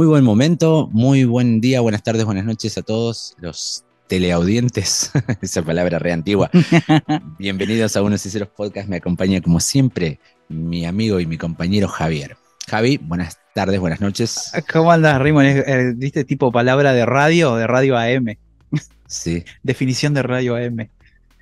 [0.00, 5.10] Muy buen momento, muy buen día, buenas tardes, buenas noches a todos los teleaudientes,
[5.42, 6.50] esa palabra re antigua.
[7.38, 10.18] Bienvenidos a Unos y Ceros Podcast, me acompaña como siempre
[10.48, 12.38] mi amigo y mi compañero Javier.
[12.66, 14.50] Javi, buenas tardes, buenas noches.
[14.72, 15.44] ¿Cómo andas, Rimon?
[15.44, 18.38] Eh, ¿Viste tipo palabra de radio, de radio AM?
[19.06, 19.44] Sí.
[19.62, 20.88] Definición de radio AM.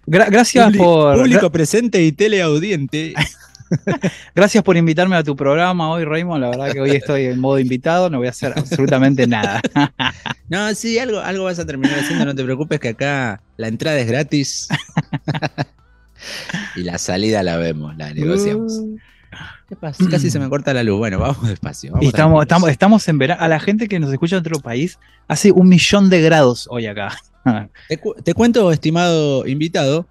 [0.04, 1.16] Gra- gracias Publi- por.
[1.18, 3.14] Público presente y teleaudiente.
[4.34, 6.42] Gracias por invitarme a tu programa hoy, Raymond.
[6.42, 9.60] La verdad que hoy estoy en modo invitado, no voy a hacer absolutamente nada.
[10.50, 13.98] No, sí, algo, algo vas a terminar haciendo, no te preocupes que acá la entrada
[13.98, 14.66] es gratis.
[16.76, 18.80] y la salida la vemos, la negociamos.
[19.68, 20.02] ¿Qué pasa?
[20.10, 20.96] Casi se me corta la luz.
[20.98, 21.92] Bueno, vamos despacio.
[21.92, 23.42] vamos estamos, estamos, estamos en verano.
[23.42, 26.86] A la gente que nos escucha en otro país, hace un millón de grados hoy
[26.86, 27.14] acá.
[27.88, 30.08] Te, cu- te cuento, estimado invitado,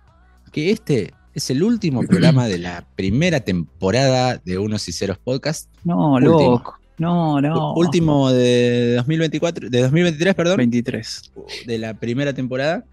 [0.52, 5.69] que este es el último programa de la primera temporada de Unos y Ceros Podcast.
[5.83, 6.31] No, Último.
[6.39, 6.80] loco.
[6.97, 7.75] No, no.
[7.75, 10.58] Último de 2024, de 2023, perdón.
[10.58, 11.31] 23.
[11.67, 12.85] de la primera temporada.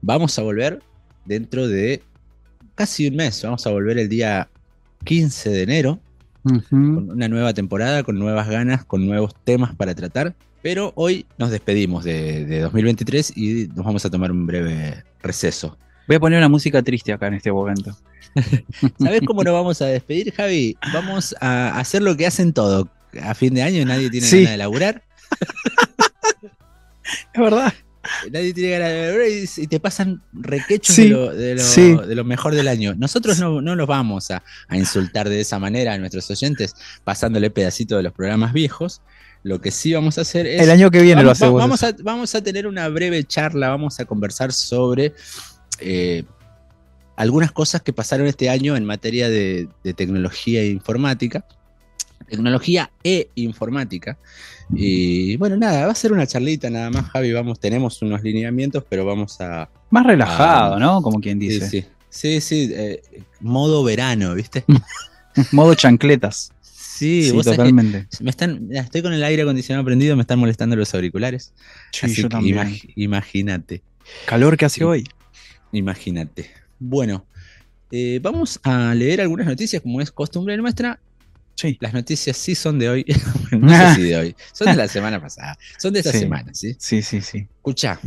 [0.00, 0.80] Vamos a volver
[1.26, 2.02] dentro de
[2.74, 3.42] casi un mes.
[3.42, 4.48] Vamos a volver el día
[5.04, 6.00] 15 de enero
[6.42, 10.34] con una nueva temporada, con nuevas ganas, con nuevos temas para tratar.
[10.62, 15.76] Pero hoy nos despedimos de, de 2023 y nos vamos a tomar un breve receso.
[16.10, 17.96] Voy a poner una música triste acá en este momento.
[18.98, 20.76] ¿Sabes cómo nos vamos a despedir, Javi?
[20.92, 22.88] Vamos a hacer lo que hacen todo.
[23.22, 24.38] A fin de año nadie tiene Sí.
[24.38, 25.04] ganas de laburar.
[27.32, 27.72] Es verdad.
[28.32, 31.94] Nadie tiene ganas de laburar y, te pasan requechos Sí, de, lo, de, lo, sí.
[31.94, 32.92] de lo mejor del año.
[32.96, 36.74] Nosotros no, no los vamos a, a insultar de esa manera a nuestros oyentes,
[37.04, 39.00] pasándole pedacito de los programas viejos.
[39.42, 40.60] Lo que sí vamos a hacer es.
[40.60, 41.54] El año que viene lo hacemos.
[41.54, 45.14] vamos a, vamos a tener una breve charla, vamos a conversar sobre
[45.80, 46.24] eh,
[47.16, 51.44] algunas cosas que pasaron este año en materia de, de tecnología e informática.
[52.28, 54.16] Tecnología e informática.
[54.72, 57.32] Y bueno, nada, va a ser una charlita nada más, Javi.
[57.32, 59.68] Vamos, tenemos unos lineamientos, pero vamos a.
[59.90, 61.02] Más relajado, ¿no?
[61.02, 61.68] Como quien dice.
[61.68, 61.84] sí.
[62.12, 63.00] Sí, sí, eh,
[63.40, 64.64] modo verano, ¿viste?
[65.52, 66.50] Modo chancletas.
[66.60, 68.08] Sí, vos totalmente.
[68.20, 71.52] me están, estoy con el aire acondicionado prendido, me están molestando los auriculares.
[71.92, 72.56] Sí, Así yo también.
[72.58, 73.82] imag- imagínate.
[74.26, 75.08] Calor que hace hoy.
[75.72, 76.50] Imagínate.
[76.78, 77.24] Bueno,
[77.90, 80.98] eh, vamos a leer algunas noticias como es costumbre nuestra.
[81.54, 81.76] Sí.
[81.80, 83.04] Las noticias sí son de hoy.
[83.52, 84.36] no sé si de hoy.
[84.52, 85.58] Son de la semana pasada.
[85.78, 86.20] Son de esta Sí.
[86.20, 86.74] semana, ¿sí?
[86.78, 87.46] Sí, sí, sí.
[87.56, 88.00] Escucha,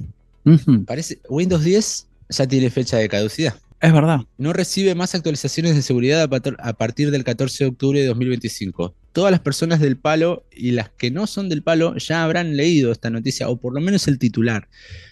[0.86, 3.56] parece Windows 10 ya tiene fecha de caducidad.
[3.80, 4.22] Es verdad.
[4.38, 8.96] No recibe más actualizaciones de seguridad a partir del 14 de octubre de 2025.
[9.14, 12.92] Todas las personas del palo y las que no son del palo ya habrán leído
[12.92, 14.68] esta noticia, o por lo menos el titular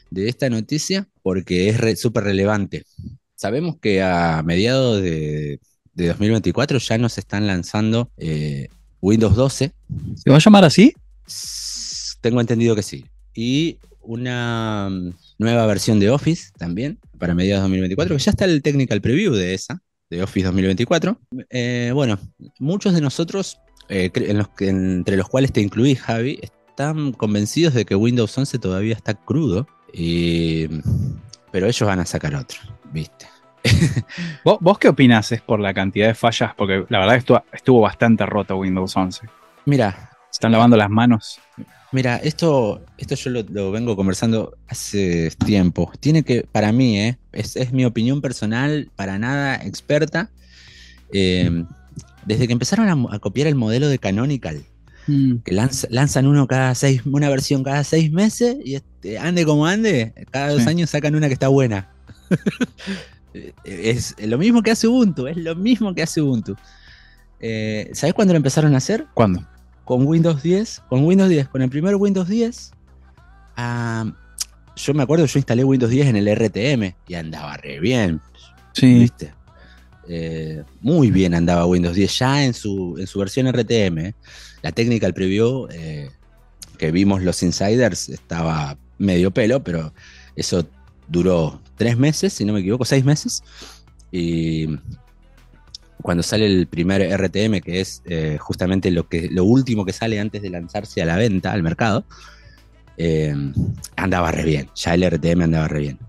[0.09, 2.83] de esta noticia, porque es re- súper relevante.
[3.35, 5.59] Sabemos que a mediados de,
[5.93, 8.67] de 2024 ya nos están lanzando eh,
[9.01, 9.71] Windows 12.
[10.15, 10.93] ¿Se va a llamar así?
[12.21, 13.05] Tengo entendido que sí.
[13.33, 18.45] Y una mm, nueva versión de Office también para mediados de 2024, que ya está
[18.45, 21.19] el technical preview de esa, de Office 2024.
[21.49, 22.19] Eh, bueno,
[22.59, 23.57] muchos de nosotros,
[23.89, 27.95] eh, cre- en los que- entre los cuales te incluí, Javi, están convencidos de que
[27.95, 30.67] Windows 11 todavía está crudo, y-
[31.51, 32.59] pero ellos van a sacar otro,
[32.93, 33.27] ¿viste?
[34.43, 35.31] ¿Vos, vos qué opinás?
[35.31, 36.53] ¿Es por la cantidad de fallas?
[36.55, 39.27] Porque la verdad que estuvo, estuvo bastante roto Windows 11.
[39.65, 41.39] Mira, Se están lavando las manos.
[41.91, 45.91] Mira, esto, esto yo lo, lo vengo conversando hace tiempo.
[45.99, 47.17] Tiene que, para mí, ¿eh?
[47.33, 50.29] es, es mi opinión personal, para nada experta.
[51.13, 51.65] Eh,
[52.25, 54.63] desde que empezaron a, a copiar el modelo de Canonical,
[55.07, 59.65] que lanza- lanzan uno cada seis, una versión cada seis meses, y este, ande como
[59.65, 60.69] ande, cada dos Sí.
[60.69, 61.89] años sacan una que está buena.
[63.33, 66.55] Eh, es lo mismo que hace Ubuntu, es lo mismo que hace Ubuntu.
[67.39, 69.07] Eh, ¿Sabes cuándo lo empezaron a hacer?
[69.13, 69.47] ¿Cuándo?
[69.85, 72.71] con Windows 10, con Windows 10, con el primer Windows 10,
[73.57, 74.05] ah,
[74.75, 78.21] yo me acuerdo, yo instalé Windows 10 en el RTM y andaba re bien,
[78.73, 78.99] Sí.
[78.99, 79.33] ¿viste?
[80.07, 83.97] Eh, muy bien andaba Windows 10 ya en su, en su versión RTM.
[83.99, 84.13] eh.
[84.61, 86.09] La técnica al preview eh,
[86.77, 89.93] que vimos los insiders estaba medio pelo, pero
[90.35, 90.65] eso
[91.07, 93.43] duró tres meses, si no me equivoco, seis meses.
[94.11, 94.67] Y
[96.01, 100.19] cuando sale el primer RTM, que es eh, justamente lo, que, lo último que sale
[100.19, 102.05] antes de lanzarse a la venta, al mercado,
[102.97, 103.33] eh,
[103.95, 104.69] andaba re bien.
[104.75, 105.99] Ya el RTM andaba re bien.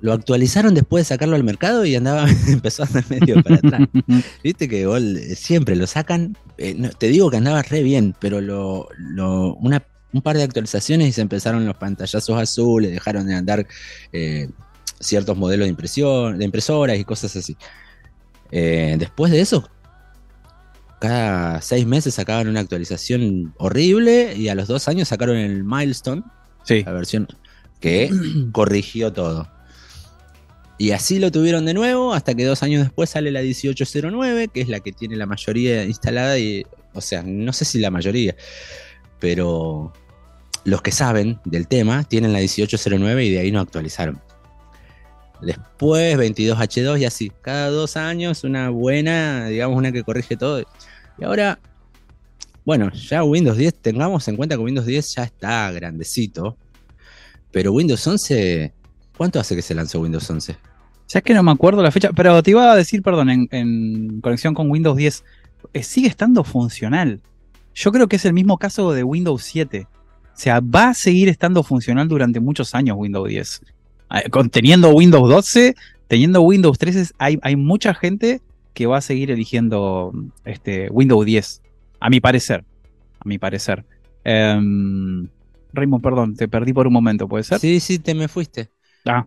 [0.00, 3.80] Lo actualizaron después de sacarlo al mercado y andaba, empezó a andar medio para atrás.
[4.44, 6.36] Viste que igual, eh, siempre lo sacan.
[6.56, 10.42] eh, no, te digo que andaba re bien, pero lo, lo- una un par de
[10.42, 13.66] actualizaciones y se empezaron los pantallazos azules, dejaron de andar
[14.12, 14.48] eh,
[15.00, 17.56] ciertos modelos de impresión, de impresoras y cosas así.
[18.50, 19.68] Eh, después de eso,
[21.00, 26.22] cada seis meses sacaban una actualización horrible y a los dos años sacaron el Milestone,
[26.64, 26.82] Sí.
[26.84, 27.28] la versión
[27.80, 28.10] que
[28.52, 29.48] corrigió todo.
[30.78, 34.60] Y así lo tuvieron de nuevo hasta que dos años después sale la 1809, que
[34.60, 36.64] es la que tiene la mayoría instalada y,
[36.94, 38.36] o sea, no sé si la mayoría,
[39.18, 39.92] pero
[40.64, 44.20] los que saben del tema tienen la 1809 y de ahí no actualizaron.
[45.42, 50.64] Después 22H2 y así, cada dos años una buena, digamos, una que corrige todo.
[51.18, 51.58] Y ahora,
[52.64, 56.56] bueno, ya Windows 10, tengamos en cuenta que Windows 10 ya está grandecito,
[57.50, 58.72] pero Windows 11,
[59.16, 60.67] ¿cuánto hace que se lanzó Windows 11?
[61.08, 62.10] ¿Sabes que no me acuerdo la fecha?
[62.14, 65.24] Pero te iba a decir, perdón, en, en conexión con Windows 10,
[65.72, 67.20] eh, sigue estando funcional.
[67.74, 69.86] Yo creo que es el mismo caso de Windows 7.
[69.90, 73.62] O sea, va a seguir estando funcional durante muchos años Windows 10.
[74.14, 75.74] Eh, con- Teniendo Windows 12,
[76.08, 78.40] teniendo Windows 13, hay, hay mucha gente
[78.74, 80.12] que va a seguir eligiendo
[80.44, 81.62] este, Windows 10.
[82.00, 82.64] A mi parecer.
[83.18, 83.84] A mi parecer.
[84.24, 85.26] Em,
[85.72, 87.58] Raymond, perdón, te perdí por un momento, ¿puede ser?
[87.58, 88.68] Sí, sí, te me fuiste.
[89.06, 89.26] Ah.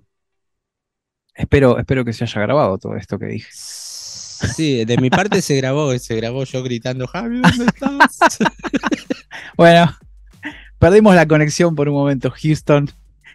[1.33, 3.49] Espero, espero que se haya grabado todo esto que dije.
[3.51, 8.39] Sí, de mi parte se grabó, se grabó yo gritando, Javi, ¿dónde estás?
[9.57, 9.91] Bueno,
[10.79, 12.89] perdimos la conexión por un momento, Houston,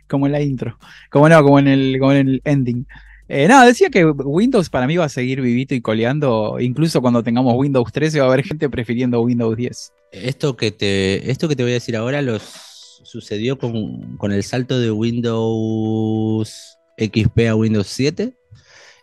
[0.09, 0.79] como en la intro.
[1.11, 2.87] Como no, como en el, como en el ending.
[3.29, 6.59] Eh, no, decía que Windows para mí va a seguir vivito y coleando.
[6.61, 9.93] Incluso cuando tengamos Windows 13 va a haber gente prefiriendo Windows 10.
[10.13, 12.43] Esto que te, esto que te voy a decir ahora los
[13.05, 18.37] sucedió con, con el salto de Windows XP a Windows 7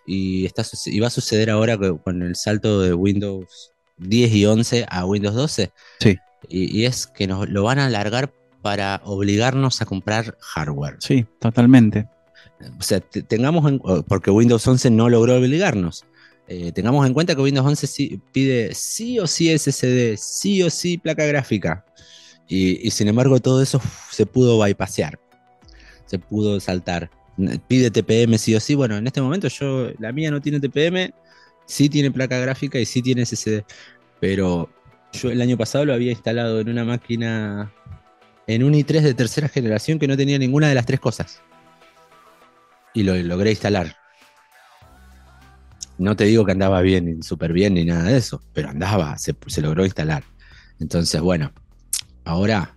[0.05, 4.45] y, está, y va a suceder ahora co- con el salto de Windows 10 y
[4.45, 5.71] 11 a Windows 12.
[5.99, 6.17] Sí.
[6.49, 10.97] Y, y es que nos lo van a alargar para obligarnos a comprar hardware.
[10.99, 12.07] Sí, totalmente.
[12.79, 16.05] O sea, te- tengamos en, porque Windows 11 no logró obligarnos.
[16.47, 20.69] Eh, tengamos en cuenta que Windows 11 sí- pide sí o sí SSD, sí o
[20.69, 21.85] sí placa gráfica.
[22.47, 23.81] Y, y sin embargo todo eso
[24.11, 25.17] se pudo bypassear.
[26.05, 27.09] Se pudo saltar.
[27.67, 28.75] Pide TPM sí o sí.
[28.75, 31.13] Bueno, en este momento yo, la mía no tiene TPM,
[31.65, 33.63] sí tiene placa gráfica y sí tiene SSD.
[34.19, 34.69] Pero
[35.13, 37.71] yo el año pasado lo había instalado en una máquina,
[38.47, 41.41] en un i3 de tercera generación que no tenía ninguna de las tres cosas
[42.93, 43.95] y lo logré instalar.
[45.97, 49.35] No te digo que andaba bien, súper bien ni nada de eso, pero andaba, se,
[49.47, 50.23] se logró instalar.
[50.79, 51.51] Entonces, bueno,
[52.25, 52.72] ahora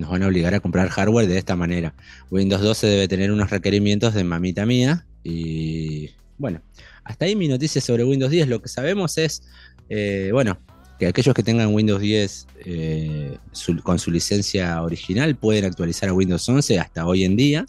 [0.00, 1.94] nos van a obligar a comprar hardware de esta manera.
[2.30, 6.62] Windows 12 debe tener unos requerimientos de mamita mía y bueno,
[7.04, 8.48] hasta ahí mi noticia sobre Windows 10.
[8.48, 9.42] Lo que sabemos es,
[9.90, 10.58] eh, bueno,
[10.98, 13.38] que aquellos que tengan Windows 10 eh,
[13.82, 17.66] con su licencia original pueden actualizar a Windows 11 hasta hoy en día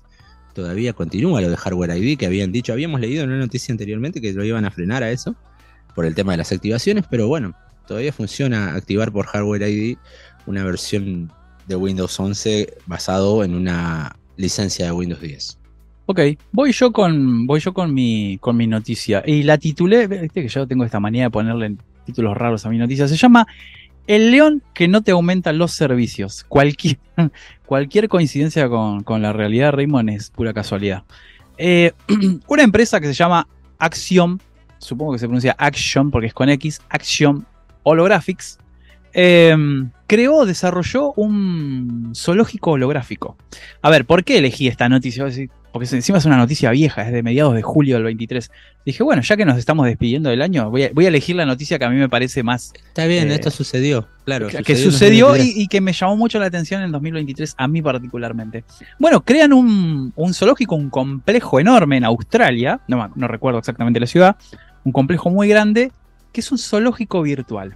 [0.54, 4.19] todavía continúa lo de Hardware ID que habían dicho, habíamos leído en una noticia anteriormente
[4.19, 5.36] que lo iban a frenar a eso
[5.95, 7.56] por el tema de las activaciones, pero bueno,
[7.88, 9.98] todavía funciona activar por Hardware ID
[10.46, 11.32] una versión
[11.68, 15.58] de Windows 11 basado en una licencia de Windows 10.
[16.08, 16.20] Ok,
[16.51, 19.24] voy yo con, voy yo con mi, con mi noticia.
[19.25, 21.75] Y la titulé, viste que yo tengo esta manía de ponerle
[22.06, 23.08] títulos raros a mi noticia.
[23.08, 23.48] Se llama
[24.08, 26.44] El león que no te aumenta los servicios.
[26.48, 26.98] Cualquier,
[27.65, 31.03] cualquier coincidencia con, con la realidad, Raymond, es pura casualidad.
[31.58, 31.94] Eh,
[32.48, 34.38] una empresa que se llama Axiom,
[34.80, 37.46] supongo que se pronuncia Action porque es con X, Axiom
[37.84, 38.58] Holographics,
[39.13, 39.56] eh,
[40.12, 43.38] creó, desarrolló un zoológico holográfico.
[43.82, 45.25] A ver, ¿por qué elegí esta noticia?
[45.72, 48.51] Porque encima es una noticia vieja, es de mediados de julio del 23.
[48.86, 51.46] Dije, bueno, ya que nos estamos despidiendo del año, voy a, voy a elegir la
[51.46, 54.50] noticia que a mí me parece más Está bien, Eh, esto sucedió, claro.
[54.50, 55.58] que sucedió 2023.
[55.58, 58.65] y, y que me llamó mucho la atención en 2023, a mí particularmente.
[59.00, 63.98] Bueno, crean un, un zoológico, un complejo enorme en Australia, no, me- no recuerdo exactamente
[64.01, 64.36] la ciudad,
[64.84, 65.94] un complejo muy grande,
[66.34, 67.75] que es un zoológico virtual.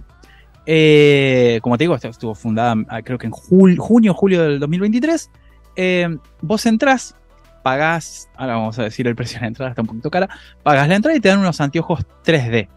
[0.66, 5.30] Eh, como te digo, estuvo fundada ah, creo que en jul- junio, julio del 2023.
[5.76, 7.14] Eh, vos entrás,
[7.62, 10.28] pagás, ahora vamos a decir el precio de la entrada, está un poquito cara,
[10.62, 12.68] pagás la entrada y te dan unos anteojos 3D.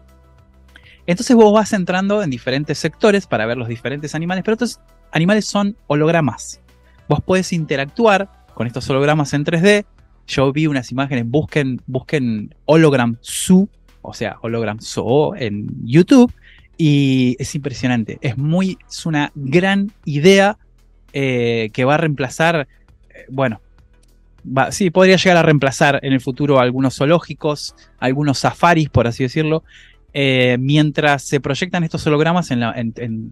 [1.06, 4.80] Entonces vos vas entrando en diferentes sectores para ver los diferentes animales, pero estos
[5.12, 6.60] animales son hologramas.
[7.08, 9.84] Vos podés interactuar con estos hologramas en 3D.
[10.28, 13.68] Yo vi unas imágenes, busquen, busquen hologram zoo,
[14.02, 16.32] o sea, hologram zoo en YouTube,
[16.82, 18.16] y es impresionante.
[18.22, 20.56] Es muy, es una gran idea
[21.12, 22.68] eh, que va a reemplazar,
[23.10, 23.60] eh, bueno,
[24.70, 29.62] sí, podría llegar a reemplazar en el futuro algunos zoológicos, algunos safaris, por así decirlo.
[30.14, 32.48] eh, mientras se proyectan estos hologramas,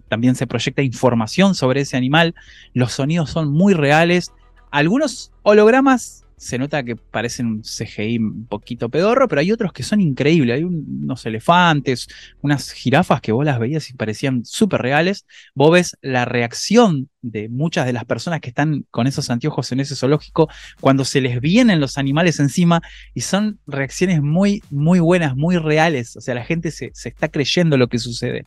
[0.07, 2.35] también se proyecta información sobre ese animal.
[2.73, 4.31] Los sonidos son muy reales.
[4.69, 9.83] Algunos hologramas se nota que parecen un CGI un poquito pedorro, pero hay otros que
[9.83, 10.55] son increíbles.
[10.55, 12.07] Hay un- unos elefantes,
[12.41, 15.25] unas jirafas que vos las veías y parecían súper reales.
[15.53, 19.81] Vos ves la reacción de muchas de las personas que están con esos anteojos en
[19.81, 20.47] ese zoológico
[20.79, 22.81] cuando se les vienen los animales encima
[23.13, 26.15] y son reacciones muy, muy buenas, muy reales.
[26.15, 28.45] O sea, la gente se, se está creyendo lo que sucede.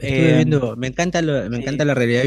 [0.00, 2.22] Eh, viendo, me encanta, lo- me la realidad,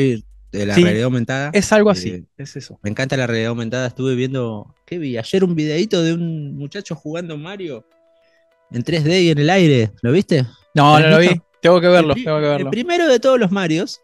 [0.59, 0.83] de la Sí.
[0.83, 1.49] realidad aumentada.
[1.53, 2.79] Es algo así, Eh, es eso.
[2.83, 3.87] Me encanta la realidad aumentada.
[3.87, 5.17] Estuve viendo, ¿qué vi?
[5.17, 7.85] Ayer un videito de un muchacho jugando Mario
[8.71, 9.91] en 3D y en el aire.
[10.01, 10.45] ¿Lo viste?
[10.73, 11.41] No, ¿lo no lo vi.
[11.61, 12.71] Tengo que verlo, El pri- tengo que El verlo.
[12.71, 14.01] primero de todos los Marios.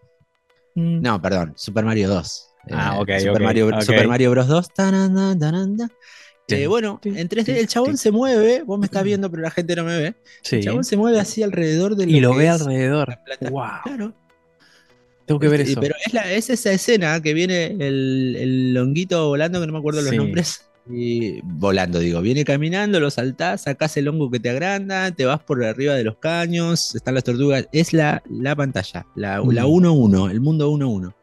[0.75, 1.01] Mm.
[1.01, 2.45] No, perdón, Super Mario 2.
[2.71, 3.81] Ah, Eh, ok, Super, ok, Mario.
[3.81, 4.47] Super Mario Bros.
[4.47, 4.73] 2.
[4.73, 5.89] taranda, taranda.
[6.47, 8.63] Eh, bueno, en 3D sí, el chabón se mueve.
[8.63, 10.15] Vos me estás viendo, pero la gente no me ve.
[10.41, 10.55] Sí.
[10.57, 13.09] El chabón se mueve así alrededor de Y lo que ve es alrededor.
[13.09, 13.69] la plata- Wow.
[13.83, 14.13] Claro.
[15.29, 15.81] Tengo que ver Este, eso.
[15.81, 19.77] Pero es, la- es esa escena que viene el, el longuito volando, que no me
[19.79, 20.17] acuerdo los Sí.
[20.17, 20.65] nombres.
[20.91, 25.39] Y volando, digo, viene caminando, lo saltás, sacás el hongo que te agranda, te vas
[25.39, 27.67] por arriba de los caños, están las tortugas.
[27.71, 29.51] Es la, la pantalla, la Mm.
[29.51, 31.13] la 1-1, el mundo 1-1.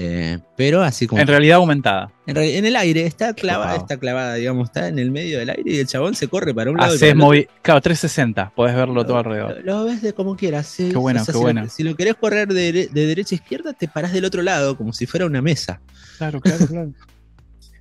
[0.00, 1.20] Eh, pero así como.
[1.20, 2.12] En realidad aumentada.
[2.24, 5.62] En, el aire, está Qué clavada, está clavada, digamos, está en el medio del aire
[5.72, 6.94] y el chabón se corre para un lado.
[6.94, 8.52] Haces movi- Claro, 360.
[8.54, 9.56] Podés verlo todo alrededor.
[9.64, 10.68] Lo, lo ves de como quieras.
[10.68, 10.90] sí.
[10.90, 11.62] Qué bueno, qué si bueno.
[11.62, 14.42] Lo, si lo querés correr de, dere- de derecha a izquierda, te parás del otro
[14.42, 15.80] lado, como si fuera una mesa.
[16.18, 16.92] Claro, claro, claro.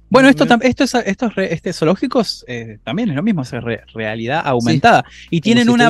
[0.09, 4.41] Bueno, esto, es, estos re- este zoológicos eh, también es lo mismo, es re- realidad
[4.43, 5.05] aumentada.
[5.29, 5.89] Y tienen si una.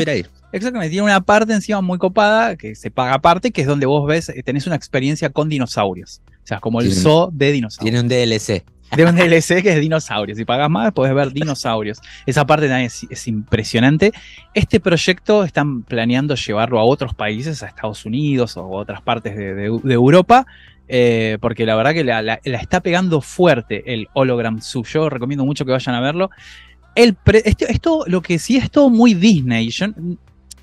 [0.51, 4.07] Exactamente, tiene una parte encima muy copada que se paga aparte, que es donde vos
[4.07, 6.21] ves, eh, tenés una experiencia con dinosaurios.
[6.43, 7.83] O sea, como el Tiene- zoo de dinosaurios.
[7.83, 8.63] Tiene un DLC.
[8.95, 10.37] De un DLC que es dinosaurios.
[10.37, 11.99] Si pagas más, podés ver dinosaurios.
[12.25, 14.13] Esa parte también es, es impresionante.
[14.53, 19.35] Este proyecto están planeando llevarlo a otros países, a Estados Unidos o a otras partes
[19.35, 20.45] de, de- de Europa,
[20.87, 24.85] eh, porque la verdad que la, la- la está pegando fuerte el Hologram Zoo.
[24.85, 26.29] Yo recomiendo mucho que vayan a verlo.
[26.95, 29.69] El pre- esto, lo que sí es todo muy Disney.
[29.69, 29.87] Yo-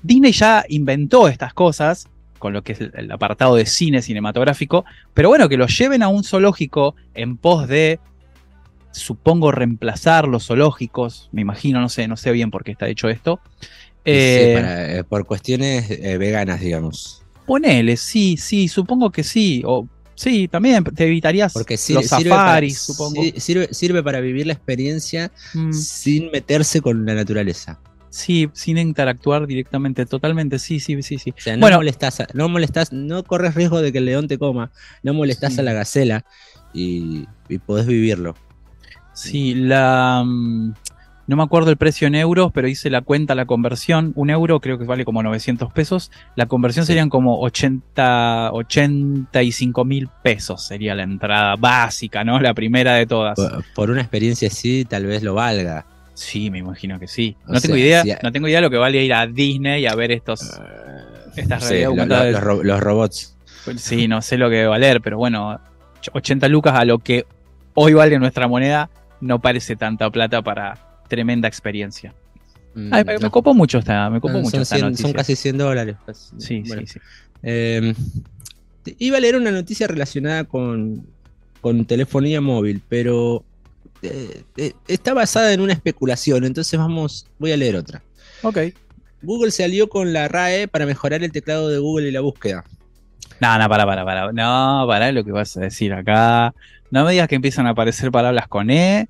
[0.05, 2.07] Disney ya inventó estas cosas
[2.39, 6.09] con lo que es el, apartado de cine cinematográfico, pero bueno, que lo lleven a
[6.09, 7.99] un zoológico en pos de
[8.91, 13.09] supongo reemplazar los zoológicos, me imagino, no sé, no sé bien por qué está hecho
[13.09, 13.39] esto.
[14.05, 17.23] Eh, Sí, para- eh, por cuestiones eh, veganas, digamos.
[17.45, 19.63] Ponele, sí, sí, supongo que sí.
[19.65, 23.21] O sí, también te evitarías Porque los sirve, para, safaris, supongo.
[23.23, 27.79] si- sirve, sirve para vivir la experiencia Mm, sin meterse con la naturaleza.
[28.15, 31.31] Sí, sin interactuar directamente, totalmente, sí, sí, sí, sí.
[31.31, 31.77] O sea, no Bueno.
[31.77, 34.71] molestás, a- no molestás, no corres riesgo de que el león te coma,
[35.03, 35.59] no molestás Sí.
[35.59, 36.23] a la gacela
[36.73, 38.35] y, y podés vivirlo.
[39.13, 40.23] Sí, la.
[40.25, 40.73] mm,
[41.27, 44.11] No me acuerdo el precio en euros, pero hice la cuenta, la conversión.
[44.15, 46.11] Un euro creo que vale como 900 pesos.
[46.35, 46.89] La conversión Sí.
[46.91, 50.63] serían como 80, 85 mil pesos.
[50.67, 52.39] Sería la entrada básica, ¿no?
[52.39, 53.33] La primera de todas.
[53.37, 55.87] Por, por una experiencia así, tal vez lo valga.
[56.15, 57.35] Sí, me imagino que sí.
[57.47, 59.93] O No tengo idea, si- no tengo idea lo que vale ir a Disney a
[59.95, 60.41] ver estos.
[61.35, 63.37] Estas Sí, realidad lo- lo- los, ro- los robots.
[63.65, 65.59] Pues Sí, no sé lo que debe valer, pero bueno,
[66.13, 67.25] 80 lucas a lo que
[67.73, 68.89] hoy vale nuestra moneda
[69.21, 72.13] no parece tanta plata para tremenda experiencia.
[72.75, 73.31] Mm, Ay, me, me no.
[73.31, 75.03] copó mucho esta, me copó Ah, mucho son, esta 100 noticia.
[75.03, 75.95] son casi 100 dólares.
[76.37, 76.99] Sí, Bueno, sí, sí.
[77.43, 77.93] eh,
[78.83, 81.05] te- iba a leer una noticia relacionada con,
[81.61, 83.43] con telefonía móvil, pero
[84.05, 88.01] eh, eh, está basada en una especulación, entonces vamos, voy a leer otra.
[88.43, 88.57] Ok.
[89.21, 92.63] Google se alió con la RAE para mejorar el teclado de Google y la búsqueda.
[93.39, 94.31] No, no, para, para, para.
[94.31, 96.53] No, para lo que vas a decir acá.
[96.91, 99.07] No me digas que empiezan a aparecer palabras con E,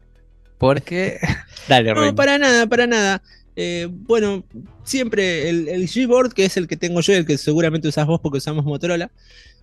[0.57, 1.19] porque.
[1.67, 3.21] Dale, No, para nada, para nada.
[3.57, 4.43] Eh, bueno,
[4.83, 8.19] siempre el, el Gboard, que es el que tengo yo, el que seguramente usás vos
[8.21, 9.11] porque usamos Motorola,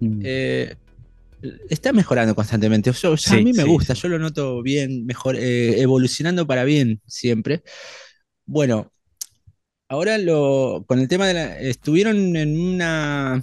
[0.01, 0.21] Mm.
[0.25, 0.75] eh,
[1.69, 2.93] está mejorando constantemente.
[2.93, 6.65] Yo- ya a mí me sí, gusta, yo lo noto bien, mejor, eh, evolucionando para
[6.65, 7.63] bien siempre.
[8.47, 8.93] Bueno,
[9.89, 13.43] ahora lo, con el tema de la, estuvieron en una,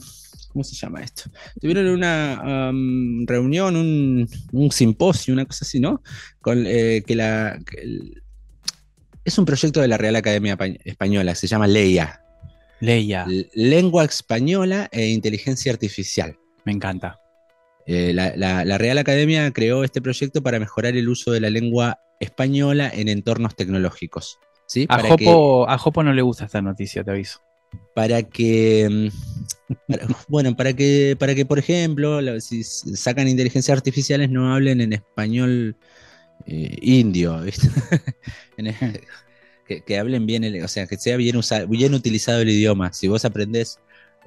[0.49, 1.23] ¿cómo se llama esto?
[1.55, 2.71] Estuvieron en una
[3.27, 6.01] reunión, un, un simposio, una cosa así, ¿no?
[6.41, 8.23] Con eh, que la, que el-
[9.25, 12.21] es un proyecto de la Real Academia Pa- Española, se llama LEIA,
[12.79, 16.35] Leia, Lengua Española e Inteligencia Artificial.
[16.65, 17.18] me encanta.
[17.91, 21.49] Eh, la, la- la Real Academia creó este proyecto para mejorar el uso de la
[21.49, 24.37] lengua española en entornos tecnológicos.
[24.67, 24.85] ¿sí?
[24.89, 27.39] A Para, que, Jopo, a Jopo no le gusta esta noticia, te aviso.
[27.95, 28.87] para que,
[29.67, 34.81] mm, para- bueno, para que, para que, por ejemplo, si sacan inteligencias artificiales no hablen
[34.81, 35.75] en español
[36.45, 37.69] eh, indio, ¿viste?
[39.67, 42.91] Que, que hablen bien, el- o sea, que sea bien, bien utilizado el idioma.
[42.93, 43.79] Si vos aprendés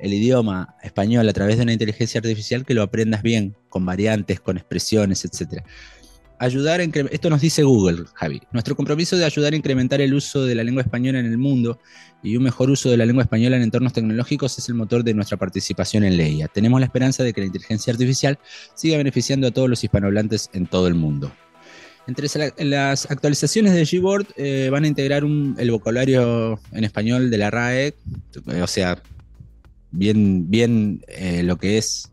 [0.02, 4.40] el idioma español a través de una inteligencia artificial, que lo aprendas bien, con variantes,
[4.40, 5.62] con expresiones, etc.
[6.38, 8.42] Ayudar a esto nos dice Google, Javi.
[8.50, 11.78] Nuestro compromiso de ayudar a incrementar el uso de la lengua española en el mundo
[12.20, 15.14] y un mejor uso de la lengua española en entornos tecnológicos es el motor de
[15.14, 16.48] nuestra participación en Leia.
[16.48, 18.40] Tenemos la esperanza de que la inteligencia artificial
[18.74, 21.30] siga beneficiando a todos los hispanohablantes en todo el mundo.
[22.08, 22.26] Entre
[22.64, 27.50] las actualizaciones de Gboard eh, van a integrar un- el vocabulario en español de la
[27.52, 27.94] RAE,
[28.60, 29.00] o sea,
[29.92, 32.10] bien, bien eh, lo que es,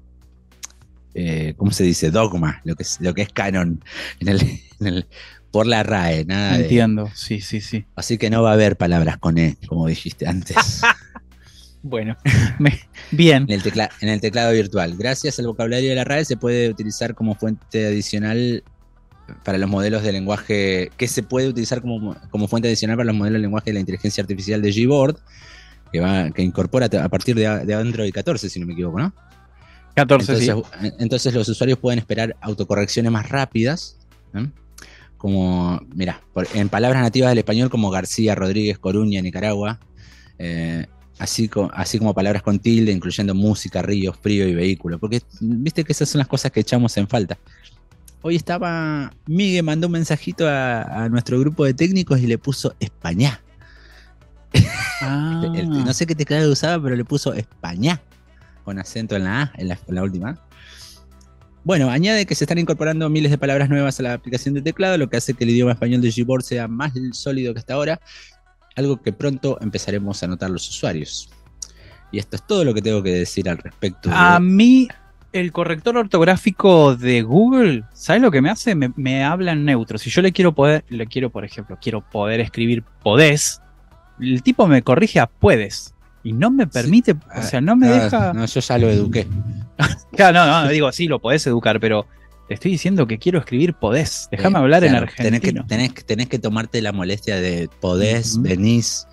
[1.14, 2.12] eh, ¿cómo se dice?
[2.12, 3.84] Dogma, lo que es, lo que es canon
[4.20, 4.42] en el-
[4.80, 5.08] en el-
[5.52, 6.26] por la RAE.
[6.26, 7.86] Nada de- Entiendo, sí, sí, sí.
[7.96, 10.56] así que no va a haber palabras con E, como dijiste antes.
[11.82, 12.18] Bueno,
[12.60, 12.78] me-
[13.10, 13.44] bien.
[13.44, 14.98] En el, tecla- en el teclado virtual.
[14.98, 18.66] Gracias al vocabulario de la RAE se puede utilizar como fuente adicional
[19.46, 23.16] para los modelos de lenguaje, que se puede utilizar como, como fuente adicional para los
[23.16, 25.20] modelos de lenguaje de la inteligencia artificial de Gboard,
[25.92, 29.14] que, va, que incorpora a partir de, de Android 14, si no me equivoco, ¿no?
[29.96, 30.92] 14, Entonces, sí.
[31.00, 33.98] entonces los usuarios pueden esperar autocorrecciones más rápidas,
[34.34, 34.48] ¿eh?
[35.18, 36.22] como, mira,
[36.54, 39.80] en palabras nativas del español como García, Rodríguez, Coruña, Nicaragua,
[40.38, 40.86] eh,
[41.18, 45.84] así, co- así como palabras con tilde, incluyendo música, río, frío y vehículo, porque viste
[45.84, 47.38] que esas son las cosas que echamos en falta.
[48.22, 52.74] Hoy estaba, Miguel mandó un mensajito a, a nuestro grupo de técnicos y le puso
[52.80, 53.42] Españá.
[55.02, 58.02] Ah, El- no sé qué teclado usaba, pero le puso España
[58.64, 60.40] con acento en la A, en la, en la última.
[61.64, 64.98] Bueno, añade que se están incorporando miles de palabras nuevas a la aplicación de teclado,
[64.98, 68.00] lo que hace que el idioma español de Gboard sea más sólido que hasta ahora,
[68.76, 71.30] algo que pronto empezaremos a notar los usuarios.
[72.12, 74.10] Y esto es todo lo que tengo que decir al respecto.
[74.10, 74.88] de- A mí,
[75.32, 78.74] el corrector ortográfico de Google, ¿sabes lo que me hace?
[78.74, 79.98] Me, me habla en neutro.
[79.98, 83.62] Si yo le quiero poder, le quiero, por ejemplo, quiero poder escribir podés,
[84.20, 85.94] el tipo me corrige a puedes.
[86.24, 88.34] Y no me permite, o sea, no me Ah, deja.
[88.34, 89.26] No, yo ya lo eduqué.
[90.16, 92.06] Claro, no, no, digo, sí, lo podés educar, pero
[92.50, 94.28] te estoy diciendo que quiero escribir podés.
[94.32, 95.66] Déjame Eh, hablar en claro, Tenés que, argentino.
[95.68, 98.42] tenés, que- tenés que tomarte la molestia de podés, Ujú.
[98.44, 99.08] venís.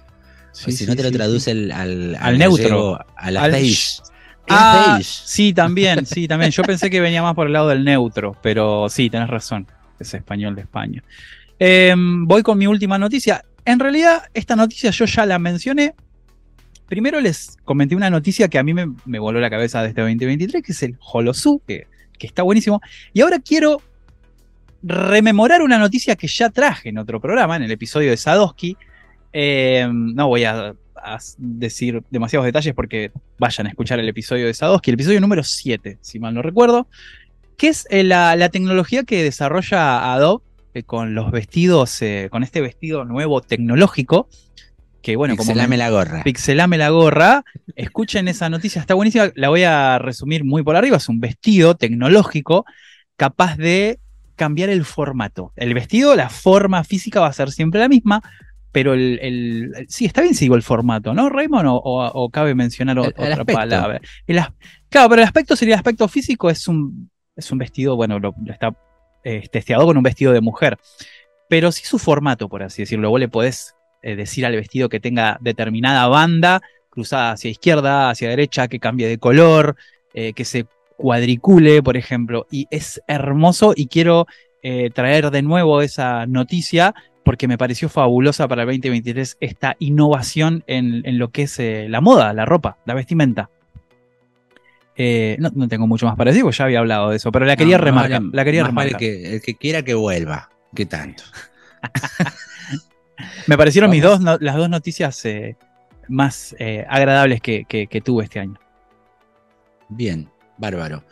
[0.53, 2.64] Sí, si sí, no te lo traduce el- al, Al neutro.
[2.64, 3.64] gallego, a la Al page.
[3.66, 4.01] sh.
[4.47, 5.05] ¿Qué Ah, page?
[5.05, 6.51] sí, también, sí, también.
[6.51, 9.66] Yo pensé que venía más por el lado del neutro, pero sí, tenés razón.
[10.01, 11.05] Es español de España.
[11.59, 13.45] Eh, voy con mi última noticia.
[13.67, 15.95] En realidad, esta noticia yo ya la mencioné.
[16.89, 20.01] Primero les comenté una noticia que a mí me, me voló la cabeza de este
[20.03, 21.89] 2023, que es el Holosu, que,
[22.21, 22.81] está buenísimo.
[23.13, 23.83] Y ahora quiero
[24.83, 28.77] rememorar una noticia que ya traje en otro programa, en el episodio de Sadowski.
[29.33, 30.75] Eh, no voy a,
[31.39, 35.99] decir demasiados detalles porque vayan a escuchar el episodio de Sadowski, el episodio número 7,
[36.01, 36.89] si mal no recuerdo,
[37.57, 40.43] que es eh, la, tecnología que desarrolla Adobe
[40.85, 44.29] con los vestidos, eh, con este vestido nuevo tecnológico,
[45.03, 46.23] que bueno, como Pixelame me- la gorra.
[46.25, 47.45] Pixelame la gorra.
[47.77, 49.31] Escuchen esa noticia, está buenísima.
[49.37, 50.97] La voy a resumir muy por arriba.
[50.97, 52.65] Es un vestido tecnológico
[53.17, 54.01] capaz de
[54.35, 55.53] cambiar el formato.
[55.57, 58.21] El vestido, la forma física va a ser siempre la misma,
[58.73, 59.19] pero el.
[59.23, 61.69] el- el- sí, está bien si digo el formato, ¿no, Raymond?
[61.69, 64.01] O, o- o cabe mencionar El- otra palabra.
[64.89, 68.35] Claro, pero el aspecto sería el aspecto físico, es un, es un vestido, bueno, lo,
[68.45, 68.77] lo está
[69.29, 70.79] eh, testeado con un vestido de mujer.
[71.49, 73.11] Pero sí su formato, por así decirlo.
[73.11, 78.29] Vos le podés eh, decir al vestido que tenga determinada banda cruzada hacia izquierda, hacia
[78.29, 79.75] derecha, que cambie de color,
[80.15, 82.47] eh, que se cuadricule, por ejemplo.
[82.53, 84.27] Y es hermoso y quiero
[84.95, 86.93] traer de nuevo esa noticia
[87.25, 92.33] porque me pareció fabulosa para el 2023 esta innovación en, lo que es la moda,
[92.33, 93.49] la ropa, la vestimenta.
[94.97, 97.45] Eh, no, no tengo mucho más para decir, porque ya había hablado de eso, pero
[97.45, 98.23] la quería No, remarcar.
[98.33, 98.99] la quería vale remarcar.
[99.01, 100.49] que el que quiera que vuelva.
[100.75, 101.23] ¿Qué tanto?
[103.47, 105.57] Me parecieron mis dos, no- las dos noticias eh,
[106.09, 108.59] más eh, agradables que, que- que tuve este año.
[109.89, 110.29] Bien,
[110.59, 111.05] bárbaro.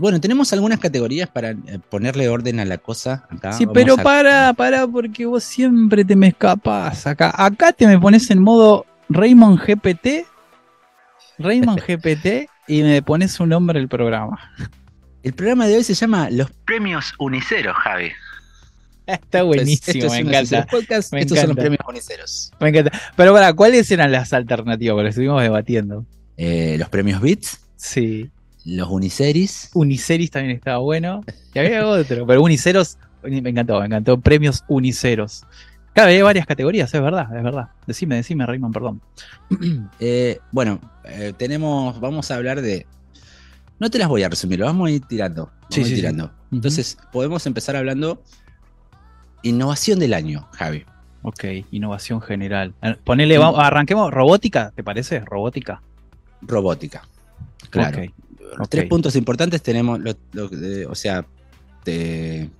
[0.00, 1.54] Bueno, tenemos algunas categorías para
[1.88, 3.52] ponerle orden a la cosa acá.
[3.52, 7.32] Sí, pero a- para, para, porque vos siempre te me escapas acá.
[7.36, 10.26] Acá te me pones en modo Raymond GPT.
[11.38, 14.38] Raymond GPT y me pones un nombre del programa.
[15.22, 18.10] El programa de hoy se llama Los Premios Uniceros, Javi.
[19.06, 20.66] Está buenísimo, me encanta.
[21.12, 22.52] Me estos son los premios Uniceros.
[22.60, 22.92] Me encanta.
[23.16, 24.94] Pero para, ¿cuáles eran las alternativas?
[24.94, 26.04] Porque estuvimos debatiendo.
[26.36, 28.30] Eh, los premios Beats, Sí.
[28.64, 29.70] los Uniceris.
[29.72, 31.24] Uniceris también estaba bueno.
[31.54, 34.20] Y había otro, pero Uniceros, me encantó, me encantó.
[34.20, 35.44] Premios Uniceros.
[35.94, 37.68] Claro, hay varias categorías, es verdad, es verdad.
[37.86, 39.00] Decime, decime, Raymond, perdón.
[40.00, 42.86] Eh, bueno, eh, tenemos, vamos a hablar de.
[43.80, 45.46] No te las voy a resumir, lo vamos a ir tirando.
[45.46, 46.00] Vamos Sí, a ir sí, sí.
[46.00, 46.30] tirando.
[46.52, 48.22] Entonces, podemos empezar hablando.
[49.42, 50.84] Innovación del año, Javi.
[51.22, 52.74] Ok, innovación general.
[52.82, 55.20] Eh, Ponele, vamos, arranquemos, robótica, ¿te parece?
[55.20, 55.82] Robótica.
[56.42, 57.02] Robótica.
[57.70, 58.02] Claro.
[58.56, 61.24] Los Tres puntos importantes tenemos, lo- lo- de- o sea,
[61.84, 62.50] de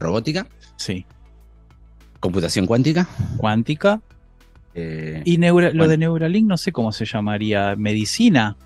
[0.00, 1.04] robótica, Sí.
[2.26, 3.06] Computación cuántica.
[3.36, 4.00] Cuántica.
[4.74, 7.74] eh, Y lo de Neuralink no sé cómo se llamaría.
[7.76, 8.56] Medicina.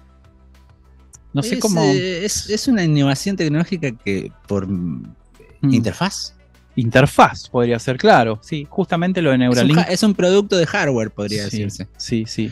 [1.33, 1.83] No sé es, cómo.
[1.83, 5.14] eh, es, es una innovación tecnológica que por mm,
[5.62, 6.35] interfaz.
[6.77, 8.38] Interfaz podría ser, claro.
[8.42, 9.79] Sí, justamente lo de Es un, Neuralink.
[9.88, 11.88] es un producto de hardware, podría Sí, decirse.
[11.96, 12.51] Sí, sí.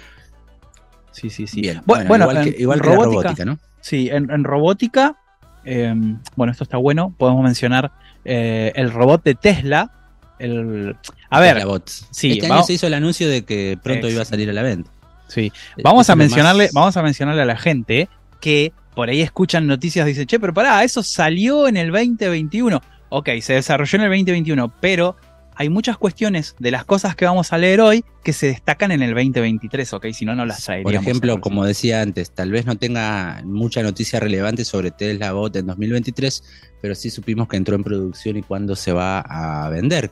[1.12, 1.60] Sí, sí, sí.
[1.62, 3.58] Bien, bueno, bueno, igual, que, en la robótica- robótica, ¿no?
[3.80, 5.16] Sí, en, en robótica,
[5.64, 5.92] eh,
[6.36, 7.90] bueno, esto está bueno, podemos mencionar
[8.24, 9.90] eh, el robot de Tesla.
[10.38, 10.96] El,
[11.30, 11.62] a ver,
[12.10, 14.52] sí, este año vamos- se hizo el anuncio de que pronto iba a salir a
[14.52, 14.90] la venta.
[15.28, 18.08] sí, vamos Eso a es lo mencionarle, más- vamos a mencionarle a la gente
[18.40, 22.80] que por ahí escuchan noticias dicen, che, pero pará, eso salió en el 2021.
[23.10, 25.16] Ok, se desarrolló en el 2021, pero
[25.54, 29.02] hay muchas cuestiones de las cosas que vamos a leer hoy que se destacan en
[29.02, 30.92] el 2023, ok, si no, no las traeríamos.
[30.92, 35.56] Por ejemplo, como decía antes, tal vez no tenga mucha noticia relevante sobre Tesla Bot
[35.56, 36.44] en 2023,
[36.80, 40.10] pero sí supimos que entró en producción y cuándo se va a vender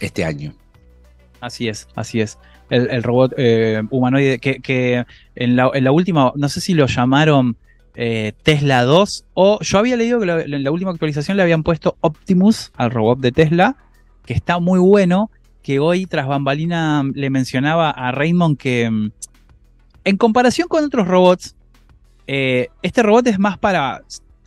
[0.00, 0.54] este año.
[1.40, 2.38] Así es, así es.
[2.68, 7.56] El, robot eh, humanoide que, en, la, última, no sé si lo llamaron
[7.96, 11.96] eh, Tesla 2 o yo había leído que en la última actualización le habían puesto
[12.00, 13.76] Optimus al robot de Tesla,
[14.24, 15.30] que está muy bueno,
[15.62, 19.10] que hoy tras bambalina le mencionaba a Raymond que mm,
[20.04, 21.56] en comparación con otros robots,
[22.26, 24.02] eh, este robot es más para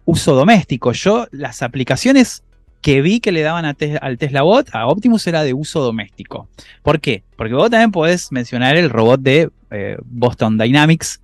[0.05, 0.91] uso doméstico.
[0.93, 2.43] Yo las aplicaciones
[2.83, 5.79] que vi que le daban a Tes- al Tesla Bot, a Optimus era de uso
[5.81, 6.47] doméstico.
[6.83, 7.23] ¿Por qué?
[7.35, 11.21] Porque vos también podés mencionar el robot de eh, Boston Dynamics,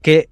[0.00, 0.28] que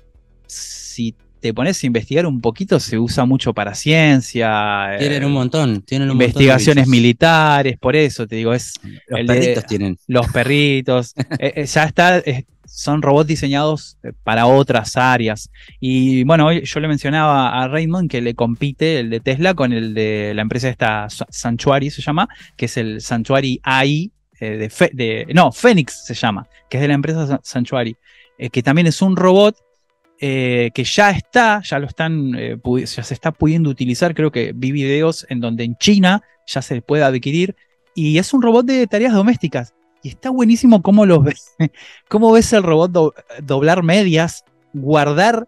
[0.46, 5.32] si te pones a investigar un poquito se usa mucho para ciencia, eh, Tienen un
[5.32, 8.74] montón, tienen un investigaciones militares, por eso te digo, es
[9.08, 9.98] Los de- perritos tienen.
[10.06, 15.50] los perritos, eh, eh, ya está, eh, son robots diseñados eh, para otras áreas.
[15.80, 19.92] Y bueno, yo le mencionaba a Raymond que le compite el de Tesla con el
[19.94, 24.70] de la empresa esta Sa- Sanctuary se llama, que es el Sanctuary AI eh, de,
[24.70, 27.96] Fe- no, Phoenix se llama, que es de la empresa Sa- Sanctuary,
[28.38, 29.56] eh, que también es un robot
[30.22, 34.14] que ya está, ya lo están, ya se está pudiendo utilizar.
[34.14, 37.56] Creo que vi videos en donde en China ya se puede adquirir
[37.94, 39.72] y es un robot de tareas domésticas.
[40.02, 41.52] Y está buenísimo cómo los ves,
[42.08, 45.46] cómo ves el robot do- doblar medias, guardar,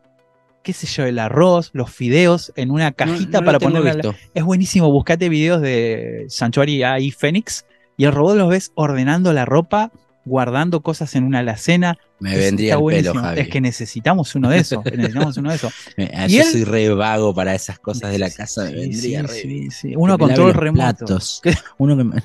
[0.63, 3.79] qué sé yo, el arroz, los fideos en una cajita No- no para lo tengo
[3.79, 4.03] ponerla.
[4.11, 4.15] visto.
[4.35, 7.65] Es buenísimo, buscate videos de Sanctuary AI Phoenix
[7.97, 9.91] y el robot los ves ordenando la ropa,
[10.25, 11.99] guardando cosas en una alacena.
[12.21, 13.15] Me vendría el pelo.
[13.15, 13.41] Javi.
[13.41, 14.85] Es que necesitamos uno de esos.
[14.97, 15.73] necesitamos uno de esos.
[16.15, 18.65] Ah, yo él- soy re vago para esas cosas de la Sí, casa.
[18.65, 19.71] me sí, vendría sí, re sí, bien.
[19.73, 19.89] sí.
[19.91, 20.97] Que Uno me con lave todo el los remoto.
[21.07, 21.43] platos.
[21.79, 22.23] Uno que me-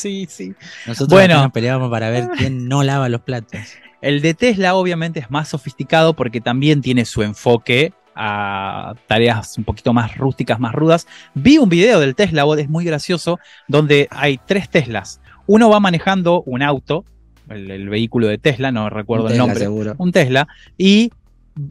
[0.00, 0.54] Sí, sí.
[0.86, 1.42] Nosotros Bueno.
[1.42, 3.60] nos peleábamos para ver quién no lava los platos.
[4.00, 9.64] El de Tesla obviamente es más sofisticado porque también tiene su enfoque a tareas un
[9.64, 11.06] poquito más rústicas, más rudas.
[11.34, 15.20] Vi un video del Tesla es muy gracioso, donde hay tres Teslas.
[15.46, 17.04] Uno va manejando un auto,
[17.48, 19.94] el, el vehículo de Tesla, no recuerdo el nombre, seguro.
[19.98, 21.10] un Tesla, y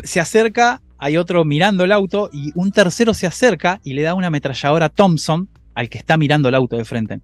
[0.03, 4.13] se acerca, hay otro mirando el auto, y un tercero se acerca y le da
[4.13, 7.21] una ametralladora Thompson al que está mirando el auto de frente.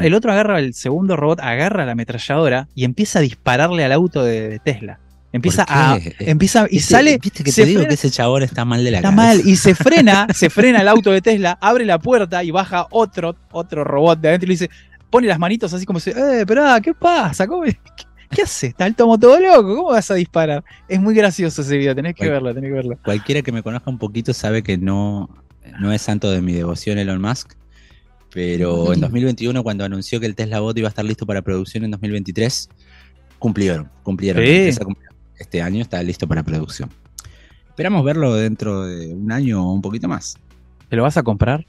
[0.00, 4.24] El otro agarra, el segundo robot agarra la ametralladora y empieza a dispararle al auto
[4.24, 5.00] de, de Tesla.
[5.32, 5.98] Empieza ¿Por a.
[6.20, 7.18] Empieza, y ¿Viste- sale.
[7.18, 9.26] Viste que se te digo frena- que ese chabón está mal de la Está cabeza.
[9.38, 9.42] mal.
[9.48, 13.34] Y se frena, se frena el auto de Tesla, abre la puerta y baja otro,
[13.50, 14.70] otro robot de adentro y le dice,
[15.10, 17.48] pone las manitos así como si, eh, esperá, ¿qué pasa?
[17.48, 17.76] ¿Cómo- ¿Qué,
[18.30, 18.68] qué hace?
[18.68, 20.62] Está el tomo todo loco, ¿cómo vas a disparar?
[20.86, 22.98] Es muy gracioso ese video, tenés que Cual- verlo, tenés que verlo.
[23.04, 25.28] Cualquiera que me conozca un poquito sabe que no,
[25.80, 27.54] no es santo de mi devoción Elon Musk.
[28.34, 31.84] Pero en 2021, cuando anunció que el Tesla Bot iba a estar listo para producción
[31.84, 32.68] en 2023,
[33.38, 33.88] cumplieron.
[34.02, 34.44] Cumplieron.
[34.44, 34.70] Sí.
[35.38, 36.90] Este año está listo para producción.
[37.68, 40.36] Esperamos verlo dentro de un año o un poquito más.
[40.88, 41.64] ¿Te lo vas a comprar?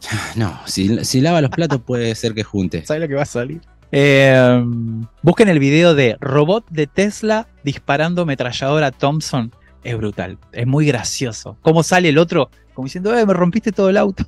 [0.36, 2.84] No, si, si lava los platos puede ser que junte.
[2.84, 3.60] ¿Sabes lo que va a salir?
[3.92, 4.62] Eh,
[5.22, 9.52] busquen el video de robot de Tesla disparando ametralladora Thompson.
[9.82, 11.56] Es brutal, es muy gracioso.
[11.62, 12.50] ¿Cómo sale el otro?
[12.74, 14.26] Como diciendo, eh, me rompiste todo el auto.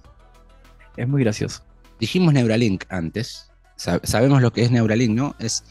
[0.99, 1.63] Es muy gracioso.
[2.01, 3.51] Dijimos Neuralink antes.
[3.77, 5.35] Sa- sabemos lo que es Neuralink, ¿no?
[5.39, 5.65] Es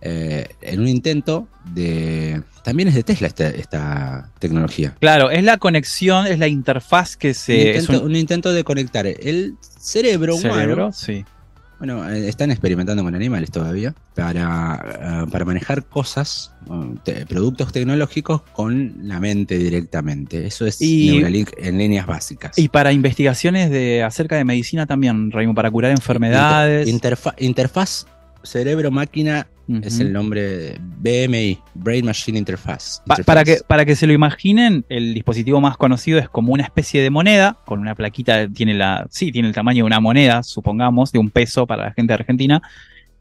[0.00, 2.42] eh, en un intento de.
[2.64, 4.94] También es de Tesla esta, esta tecnología.
[5.00, 7.70] Claro, es la conexión, es la interfaz que un, se.
[7.76, 10.54] es intento, un un intento de conectar el cerebro humano.
[10.54, 11.24] cerebro, sí.
[11.80, 16.52] Bueno, eh, están experimentando con animales todavía para, eh, para manejar cosas,
[17.04, 20.46] te- productos tecnológicos con la mente directamente.
[20.46, 22.56] Eso es Y- Neuralink en líneas básicas.
[22.58, 26.86] Y para investigaciones de acerca de medicina también, Raimo, para curar enfermedades.
[26.86, 28.06] Interfa- interfaz
[29.82, 30.78] es el nombre de
[31.28, 33.00] BMI, Brain Machine Interface.
[33.06, 36.64] Pa- para, que, para que se lo imaginen, el dispositivo más conocido es como una
[36.64, 40.42] especie de moneda, con una plaquita, tiene la, sí, tiene el tamaño de una moneda,
[40.42, 42.62] supongamos, de un peso para la gente de Argentina,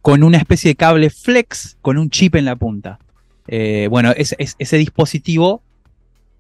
[0.02, 3.00] con una especie de cable flex con un chip en la punta.
[3.48, 5.62] Eh, bueno, es- es- ese dispositivo,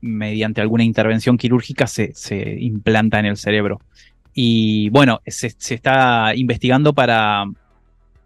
[0.01, 3.81] mediante alguna intervención quirúrgica, se, se implanta en el cerebro.
[4.33, 7.43] Y bueno, se, se está investigando para,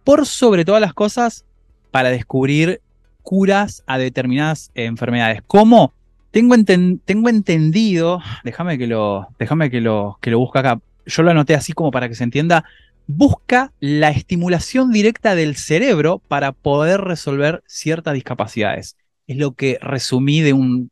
[0.03, 1.45] por sobre todas las cosas,
[1.93, 2.81] para descubrir
[3.21, 5.43] curas a determinadas enfermedades.
[5.45, 5.93] ¿Cómo?
[6.31, 10.81] Tengo, enten- tengo entendido, déjame que lo, déjame que lo, que lo busque acá.
[11.05, 12.65] Yo lo anoté así como para que se entienda.
[13.05, 18.95] Busca la estimulación directa del cerebro para poder resolver ciertas discapacidades.
[19.27, 20.89] Es lo que resumí de un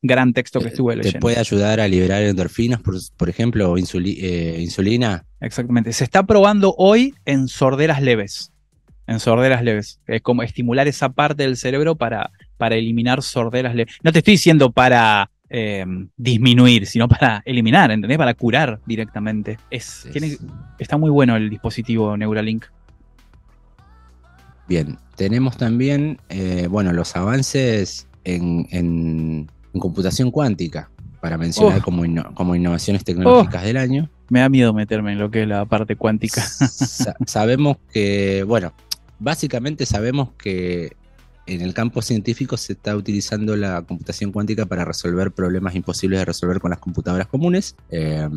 [0.00, 1.20] gran texto que estuve ¿Te leyendo.
[1.20, 5.26] puede ayudar a liberar endorfinas, por, por ejemplo, o insuli- eh, insulina?
[5.42, 5.92] Exactamente.
[5.92, 8.52] Se está probando hoy en sorderas leves.
[9.10, 10.00] En sorderas leves.
[10.06, 13.96] Es como estimular esa parte del cerebro para, para eliminar sorderas leves.
[14.04, 15.84] No te estoy diciendo para eh,
[16.16, 18.16] disminuir, sino para eliminar, ¿entendés?
[18.18, 19.58] Para curar directamente.
[19.68, 20.36] Es, Es- tiene-
[20.78, 22.66] está muy bueno el dispositivo Neuralink.
[24.68, 30.88] Bien, tenemos también, eh, bueno, los avances en, en- en computación cuántica,
[31.20, 31.82] para mencionar Oh.
[31.82, 34.08] como, inno- como innovaciones tecnológicas del año.
[34.28, 36.40] Me da miedo meterme en lo que es la parte cuántica.
[36.42, 38.72] Sa- sabemos que, bueno,
[39.20, 40.96] básicamente sabemos que
[41.46, 46.24] en el campo científico se está utilizando la computación cuántica para resolver problemas imposibles de
[46.24, 47.76] resolver con las computadoras comunes.
[47.90, 48.28] Eh,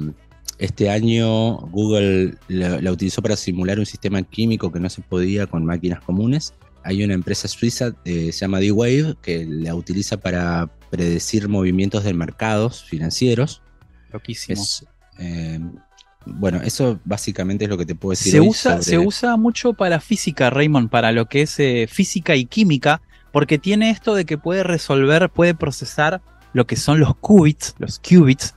[0.59, 5.47] este año Google la, la utilizó para simular un sistema químico que no se podía
[5.47, 6.53] con máquinas comunes.
[6.83, 12.13] Hay una empresa suiza, eh, se llama D-Wave, que la utiliza para predecir movimientos de
[12.13, 13.61] mercados financieros.
[14.11, 14.61] Loquísimo.
[14.61, 14.85] Es,
[15.17, 15.59] eh,
[16.25, 18.31] bueno, eso básicamente es lo que te puedo decir.
[18.31, 21.87] Se hoy usa, sobre- se usa mucho para física, Raymond, para lo que es eh,
[21.89, 26.21] física y química, porque tiene esto de que puede resolver, puede procesar
[26.53, 28.53] lo que son los qubits, los qubits.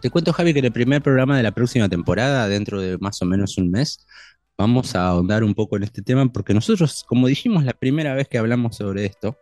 [0.00, 3.20] Te cuento, Javi, que en el primer programa de la próxima temporada, dentro de más
[3.22, 4.06] o menos un mes,
[4.56, 8.28] vamos a ahondar un poco en este tema, porque nosotros, como dijimos la primera vez
[8.28, 9.36] que hablamos sobre esto,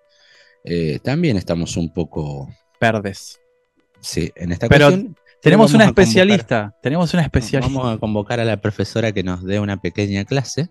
[0.64, 2.48] eh, también estamos un poco,
[2.80, 3.38] verdes.
[4.00, 5.16] sí, en esta Pero ocasión.
[5.42, 7.72] Tenemos una convocar- especialista, tenemos una especialista.
[7.78, 10.68] Vamos a convocar a la profesora que nos dé una pequeña clase.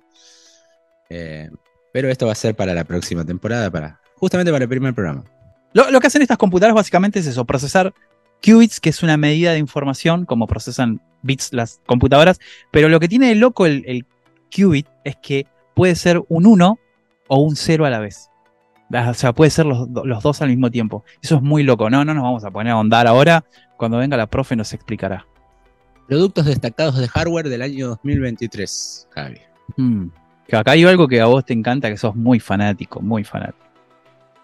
[1.09, 1.49] Eh,
[1.93, 5.23] pero esto va a ser para la próxima temporada, para, justamente para el primer programa.
[5.73, 7.93] Lo, lo que hacen estas computadoras básicamente es eso, procesar
[8.45, 12.39] qubits, que es una medida de información, como procesan bits las computadoras,
[12.71, 14.05] pero lo que tiene de loco el, el
[14.55, 16.79] qubit es que puede ser un 1
[17.27, 18.29] o un 0 a la vez.
[18.93, 21.03] O sea, puede ser los, los dos al mismo tiempo.
[21.21, 21.89] Eso es muy loco.
[21.89, 23.43] No, no nos vamos a poner a ahondar ahora.
[23.77, 25.25] Cuando venga la profe nos explicará.
[26.07, 29.39] Productos destacados de hardware del año 2023, Javi.
[29.77, 30.07] Mm.
[30.47, 33.65] Que Acá hay algo que a vos te encanta, que sos muy fanático, muy fanático.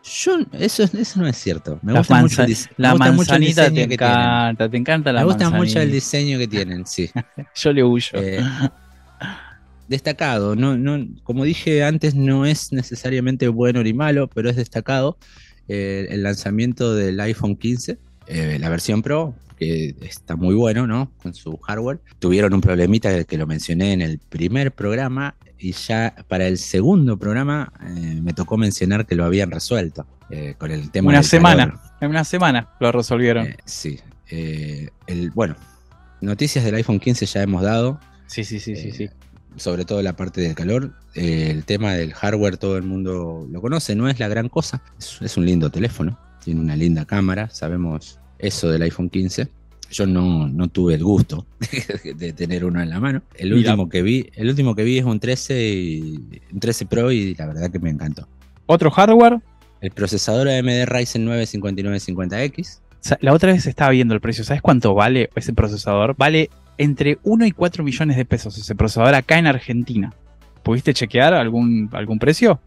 [0.04, 1.78] Yo, eso, eso no es cierto.
[1.84, 4.18] Me La gusta mucho el, La gusta mucho el manzanita diseño te que tienen.
[4.20, 5.84] encanta, te encanta la Me gusta mucho manzanita.
[5.84, 7.12] el diseño que tienen, sí.
[7.56, 8.10] Yo le huyo.
[8.16, 8.42] Eh,
[9.88, 15.18] destacado, no, no, como dije antes, no es necesariamente bueno ni malo, pero es destacado
[15.68, 18.00] eh, el lanzamiento del iPhone 15,
[18.32, 21.12] eh, la versión Pro, que está muy bueno, ¿no?
[21.22, 22.00] Con su hardware.
[22.18, 27.18] Tuvieron un problemita que lo mencioné en el primer programa y ya para el segundo
[27.18, 31.28] programa eh, me tocó mencionar que lo habían resuelto eh, con el tema Una del
[31.28, 31.66] semana.
[31.66, 31.80] calor.
[32.02, 33.46] En una semana lo resolvieron.
[33.48, 34.00] Eh, sí.
[34.32, 35.56] Eh, el, bueno,
[36.22, 39.10] noticias del iPhone 15 ya hemos dado sí, sí, sí, sí, sí.
[39.58, 40.94] sobre todo la parte del calor.
[41.14, 44.82] El tema del hardware todo el mundo lo conoce, no es la gran cosa.
[44.98, 49.48] Es, es un lindo teléfono, tiene una linda cámara, sabemos eso del iPhone 15.
[49.92, 51.46] Yo no, no tuve el gusto
[52.16, 53.22] de tener uno en la mano.
[53.36, 53.72] El Mira.
[53.72, 57.36] último que vi, el último que vi es un 13 y, un 13 Pro y
[57.36, 58.28] la verdad que me encantó.
[58.68, 59.40] Otro hardware.
[59.82, 62.80] El procesador AMD Ryzen 9 5950X.
[63.02, 64.44] Sa- La otra vez estaba viendo el precio.
[64.44, 66.16] ¿Sabes cuánto vale ese procesador?
[66.18, 70.14] Vale entre 1 y 4 millones de pesos ese procesador acá en Argentina.
[70.64, 72.62] ¿Pudiste chequear algún, algún precio?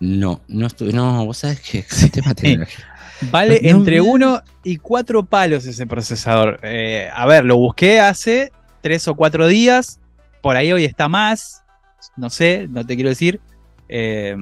[0.00, 2.82] No, no estuve, no, vos sabés que el tema tecnológico.
[3.30, 4.04] Vale No, entre no.
[4.04, 6.60] 1 y 4 palos ese procesador.
[6.62, 8.52] Eh, a ver, lo busqué hace
[8.82, 10.00] 3 o 4 días.
[10.40, 11.64] Por ahí hoy está más.
[12.16, 13.40] No sé, no te quiero decir.
[13.88, 14.36] Eh,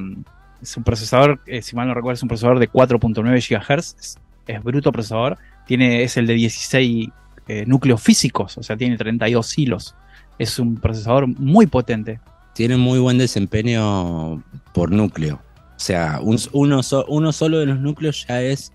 [0.60, 3.96] es un procesador, eh, si mal no recuerdo, es un procesador de 4.9 GHz.
[3.98, 5.38] Es, es bruto procesador.
[5.66, 7.08] Tiene, es el de 16
[7.48, 9.94] eh, núcleos físicos, o sea, tiene 32 hilos.
[10.38, 12.20] Es un procesador muy potente.
[12.54, 15.40] tiene muy buen desempeño por núcleo.
[15.76, 18.72] O sea, un- uno, so- uno solo de los núcleos ya es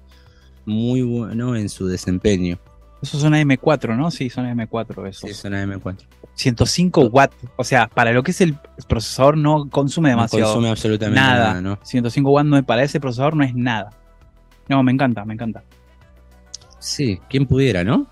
[0.65, 2.59] muy bueno en su desempeño.
[3.01, 4.11] Esos son AM4, ¿no?
[4.11, 5.27] Sí, son AM4 esos.
[5.29, 6.05] Sí, son AM4.
[6.35, 7.35] 105 watts.
[7.57, 8.55] O sea, para lo que es el
[8.87, 10.45] procesador no consume demasiado.
[10.45, 11.47] No consume absolutamente nada.
[11.55, 11.79] nada, ¿no?
[11.83, 13.89] 105 watts no, para ese procesador no es nada.
[14.69, 15.63] No, me encanta, me encanta.
[16.79, 18.07] Sí, quién pudiera, ¿no?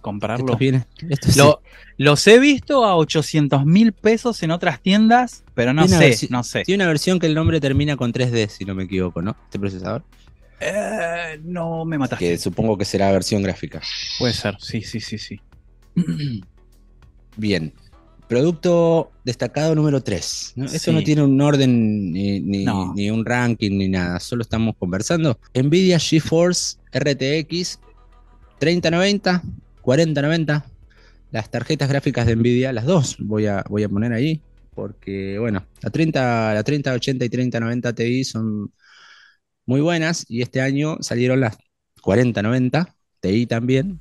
[0.00, 0.46] Comprarlo.
[0.46, 1.38] Esto viene- esto sí.
[1.38, 1.62] Lo-
[1.96, 6.62] los he visto a 800 mil pesos en otras tiendas, pero no sé, no sé.
[6.64, 9.36] Tiene una versión que el nombre termina con 3D, si no me equivoco, ¿no?
[9.44, 10.02] Este procesador.
[10.60, 12.24] Eh, no me mataste.
[12.24, 13.80] Que supongo que será versión gráfica.
[14.18, 15.40] Puede ser, sí, sí, sí, sí.
[17.36, 17.72] Bien.
[18.28, 20.54] Producto destacado número 3.
[20.56, 20.92] Esto Sí.
[20.92, 22.94] no tiene un orden ni, ni- No.
[22.94, 25.38] ni un ranking ni nada, solo estamos conversando.
[25.54, 27.78] Nvidia GeForce RTX
[28.62, 29.42] 3090,
[29.80, 30.64] 4090.
[31.32, 34.40] Las tarjetas gráficas de Nvidia, las dos voy a, voy a poner ahí.
[34.72, 38.70] Porque, bueno, la 30, la 3080 y 3090 Ti son
[39.66, 40.24] muy buenas.
[40.28, 41.58] Y este año salieron las
[42.02, 43.98] 4090 Ti también.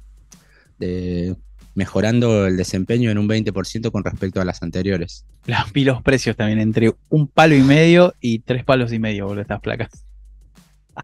[0.77, 1.35] de-
[1.73, 5.25] mejorando el desempeño en un 20% con respecto a las anteriores.
[5.45, 9.25] Las vi los precios también, entre un palo y medio y tres palos y medio,
[9.25, 9.89] boludo, estas placas.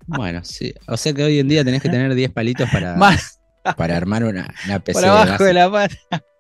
[0.06, 0.74] Bueno, sí.
[0.88, 3.37] O sea que hoy en día tenés que tener 10 palitos para, Más
[3.76, 5.44] para armar una, una PC por de abajo base.
[5.44, 5.96] de la pata.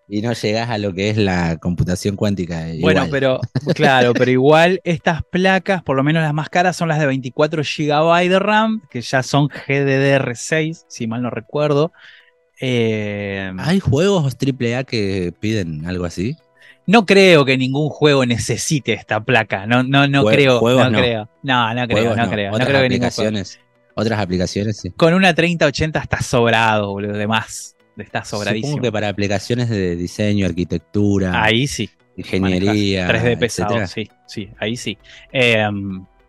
[0.09, 2.65] y no llegás a lo que es la computación cuántica.
[2.79, 3.09] Bueno, igual.
[3.11, 3.39] pero
[3.75, 7.61] claro, pero igual estas placas, por lo menos las más caras, son las de 24
[7.63, 11.91] GB de RAM, que ya son GDDR6, si mal no recuerdo.
[12.59, 16.35] Eh, ¿Hay juegos AAA que piden algo así?
[16.87, 19.65] no creo que ningún juego necesite esta placa.
[19.67, 20.61] No, no, no Jue- creo.
[20.61, 20.97] no, no.
[20.99, 21.29] creo.
[21.43, 22.51] No, no creo, Juegos no, creo.
[22.57, 23.37] No creo que ningún juego.
[23.97, 24.91] Otras aplicaciones, sí.
[24.91, 27.75] Con una 3080 está sobrado, boludo, de más.
[27.97, 28.67] Está sobradísimo.
[28.73, 31.89] Supongo que para aplicaciones de diseño, arquitectura, Ahí sí.
[32.15, 33.87] ingeniería, 3D pesado, etcétera.
[33.87, 34.97] sí, sí, ahí sí.
[35.31, 35.65] Eh,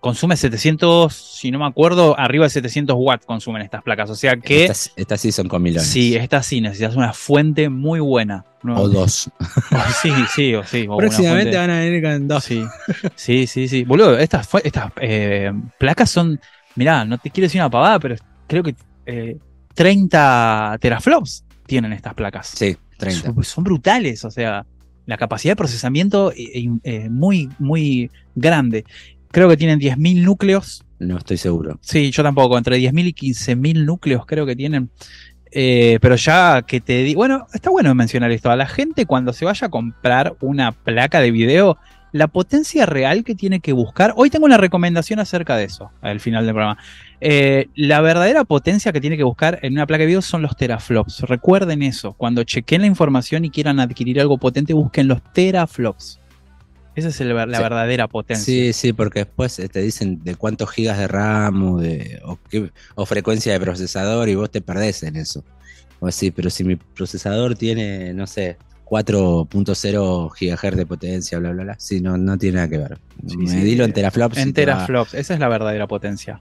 [0.01, 4.09] consume 700, si no me acuerdo, arriba de 700 watts consumen estas placas.
[4.11, 5.87] O sea que Estas, estas sí son con milones.
[5.89, 8.45] sí, estas sí necesitas una fuente muy buena.
[8.63, 9.31] No- O dos.
[10.03, 10.87] Sí, sí, o sí.
[10.89, 12.45] o Próximamente van a venir con dos.
[12.45, 12.65] Sí,
[13.15, 13.85] sí, sí, sí.
[13.85, 16.41] Boludo, estas, estas eh, placas son,
[16.79, 18.15] mirá, no te quiero decir una pavada, pero
[18.47, 19.37] creo que eh,
[19.75, 22.49] 30 teraflops tienen estas placas.
[22.49, 23.35] Sí, 30.
[23.35, 24.65] Son, son brutales, o sea,
[25.09, 28.85] la capacidad de procesamiento eh, eh, muy, muy grande.
[29.31, 30.85] Creo que tienen 10.000 núcleos.
[30.99, 31.79] No estoy seguro.
[31.81, 34.91] Sí, yo tampoco, entre 10.000 y 15.000 núcleos creo que tienen.
[35.51, 38.51] Eh, pero ya que te di, bueno, está bueno mencionar esto.
[38.51, 41.79] A la gente cuando se vaya a comprar una placa de video,
[42.19, 44.13] la potencia real que tiene que buscar.
[44.17, 46.79] Hoy tengo una recomendación acerca de eso, al final del programa.
[47.21, 50.57] Eh, la verdadera potencia que tiene que buscar en una placa de video son los
[50.57, 51.21] teraflops.
[51.23, 52.13] Recuerden eso.
[52.13, 56.21] Cuando chequen la información y quieran adquirir algo potente, busquen los teraflops.
[56.95, 57.63] Esa es el la Sí.
[57.63, 58.45] verdadera potencia.
[58.45, 62.39] Sí, sí, porque después eh, te dicen de cuántos gigas de RAM o, de, o,
[62.51, 65.45] qué- o frecuencia de procesador y vos te perdés en eso.
[66.01, 68.57] O sí, pero si mi procesador tiene, no sé,
[68.89, 71.77] 4.0 GHz de potencia, bla, bla, bla.
[71.79, 72.99] Sí, no, no tiene nada que ver.
[73.27, 73.89] Sí, Medilo sí.
[73.89, 74.39] en teraflops.
[74.39, 76.41] En teraflops, esa es la verdadera potencia.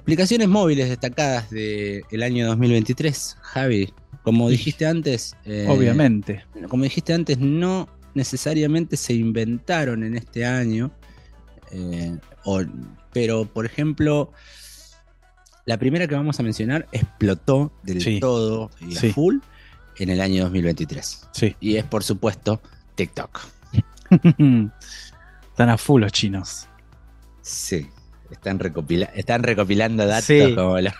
[0.00, 3.92] Aplicaciones móviles destacadas del año 2023, Javi.
[4.22, 6.44] Como dijiste antes, eh, Obviamente.
[6.68, 10.90] como dijiste antes, no necesariamente se inventaron en este año,
[11.72, 12.62] eh, o-
[13.12, 14.32] pero por ejemplo,
[15.64, 18.20] la primera que vamos a mencionar explotó del Sí.
[18.20, 19.36] todo y a full
[20.00, 21.28] en el año 2023.
[21.32, 21.56] Sí.
[21.60, 22.60] Y es por supuesto
[22.96, 23.40] TikTok.
[25.50, 26.66] Están a full los chinos.
[27.42, 27.88] Sí,
[28.30, 30.54] están, recopila- están recopilando datos Sí.
[30.54, 30.94] como la-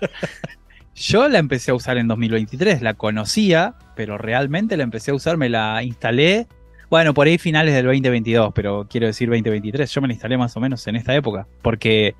[0.94, 5.36] Yo la empecé a usar en 2023, la conocía, pero realmente la empecé a usar,
[5.36, 6.46] me la instalé,
[6.90, 10.56] bueno, por ahí finales del 2022, pero quiero decir 2023, yo me la instalé más
[10.56, 12.16] o menos en esta época, porque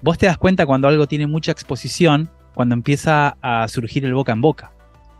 [0.00, 4.32] vos te das cuenta cuando algo tiene mucha exposición, cuando empieza a surgir el boca
[4.32, 4.72] en boca.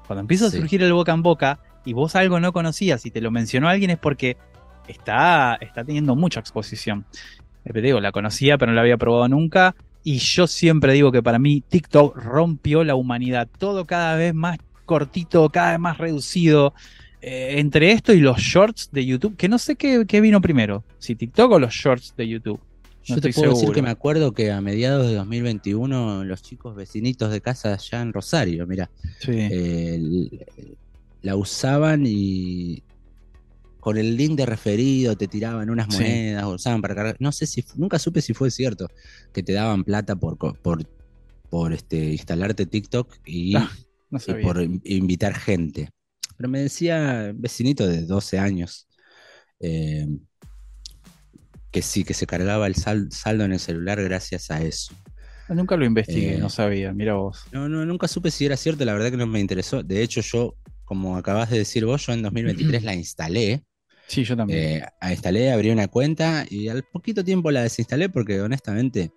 [0.06, 0.56] Cuando empieza Sí.
[0.56, 3.68] a surgir el boca en boca y vos algo no conocías y te lo mencionó
[3.68, 4.36] alguien es porque
[4.88, 7.04] está, está teniendo mucha exposición.
[7.64, 9.74] Eh, Te digo, la conocía, pero no la había probado nunca.
[10.04, 13.48] Y yo siempre digo que para mí TikTok rompió la humanidad.
[13.58, 16.74] Todo cada vez más cortito, cada vez más reducido.
[17.20, 20.82] Eh, entre esto y los shorts de YouTube, que no sé qué, qué vino primero,
[20.98, 22.58] si TikTok o los shorts de YouTube.
[23.04, 26.76] Yo No te puedo decir que me acuerdo que a mediados de 2021 los chicos
[26.76, 28.90] vecinitos de casa allá en Rosario, mira,
[29.20, 29.32] Sí.
[29.32, 30.46] eh,
[31.22, 32.82] la usaban y
[33.80, 36.00] con el link de referido te tiraban unas Sí.
[36.02, 37.16] monedas, o usaban para cargar.
[37.18, 38.88] No sé si, nunca supe si fue cierto
[39.32, 40.88] que te daban plata por, por,
[41.50, 43.68] por este, instalarte TikTok y, Ah,
[44.10, 44.42] no y sabía.
[44.46, 45.88] por in- invitar gente.
[46.36, 48.86] Pero me decía vecinito de 12 años
[49.60, 50.06] eh,
[51.72, 54.94] que sí, que se cargaba el sal- saldo en el celular gracias a eso.
[55.48, 57.44] Nunca lo investigué, Eh, no sabía, mira vos.
[57.52, 59.82] No, no, nunca supe si era cierto, la verdad que no me interesó.
[59.82, 60.54] De hecho, yo,
[60.84, 63.64] como acabas de decir vos, yo en 2023 la instalé.
[64.06, 64.60] Sí, yo también.
[64.60, 69.10] Eh, instalé, abrí una cuenta y al poquito tiempo la desinstalé porque honestamente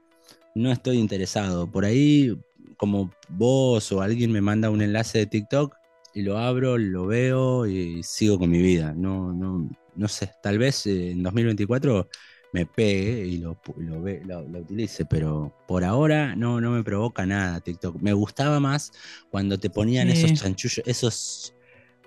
[0.56, 1.70] no estoy interesado.
[1.70, 2.38] Por ahí,
[2.78, 5.76] como vos o alguien me manda un enlace de TikTok
[6.14, 8.93] y lo abro, lo veo y sigo con mi vida.
[8.95, 12.10] No, no, no sé, tal vez eh, en 2024
[12.56, 16.84] me pegue y lo, lo, ve- lo- lo utilice, pero por ahora no, no me
[16.84, 17.97] provoca nada TikTok.
[18.01, 18.93] Me gustaba más
[19.30, 20.24] cuando te ponían Sí.
[20.24, 21.53] esos chanchullos, esos,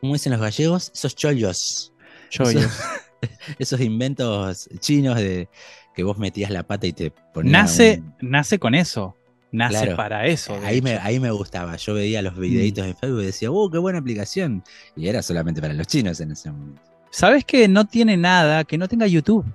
[0.01, 0.90] ¿cómo dicen los gallegos?
[0.94, 1.92] Esos chollos
[2.30, 2.44] yo.
[3.59, 5.49] esos inventos chinos de
[5.94, 7.53] que vos metías la pata y te ponías.
[7.53, 9.14] Nace, un- nace con eso.
[9.51, 9.96] Nace Claro.
[9.96, 10.55] para eso.
[10.64, 11.03] Ahí me, hecho.
[11.03, 11.07] Mm.
[11.07, 11.76] ahí me gustaba.
[11.76, 14.62] Yo veía los videitos en Facebook y decía, ¡uh, qué buena aplicación!
[14.96, 16.82] Y era solamente para los chinos en ese momento.
[17.11, 19.46] ¿Sabes que no tiene nada que no tenga YouTube?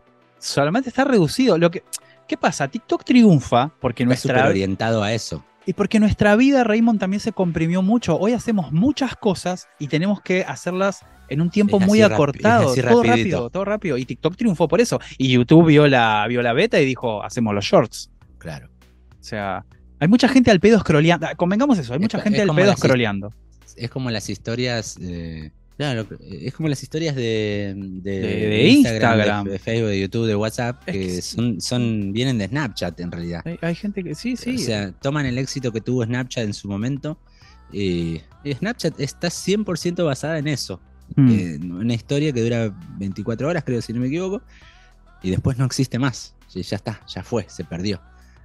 [0.43, 1.57] Solamente está reducido.
[1.57, 1.83] Lo que,
[2.27, 2.67] ¿Qué pasa?
[2.67, 5.43] TikTok triunfa porque Está súper nuestra, orientado a eso.
[5.65, 8.17] y porque nuestra vida, Raymond, también se comprimió mucho.
[8.17, 12.73] Hoy hacemos muchas cosas y tenemos que hacerlas en un tiempo muy acortado.
[12.75, 13.03] todo rapidito.
[13.03, 13.97] rápido, todo rápido.
[13.97, 14.99] Y TikTok triunfó por eso.
[15.17, 18.11] Y YouTube vio la, vio la beta y dijo, hacemos los shorts.
[18.37, 18.69] Claro.
[19.19, 19.65] O sea,
[19.99, 21.27] hay mucha gente al pedo scrolleando.
[21.27, 23.33] Ah, Convengamos eso, hay mucha gente es al pedo scrolleando.
[23.77, 24.97] Es como las historias.
[25.01, 29.45] eh, claro, es como las historias de, de, De- de Instagram.
[29.45, 33.11] de, de Facebook, de YouTube, de WhatsApp, Es que son, son, vienen de Snapchat en
[33.11, 33.41] realidad.
[33.45, 34.55] Hay, hay gente que sí, sí.
[34.55, 37.17] O sea, toman el éxito que tuvo Snapchat en su momento
[37.71, 40.79] y, y Snapchat está 100% basada en eso.
[41.15, 41.31] Mm.
[41.31, 44.41] Eh, una historia que dura 24 horas, creo, si no me equivoco,
[45.21, 46.35] y después no existe más.
[46.53, 47.99] Ya está, ya fue, se perdió.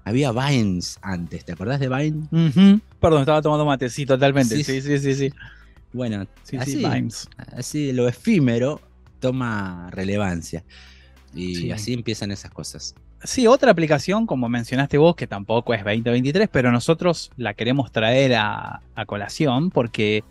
[0.04, 2.26] Había Vines antes, ¿te acordás de Vine?
[2.98, 4.56] Perdón, estaba tomando mate, sí, totalmente.
[4.56, 5.30] Sí, Sí, sí, sí, sí.
[5.92, 6.84] Bueno, Sí, así, sí,
[7.56, 8.80] así lo efímero
[9.20, 10.64] toma relevancia.
[11.34, 11.70] Y Sí.
[11.72, 12.94] así empiezan esas cosas.
[13.24, 18.34] Sí, otra aplicación, como mencionaste vos, que tampoco es 2023, pero nosotros la queremos traer
[18.36, 20.22] a, a colación porque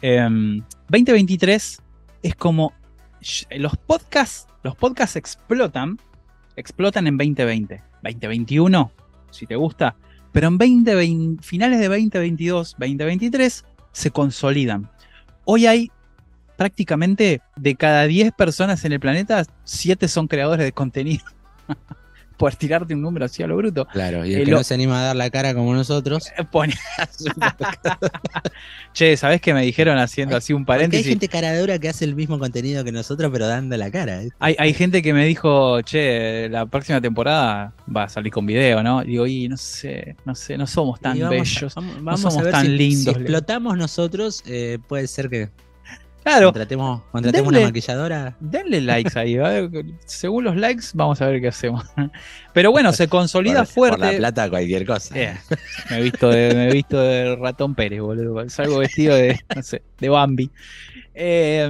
[0.00, 1.82] em, 2023
[2.22, 2.72] es como
[3.50, 5.98] los podcasts, los podcasts explotan,
[6.56, 8.90] explotan en 2020, 2021,
[9.30, 9.96] si te gusta,
[10.32, 14.88] pero en 2020, finales de 2022, 2023 se consolidan.
[15.52, 15.90] Hoy hay
[16.56, 21.24] prácticamente de cada 10 personas en el planeta, 7 son creadores de contenido.
[22.40, 23.86] Por tirarte un número así a lo bruto.
[23.92, 26.24] Claro, y el Eh, que lo- no se anima a dar la cara como nosotros.
[26.50, 26.74] Pone-
[28.94, 31.06] che, ¿sabés que me dijeron haciendo así un Porque hay paréntesis?
[31.06, 34.22] gente cara dura que hace el mismo contenido que nosotros, pero dando la cara.
[34.22, 34.30] ¿eh?
[34.38, 38.82] Hay, hay gente que me dijo, che, la próxima temporada va a salir con video,
[38.82, 39.02] ¿no?
[39.02, 41.74] Digo, y no sé, no sé, no somos tan vamos bellos.
[41.74, 45.50] vamos, no somos a ver tan si, lindos, Si explotamos nosotros, eh, puede ser que
[46.30, 48.36] Claro, contratemos, contratemos una maquilladora.
[48.40, 49.68] denle likes ahí, ¿vale?
[50.06, 51.84] según los likes vamos a ver qué hacemos.
[52.52, 53.96] Pero bueno, se consolida por, fuerte.
[53.98, 55.18] por la plata, cualquier cosa.
[55.18, 55.36] Eh,
[55.90, 58.48] me he visto de, me he visto de ratón Pérez, boludo.
[58.48, 60.50] Salgo vestido de, no sé, de Bambi.
[61.14, 61.68] Eh,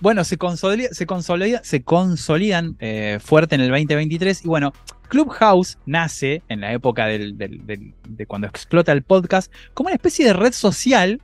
[0.00, 4.44] bueno, se, consolida, se, consolida, se consolidan eh, fuerte en el 2023.
[4.44, 4.72] Y bueno,
[5.08, 9.94] Clubhouse nace en la época del- del- del- de cuando explota el podcast como una
[9.94, 11.20] especie de red social.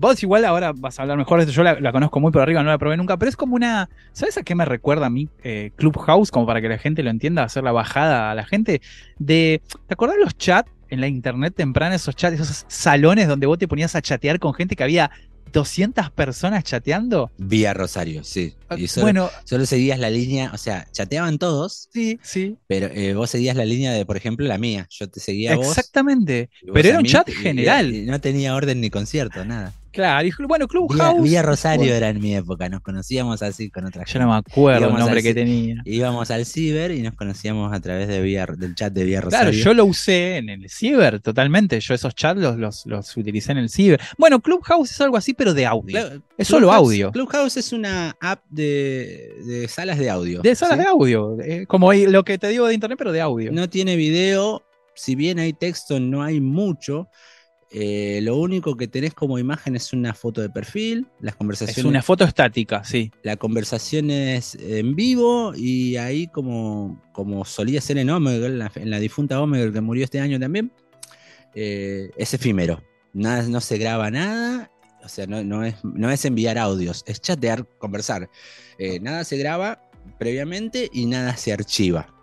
[0.00, 2.40] Vos igual ahora vas a hablar mejor de esto, yo la, la conozco muy por
[2.40, 3.88] arriba, no la probé nunca, pero es como una...
[4.12, 6.30] ¿Sabes a qué me recuerda a mí eh, Clubhouse?
[6.30, 8.80] Como para que la gente lo entienda, hacer la bajada a la gente.
[9.18, 13.58] De, ¿Te acordás los chats en la internet temprana, esos chats, esos salones donde vos
[13.58, 15.10] te ponías a chatear con gente que había
[15.52, 17.30] 200 personas chateando?
[17.36, 18.54] Vía Rosario, sí.
[18.76, 22.56] Y solo, bueno, solo seguías la línea, o sea, chateaban todos, sí, sí.
[22.66, 24.86] pero eh, vos seguías la línea de, por ejemplo, la mía.
[24.90, 25.66] Yo te seguía a vos.
[25.68, 26.50] Exactamente.
[26.62, 27.94] vos Pero era un chat y- general.
[27.94, 29.72] y no tenía orden ni concierto, nada.
[29.92, 31.22] Claro, bueno, Clubhouse.
[31.22, 34.88] Vía Rosario era en mi época, nos conocíamos así con otra Yo no me acuerdo
[34.88, 35.82] el nombre al que tenía.
[35.84, 39.46] Íbamos al ciber y nos conocíamos a través de vía, del chat de Vía Claro,
[39.46, 39.64] Rosario.
[39.64, 41.80] yo lo usé en el ciber, totalmente.
[41.80, 44.00] Yo esos chats los, los, los utilicé en el ciber.
[44.18, 46.00] Bueno, Clubhouse es algo así, pero de audio.
[46.00, 47.12] Claro, Es solo Clubhouse- audio.
[47.12, 50.42] Clubhouse es una app de, de salas de audio.
[50.42, 50.82] De salas ¿sí?
[50.84, 51.40] de audio.
[51.40, 53.50] eh, como lo que te digo de internet, pero de audio.
[53.52, 54.62] No tiene video,
[54.94, 57.08] si bien hay texto, no hay mucho.
[57.70, 61.84] Eh, lo único que tenés como imagen es una foto de perfil, las es conversaciones,
[61.84, 63.12] una foto estática, sí.
[63.22, 68.72] la conversación es en vivo y ahí como, como solía ser en Omegle, en la,
[68.74, 70.72] en la difunta Omegle que murió este año también,
[71.54, 72.82] eh, es efímero.
[73.12, 74.70] Nada, no se graba nada,
[75.04, 78.30] o sea, no, no es, no es enviar audios, es chatear, conversar.
[78.78, 79.82] Eh, nada se graba
[80.18, 82.14] previamente y nada se archiva.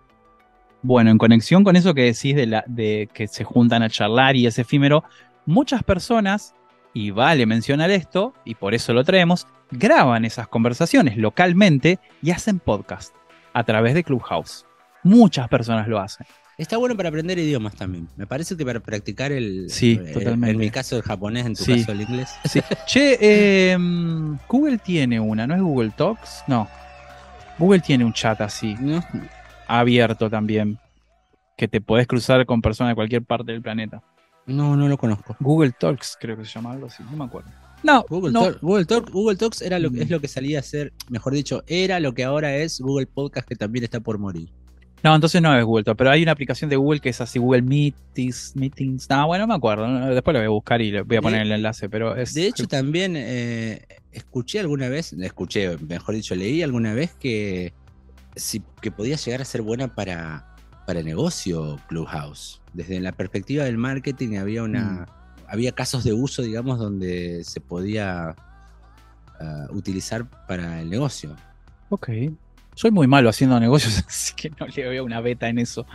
[0.81, 4.35] Bueno, en conexión con eso que decís de, la, de que se juntan a charlar
[4.35, 5.03] y es efímero,
[5.45, 6.53] muchas personas,
[6.93, 12.59] y vale mencionar esto, y por eso lo traemos, graban esas conversaciones localmente y hacen
[12.59, 13.13] podcast
[13.53, 14.65] a través de Clubhouse.
[15.03, 16.25] Muchas personas lo hacen.
[16.57, 18.07] Está bueno para aprender idiomas también.
[18.15, 19.69] Me parece que para practicar el.
[19.69, 20.51] Sí, eh, totalmente.
[20.51, 21.79] En mi caso el japonés, en tu Sí.
[21.79, 22.33] caso el inglés.
[22.45, 22.61] Sí.
[22.87, 23.77] Che, eh,
[24.47, 26.43] Google tiene una, ¿no es Google Talks?
[26.47, 26.67] No.
[27.59, 29.03] Google tiene un chat así, ¿No?
[29.67, 30.79] abierto también,
[31.57, 34.01] que te podés cruzar con personas de cualquier parte del planeta.
[34.47, 35.35] No, no lo conozco.
[35.39, 37.49] Google Talks, creo que se llama algo así, no me acuerdo.
[37.83, 38.41] No, Google, no.
[38.45, 40.01] Talk- Google, Talk- Google Talks era lo, Mm.
[40.01, 43.47] es lo que salía a ser, mejor dicho, era lo que ahora es Google Podcast,
[43.47, 44.49] que también está por morir.
[45.03, 47.37] No, entonces no es Google Talk, pero hay una aplicación de Google que es así,
[47.37, 49.07] Google Meetings, Meetings.
[49.07, 49.85] No, bueno, no me acuerdo.
[50.15, 52.33] Después lo voy a buscar y le voy a poner De- el enlace, pero es.
[52.33, 57.71] De hecho, también eh, escuché alguna vez, escuché, mejor dicho, leí alguna vez que,
[58.35, 60.55] si, que podía llegar a ser buena para,
[60.87, 62.61] para negocio Clubhouse.
[62.75, 64.65] Desde la perspectiva del marketing había Mm.
[64.65, 65.05] una
[65.47, 68.35] había casos de uso, digamos, donde se podía
[69.39, 71.35] ah, utilizar para el negocio.
[71.89, 72.09] Ok.
[72.73, 75.85] Soy muy malo haciendo negocios, así que no le veo una beta en eso.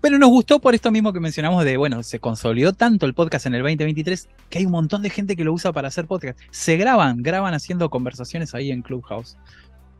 [0.00, 3.46] Pero nos gustó por esto mismo que mencionamos de, bueno, se consolidó tanto el podcast
[3.46, 6.38] en el 2023 que hay un montón de gente que lo usa para hacer podcast.
[6.50, 9.36] Se graban, graban haciendo conversaciones ahí en Clubhouse.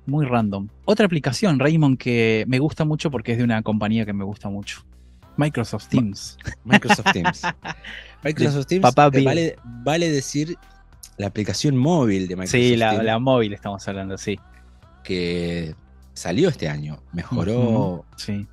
[0.06, 0.68] Muy random.
[0.84, 4.48] Otra aplicación, Raymond, que me gusta mucho porque es de una compañía que me gusta
[4.48, 4.84] mucho.
[5.37, 6.37] Microsoft Teams.
[6.64, 7.43] Microsoft Teams.
[8.24, 10.57] Microsoft Teams Papá eh, vale, vale decir
[11.18, 13.05] la aplicación móvil de Microsoft Sí, la, Teams.
[13.05, 14.39] la móvil estamos hablando, sí.
[15.05, 15.74] que
[16.14, 17.03] salió este año.
[17.12, 18.47] Mejoró, Sí.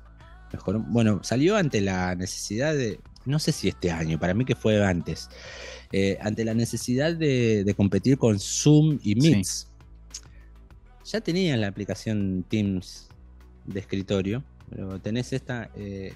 [0.52, 0.80] mejoró.
[0.88, 3.00] Bueno, salió ante la necesidad de.
[3.26, 5.28] No sé si este año, para mí que fue antes.
[5.92, 9.30] eh, ante la necesidad de, de competir con Zoom y Sí.
[9.30, 9.68] Meets.
[11.04, 13.08] Ya tenían la aplicación Teams
[13.66, 16.12] de escritorio, pero tenés esta eh,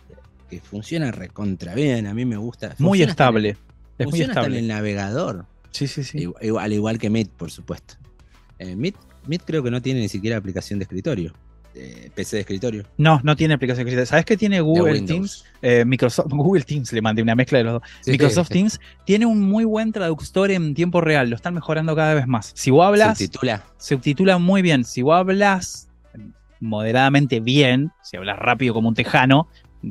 [0.49, 2.07] que funciona recontra bien.
[2.07, 2.74] A mí me gusta.
[2.78, 3.51] Muy estable.
[3.99, 4.59] Es muy funciona hasta en estable.
[4.61, 5.46] el navegador.
[5.70, 6.18] Sí, sí, sí.
[6.40, 7.94] Igual, al igual que Meet, por supuesto.
[8.59, 8.96] Eh, Meet,
[9.26, 11.32] Meet creo que no tiene ni siquiera aplicación de escritorio.
[11.74, 12.84] eh, PC de escritorio.
[12.96, 15.03] No, no tiene aplicación que ¿Sabes qué tiene de Google.
[15.03, 15.44] Teams?
[15.62, 17.82] Eh, Microsoft, Google Teams le mandé una mezcla de los dos.
[18.01, 18.55] Sí, Microsoft sí.
[18.55, 22.51] Teams tiene un muy buen traductor en tiempo real, lo están mejorando cada vez más.
[22.57, 23.64] Si vos hablas, Subtitula.
[23.76, 24.84] subtitula muy bien.
[24.84, 25.88] Si vos hablas
[26.61, 29.49] moderadamente bien, si hablas rápido como un tejano, no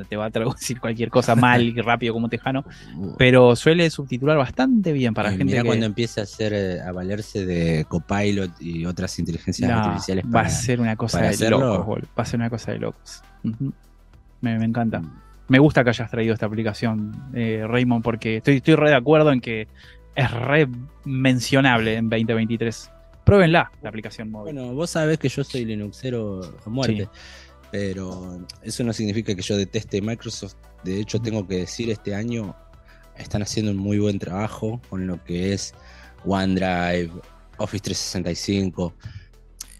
[0.10, 2.64] te va a traducir cualquier cosa mal y rápido como tejano,
[3.18, 6.92] pero suele subtitular bastante bien para Eh, gente que cuando empieza a hacer eh, a
[6.92, 11.60] valerse de Copilot y otras inteligencias No, artificiales va a ser una cosa de hacerlo.
[11.60, 12.08] locos, boludo.
[12.18, 13.22] va a ser una cosa de locos.
[14.42, 15.02] Me, me encanta.
[15.48, 19.32] Me gusta que hayas traído esta aplicación, eh, Raymond, porque estoy, estoy re de acuerdo
[19.32, 19.68] en que
[20.16, 20.68] es re
[21.06, 22.92] mencionable en 2023.
[23.24, 24.54] Pruébenla, la aplicación móvil.
[24.54, 27.08] Bueno, vos sabés que yo soy Linuxero a muerte,
[27.72, 30.56] pero eso no significa que yo deteste Microsoft.
[30.84, 32.56] De hecho, tengo que decir, este año
[33.18, 35.74] están haciendo un muy buen trabajo con lo que es
[36.26, 37.12] OneDrive,
[37.58, 38.94] Office 365.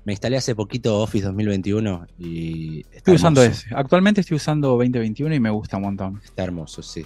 [0.06, 3.68] Me instalé hace poquito Office 2021 y está estoy usando ese.
[3.76, 6.22] Actualmente estoy usando 2021 y me gusta un montón.
[6.24, 7.06] Está hermoso, sí.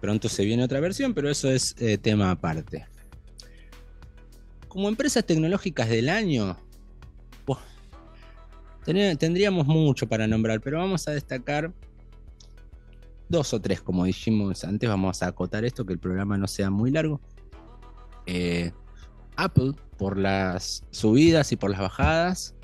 [0.00, 2.86] Pronto se viene otra versión, pero eso es eh, tema aparte.
[4.68, 6.58] Como empresas tecnológicas del año,
[8.86, 11.72] tendríamos mucho para nombrar, pero vamos a destacar
[13.28, 14.88] dos o tres, como dijimos antes.
[14.88, 17.20] Vamos a acotar esto, que el programa no sea muy largo.
[18.26, 18.72] Eh,
[19.36, 22.54] Apple, por las subidas y por las bajadas,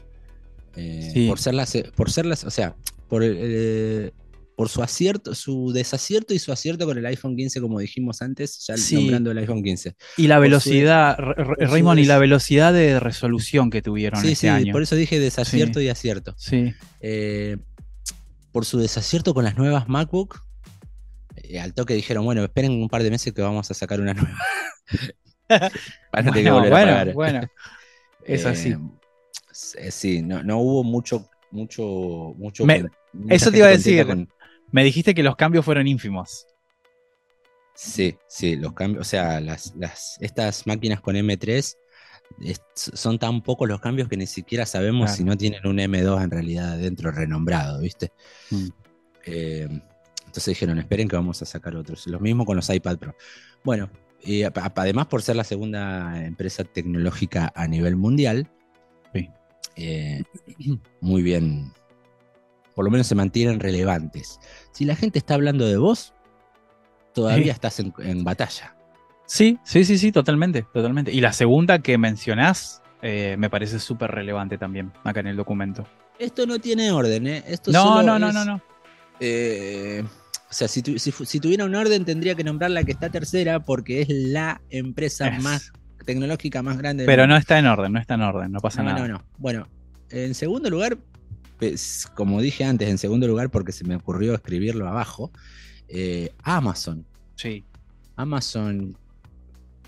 [0.77, 1.29] eh, Sí.
[1.29, 2.75] por ser las, por ser las, o sea,
[3.09, 4.13] por el, eh,
[4.63, 8.65] por su acierto, su desacierto y su acierto con el iPhone 15, como dijimos antes,
[8.65, 8.95] ya Sí.
[8.95, 9.97] nombrando el iPhone 15.
[10.17, 11.33] Y la Por velocidad, su
[11.67, 14.71] Raymond, y la velocidad de resolución que tuvieron Sí, este sí, año.
[14.73, 16.37] por eso dije desacierto y acierto.
[16.39, 17.57] Sí, Eh,
[18.53, 20.41] por su desacierto con las nuevas MacBook,
[21.35, 24.15] eh, al toque dijeron, bueno, esperen un par de meses que vamos a sacar una
[24.15, 24.39] nueva.
[25.49, 27.15] Van a tener que Bueno, volver a bueno, pagar.
[27.15, 27.41] bueno.
[28.25, 28.77] Es Eh, así.
[29.51, 31.83] s- Sí, no, no hubo mucho, mucho,
[32.39, 32.65] mucho.
[32.65, 32.85] Me-
[33.29, 34.07] eso te iba a decir.
[34.07, 34.29] con-
[34.73, 36.47] Me dijiste que los cambios fueron ínfimos.
[37.75, 41.77] Sí, sí, los cambios, o sea, las, las, estas máquinas con M3
[42.41, 45.17] es- son tan pocos los cambios que ni siquiera sabemos Claro.
[45.17, 48.13] si no tienen un M2 en realidad dentro renombrado, ¿viste?
[48.51, 48.69] Mm.
[49.27, 49.69] Eh,
[50.27, 52.07] entonces dijeron, esperen que vamos a sacar otros.
[52.07, 53.15] Lo mismo con los iPad Pro.
[53.65, 53.91] Bueno,
[54.23, 58.51] y además por ser la segunda empresa tecnológica a nivel mundial,
[59.15, 59.29] Sí.
[59.77, 60.23] eh,
[61.01, 61.73] muy bien,
[62.75, 64.39] por lo menos se mantienen relevantes.
[64.73, 66.15] Si la gente está hablando de vos,
[67.15, 67.51] todavía Sí.
[67.51, 68.75] estás en, en batalla.
[69.27, 71.13] Sí, sí, sí, sí, totalmente, totalmente.
[71.13, 75.87] Y la segunda que mencionás eh, me parece súper relevante también acá en el documento.
[76.19, 77.45] Esto no tiene orden, ¿eh?
[77.47, 78.61] Esto No, solo no, no, es, no, no.
[79.21, 80.05] eh,
[80.51, 82.93] o sea, si, tu- si fu- si tuviera un orden, tendría que nombrar la que
[82.93, 85.43] está tercera porque es la empresa Es.
[85.43, 85.73] más
[86.05, 87.07] tecnológica más grande.
[87.07, 89.09] Pero no está en orden, no está en orden, no pasa no, nada.
[89.09, 89.25] no, no.
[89.39, 89.67] Bueno,
[90.11, 90.99] en segundo lugar,
[92.15, 95.31] como dije antes, en segundo lugar, porque se me ocurrió escribirlo abajo,
[95.89, 97.05] eh, Amazon.
[97.37, 97.65] Sí.
[98.17, 98.97] Amazon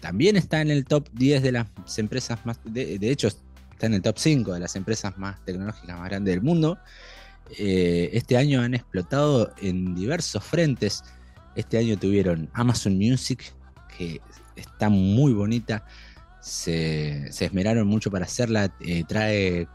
[0.01, 1.67] también está en el top 10 de las
[1.97, 5.99] empresas más, de, de hecho está en el top 5 de las empresas más tecnológicas
[5.99, 6.79] más grandes del mundo.
[7.59, 11.03] Eh, este año han explotado en diversos frentes.
[11.55, 13.53] Este año tuvieron Amazon Music,
[13.97, 14.21] que
[14.57, 15.85] está muy bonita.
[16.41, 18.75] Se, se esmeraron mucho para hacerla.
[18.81, 19.69] eh, trae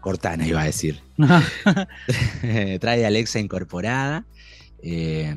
[0.00, 1.00] Cortana, iba a decir.
[2.80, 4.24] trae Alexa incorporada.
[4.82, 5.36] Eh,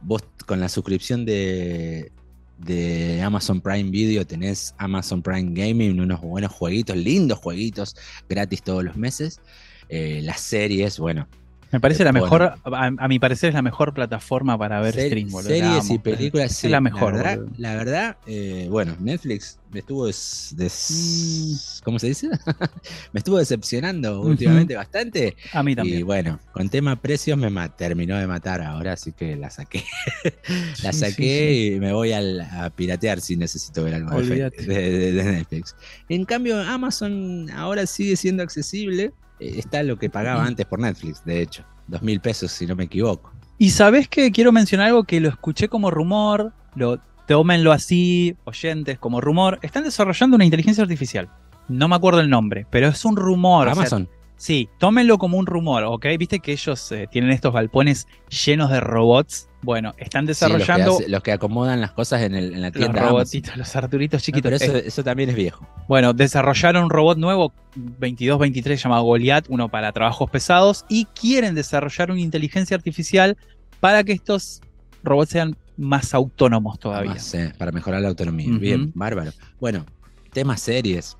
[0.00, 2.12] vos con la suscripción de,
[2.58, 7.96] de Amazon Prime Video tenés Amazon Prime Gaming, unos buenos jueguitos, lindos jueguitos
[8.28, 9.40] gratis todos los meses.
[9.88, 11.26] Eh, las series, bueno,
[11.72, 15.06] Me parece la mejor, a, a mi parecer es la mejor plataforma para ver ser-
[15.06, 15.50] stream, boludo.
[15.50, 15.94] La series amo.
[15.94, 16.50] y películas.
[16.50, 17.54] Es sí, la mejor, La verdad, boludo.
[17.58, 22.28] la verdad, eh, bueno, Netflix me estuvo des- des- ¿cómo se dice?
[23.12, 25.36] me estuvo decepcionando últimamente bastante.
[25.52, 26.06] A mí Y también.
[26.06, 29.84] bueno, con tema precios me ma- terminó de matar ahora, así que la saqué.
[30.82, 31.74] la saqué sí, sí.
[31.76, 35.76] y me voy al- a piratear si necesito ver algo de Netflix.
[36.08, 39.12] En cambio, Amazon ahora sigue siendo accesible.
[39.40, 41.64] Eh, Está lo que pagaba antes por Netflix, de hecho.
[41.88, 43.32] Dos mil pesos, si no me equivoco.
[43.58, 48.98] Y sabes que quiero mencionar algo que lo escuché como rumor, lo tómenlo así, oyentes,
[48.98, 49.58] como rumor.
[49.62, 51.28] Están desarrollando una inteligencia artificial.
[51.68, 53.68] No me acuerdo el nombre, pero es un rumor.
[53.68, 54.08] o sea, Amazon.
[54.36, 56.06] sí, tómenlo como un rumor, ¿ok?
[56.18, 58.08] Viste que ellos eh, tienen estos galpones
[58.46, 59.48] llenos de robots.
[59.62, 62.60] Bueno, están Sí, desarrollando los, que hace- los que acomodan las cosas en, el- en
[62.62, 63.00] la los tienda.
[63.00, 63.08] Amazon.
[63.10, 64.42] robotitos, los arturitos No, chiquitos.
[64.52, 65.68] pero eso, Eh, eso también es viejo.
[65.86, 67.52] Bueno, desarrollaron un robot nuevo,
[67.98, 73.36] 22-23, llamado Goliath, uno para trabajos pesados, y quieren desarrollar una inteligencia artificial
[73.80, 74.60] para que estos
[75.02, 77.12] robots sean más autónomos todavía.
[77.12, 78.48] Más, eh, para mejorar la autonomía.
[78.58, 79.32] Bien, bárbaro.
[79.60, 79.84] Bueno,
[80.32, 81.16] temas series.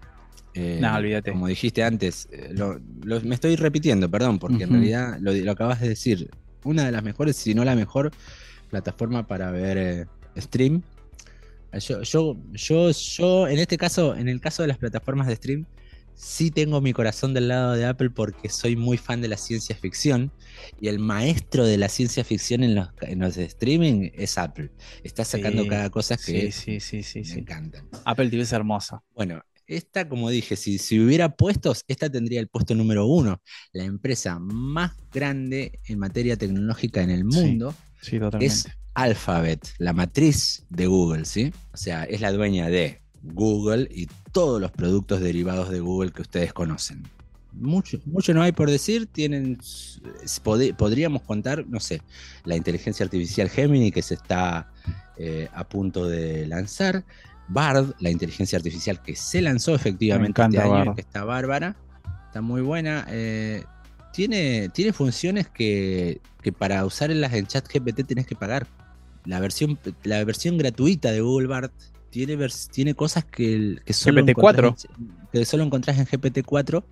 [0.54, 1.30] Eh, No, olvídate.
[1.30, 5.52] Como dijiste antes, eh, lo- lo- me estoy repitiendo, perdón, porque en realidad lo, lo
[5.52, 6.28] acabas de decir.
[6.64, 8.10] Una de las mejores, si no la mejor,
[8.70, 10.06] plataforma para ver eh,
[10.40, 10.82] stream.
[11.72, 15.66] Yo, yo, yo, yo, en este caso, en el caso de las plataformas de stream,
[16.14, 19.76] sí tengo mi corazón del lado de Apple porque soy muy fan de la ciencia
[19.76, 20.32] ficción
[20.80, 24.70] y el maestro de la ciencia ficción en los, en los streaming es Apple.
[25.04, 27.38] Está sacando Sí, cada cosa que Sí, sí, me sí.
[27.38, 27.88] encantan.
[28.04, 29.02] Apple TV es hermosa.
[29.14, 29.40] Bueno,
[29.70, 33.40] esta, como dije, si, si hubiera puestos, esta tendría el puesto número uno.
[33.72, 38.46] La empresa más grande en materia tecnológica en el mundo Sí, totalmente.
[38.54, 41.52] es Alphabet, la matriz de Google, ¿sí?
[41.72, 46.22] O sea, es la dueña de Google y todos los productos derivados de Google que
[46.22, 47.02] ustedes conocen.
[47.52, 49.58] Mucho, mucho no hay por decir, tienen,
[50.44, 52.00] pod- podríamos contar, no sé,
[52.44, 54.72] la inteligencia artificial Gemini que se está
[55.18, 57.04] eh, a punto de lanzar,
[57.50, 60.94] Bard, la inteligencia artificial que se lanzó efectivamente este año, Bard.
[60.94, 61.76] que está bárbara,
[62.26, 63.06] está muy buena.
[63.10, 63.64] eh,
[64.12, 68.66] tiene, tiene funciones que, que para usarlas en chat GPT tenés que pagar.
[69.24, 71.70] La versión, la versión gratuita de Google Bard
[72.10, 74.30] tiene, vers- tiene cosas que, que solo GPT-4.
[74.30, 76.82] encontrás en- que solo encontrás en GPT-4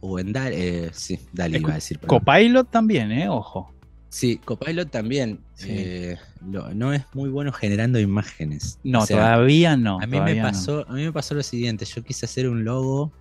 [0.00, 0.56] o en DALI.
[0.58, 1.98] eh, sí, DALI iba a decir.
[1.98, 2.18] perdón.
[2.20, 3.28] Copilot también, ¿eh?
[3.28, 3.72] Ojo.
[4.10, 5.40] Sí, Copilot también.
[5.54, 5.66] Sí.
[5.70, 6.16] eh,
[6.50, 8.78] lo- no es muy bueno generando imágenes.
[8.82, 10.00] No, O sea, todavía no.
[10.00, 10.42] a mí me no.
[10.42, 13.12] pasó, a mí me pasó lo siguiente, yo quise hacer un logo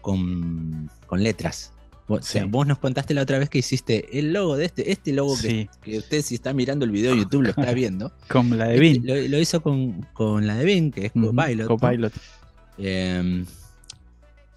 [0.00, 1.72] con, con letras.
[2.08, 2.48] Vos, o sea, Sí.
[2.50, 5.48] vos nos contaste la otra vez que hiciste el logo de este, este logo que,
[5.48, 5.70] Sí.
[5.82, 8.12] que usted si está mirando el video de YouTube lo está viendo.
[8.28, 9.06] Con la de Este Bing.
[9.06, 11.68] lo, lo hizo con, con la de Bing, que es Copilot.
[11.68, 11.76] ¿no?
[11.76, 12.12] Copilot.
[12.78, 13.44] Em,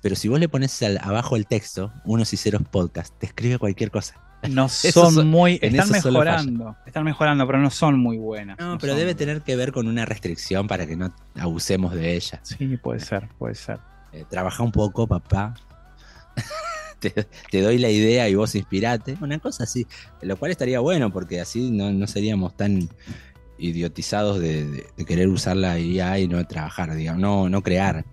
[0.01, 3.57] pero si vos le pones al- abajo el texto, unos y ceros podcast, te escribe
[3.59, 4.15] cualquier cosa.
[4.49, 5.59] No son so- muy.
[5.61, 6.75] Están mejorando.
[6.85, 8.57] Están mejorando, pero no son muy buenas.
[8.59, 11.93] No, no pero debe muy tener que ver con una restricción para que no abusemos
[11.93, 12.39] de ella.
[12.43, 13.79] Sí, puede ser, puede ser.
[14.13, 15.53] Eh, trabaja un poco, papá.
[16.99, 17.11] te,
[17.49, 19.17] te doy la idea y vos inspirate.
[19.21, 19.85] Una cosa así.
[20.21, 22.89] Lo cual estaría bueno porque así no, no seríamos tan
[23.57, 28.05] idiotizados de, de- de querer usar la IA y no trabajar, digamos, no, no crear.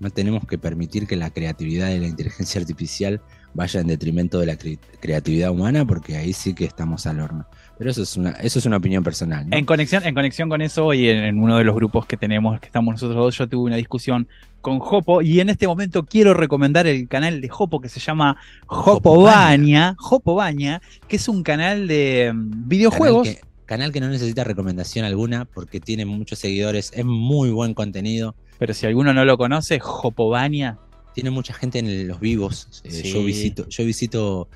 [0.00, 3.20] No tenemos que permitir que la creatividad y la inteligencia artificial
[3.58, 7.44] vaya en detrimento de la cre- creatividad humana porque ahí sí que estamos al horno.
[7.76, 9.48] Pero eso es una, eso es una opinión personal.
[9.48, 9.56] ¿no?
[9.56, 12.58] En conexión, en conexión con eso, y en, en uno de los grupos que tenemos,
[12.60, 14.28] que estamos nosotros dos, yo tuve una discusión
[14.60, 18.36] con Jopo, y en este momento quiero recomendar el canal de Jopo que se llama
[18.66, 23.26] Jopovania, Jopovania, que es un canal de mm, videojuegos.
[23.28, 27.74] Canal que, canal que no necesita recomendación alguna porque tiene muchos seguidores, es muy buen
[27.74, 28.34] contenido.
[28.58, 30.78] Pero si alguno no lo conoce, Jopovania.
[31.14, 32.82] Tiene mucha gente en los vivos.
[32.84, 33.12] eh, Sí.
[33.12, 34.48] Yo visito, yo visito,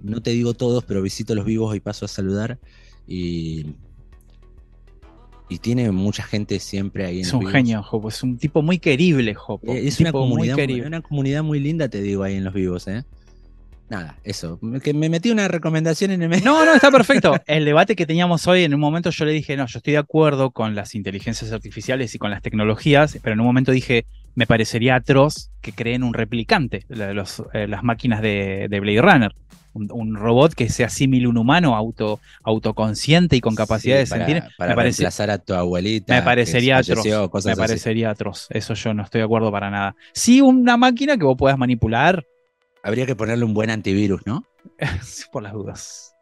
[0.00, 2.58] no te digo todos, pero visito los vivos y paso a saludar.
[3.06, 3.66] Y,
[5.48, 7.52] y tiene mucha gente siempre ahí en Es los un vivos.
[7.52, 8.08] genio, Jopo.
[8.10, 9.72] Es un tipo muy querible, Jopo.
[9.72, 10.86] Eh, Es un una tipo muy comunidad, querible.
[10.86, 13.04] una comunidad muy linda, te digo, ahí en los vivos, ¿eh?
[13.90, 14.60] nada, eso.
[14.84, 16.44] Que me metí una recomendación en el medio.
[16.44, 17.34] No, no, está perfecto.
[17.46, 19.98] El debate que teníamos hoy, en un momento yo le dije, no, yo estoy de
[19.98, 24.04] acuerdo con las inteligencias artificiales y con las tecnologías, pero en un momento dije,
[24.38, 29.34] me parecería atroz que creen un replicante, los, eh, las máquinas de, de Blade Runner.
[29.74, 34.04] Un, un robot que sea símil a un humano, auto, autoconsciente y con capacidad Sí,
[34.04, 34.42] de para, sentir.
[34.56, 36.14] Para me, parece- reemplazar a tu abuelita.
[36.14, 37.04] me parecería atroz.
[37.04, 37.54] Me así.
[37.60, 38.46] parecería atroz.
[38.50, 39.96] Eso yo no estoy de acuerdo para nada.
[40.14, 42.24] Sí, una máquina que vos puedas manipular,
[42.84, 44.44] Habría que ponerle un buen antivirus, ¿no?
[45.32, 46.14] por las dudas.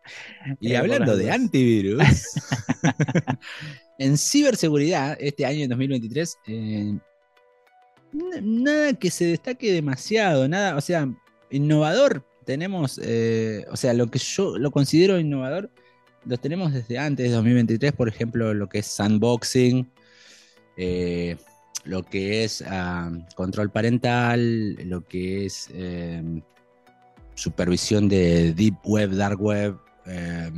[0.59, 1.37] Y Eh, hablando de dudas.
[1.37, 2.03] antivirus,
[3.99, 6.99] en ciberseguridad, este año en 2023, eh,
[8.13, 11.09] nada que se destaque demasiado, nada, o sea,
[11.51, 15.71] innovador tenemos, eh, o sea, lo que yo lo considero innovador,
[16.25, 19.91] lo tenemos desde antes de 2023, por ejemplo, lo que es sandboxing,
[20.77, 21.37] eh,
[21.85, 22.65] lo que es
[23.35, 26.23] control parental, lo que es eh,
[27.35, 30.51] supervisión de deep web, dark web, eh,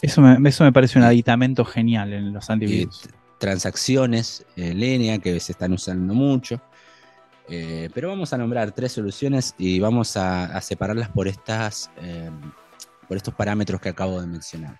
[0.00, 3.08] Eso me, eso me parece un aditamento genial en los antivirus.
[3.38, 6.60] transacciones en línea que se están usando mucho.
[7.48, 12.30] Eh, pero vamos a nombrar tres soluciones y vamos a, a separarlas por, estas, eh,
[13.08, 14.78] por estos parámetros que acabo de mencionar.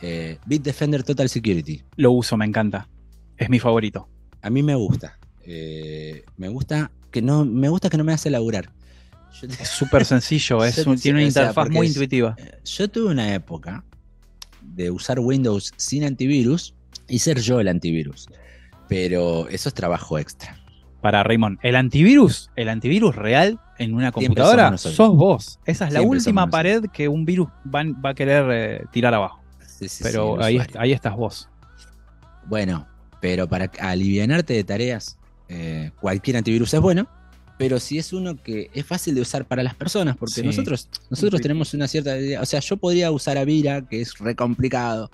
[0.00, 1.82] Eh, Bitdefender Total Security.
[1.96, 2.88] Lo uso, me encanta.
[3.36, 4.08] Es mi favorito.
[4.40, 5.18] A mí me gusta.
[5.44, 8.70] Eh, me gusta que no me gusta que no me hace laburar.
[9.40, 12.36] Yo, Es súper sencillo, es un- tiene una interfaz muy es- intuitiva.
[12.64, 13.84] yo tuve una época
[14.60, 16.74] de usar Windows sin antivirus
[17.08, 18.28] y ser yo el antivirus.
[18.88, 20.58] Pero eso es trabajo extra.
[21.02, 25.58] Para Raymond, el antivirus, el antivirus real en una computadora, sos vos.
[25.66, 29.12] Esa es la Siempre última pared que un virus va, va a querer eh, tirar
[29.12, 29.42] abajo.
[29.66, 31.48] Sí, sí, Pero sí, ahí, ahí estás vos.
[32.46, 32.86] Bueno,
[33.20, 37.08] pero para alivianarte de tareas, eh, cualquier antivirus es bueno.
[37.58, 40.42] Pero si es uno que es fácil de usar para las personas, porque Sí.
[40.42, 41.42] nosotros, nosotros Sí.
[41.42, 42.40] tenemos una cierta idea.
[42.40, 45.10] O sea, yo podría usar Avira, que es re complicado.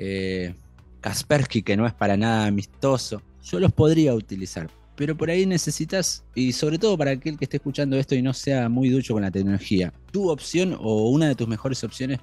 [0.00, 0.54] eh,
[1.00, 3.20] Kaspersky, que no es para nada amistoso.
[3.42, 4.68] Yo los podría utilizar.
[4.98, 8.34] Pero por ahí necesitas, y sobre todo para aquel que esté escuchando esto y no
[8.34, 12.18] sea muy ducho con la tecnología, tu opción o una de tus mejores opciones,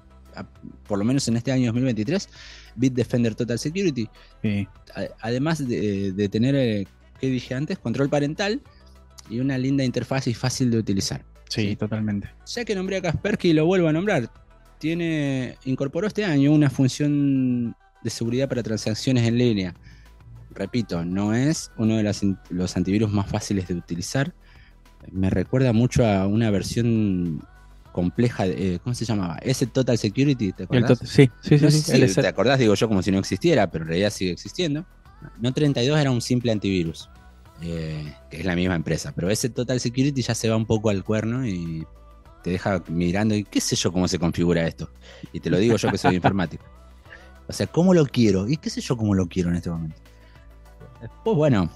[0.86, 2.28] por lo menos en este año 2023,
[2.76, 4.10] Bitdefender Total Security.
[4.42, 4.68] Sí.
[5.22, 6.86] Además de, de tener, eh,
[7.22, 7.80] ¿qué dije antes?
[7.80, 8.62] Control parental
[9.30, 11.24] y una linda interfaz y fácil de utilizar.
[11.48, 11.76] Sí, Sí.
[11.78, 12.30] totalmente.
[12.46, 14.30] Ya que nombré a Kaspersky y lo vuelvo a nombrar,
[14.80, 17.74] tiene, incorporó este año una función
[18.04, 19.74] de seguridad para transacciones en línea.
[20.56, 24.34] Repito, no es uno de las los antivirus más fáciles de utilizar.
[25.12, 27.46] Me recuerda mucho a una versión
[27.92, 29.38] compleja, de, eh, ¿cómo se llamaba?
[29.42, 31.00] Ese Total Security, ¿te el acordás?
[31.04, 32.00] sí, sí, sí.
[32.00, 34.86] No te acordás, digo yo, como si no existiera, pero en realidad sigue existiendo.
[35.40, 37.10] No 32 era un simple antivirus,
[37.62, 40.90] eh, que es la misma empresa, pero ese Total Security ya se va un poco
[40.90, 41.86] al cuerno y
[42.44, 44.90] te deja mirando y qué sé yo cómo se configura esto.
[45.34, 46.64] Y te lo digo yo que soy informático.
[47.48, 48.48] O sea, ¿cómo lo quiero?
[48.48, 49.98] Y qué sé yo cómo lo quiero en este momento.
[51.06, 51.70] Después, bueno,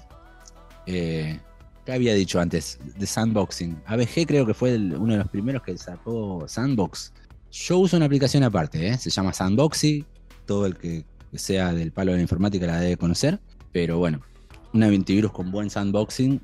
[0.86, 1.38] eh,
[1.86, 2.80] ¿qué había dicho antes?
[2.98, 3.80] De Sandboxing.
[3.86, 7.12] ABG creo que fue uno de los primeros que sacó Sandbox.
[7.52, 8.98] Yo uso una aplicación aparte, ¿eh?
[8.98, 10.04] se llama Sandboxy.
[10.46, 11.04] Todo el que
[11.34, 13.38] sea del palo de la informática la debe conocer.
[13.70, 14.20] Pero bueno,
[14.72, 16.40] un antivirus con buen sandboxing,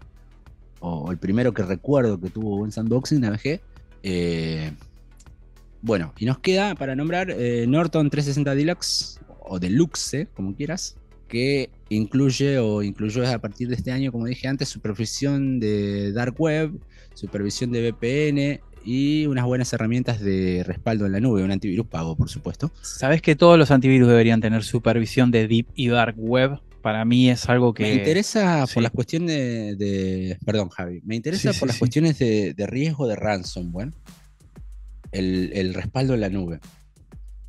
[0.78, 3.60] o, o el primero que recuerdo que tuvo buen sandboxing, ABG.
[4.04, 4.72] eh,
[5.82, 10.96] bueno, y nos queda para nombrar eh, Norton 360 Deluxe, o Deluxe, como quieras,
[11.28, 16.34] que incluye o incluyó a partir de este año, como dije antes, supervisión de Dark
[16.38, 16.72] Web,
[17.14, 22.16] supervisión de VPN y unas buenas herramientas de respaldo en la nube, un antivirus pago,
[22.16, 22.70] por supuesto.
[22.82, 26.60] Sabes que todos los antivirus deberían tener supervisión de Deep y Dark Web.
[26.82, 27.82] Para mí es algo que.
[27.82, 28.74] Me interesa sí.
[28.74, 31.00] por las cuestiones de, de- Perdón, Javi.
[31.04, 33.90] Me interesa Sí, por sí, las cuestiones de, de riesgo de ransomware.
[35.10, 36.60] El, el respaldo en la nube.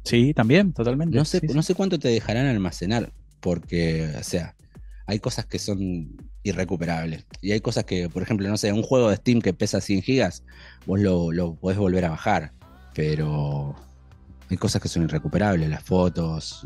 [0.03, 1.15] Sí, también, totalmente.
[1.17, 3.11] No sé, no sé cuánto te dejarán almacenar.
[3.39, 4.55] Porque, o sea,
[5.05, 7.25] hay cosas que son irrecuperables.
[7.41, 10.01] Y hay cosas que, por ejemplo, no sé, un juego de Steam que pesa 100
[10.01, 10.43] gigas,
[10.85, 12.51] vos lo, lo podés volver a bajar.
[12.93, 13.75] Pero
[14.49, 16.65] hay cosas que son irrecuperables, las fotos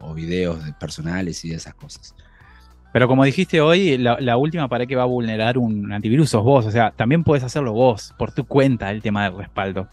[0.00, 2.14] o, o videos de personales y esas cosas.
[2.92, 6.42] Pero como dijiste hoy, la, la última pared que va a vulnerar un antivirus sos
[6.42, 6.64] vos.
[6.64, 9.88] O sea, también puedes hacerlo vos, por tu cuenta, el tema del respaldo.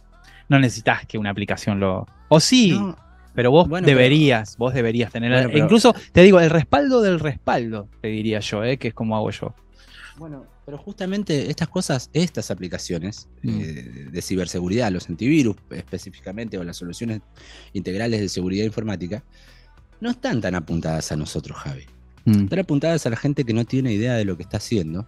[0.48, 2.08] No necesitas que una aplicación lo.
[2.30, 2.96] O sí, No,
[3.34, 5.32] pero vos bueno, pero- deberías, vos deberías tener.
[5.32, 8.78] Bueno, pero- incluso, te digo, el respaldo del respaldo, te diría yo, ¿eh?
[8.78, 9.54] que es como hago yo.
[10.18, 13.50] Bueno, pero justamente estas cosas, estas aplicaciones Mm.
[13.62, 13.64] eh,
[14.12, 17.22] de ciberseguridad, los antivirus específicamente, o las soluciones
[17.74, 19.24] integrales de seguridad informática,
[20.00, 21.86] no están tan apuntadas a nosotros, Javi.
[22.26, 25.06] Están apuntadas a la gente que no tiene idea de lo que está haciendo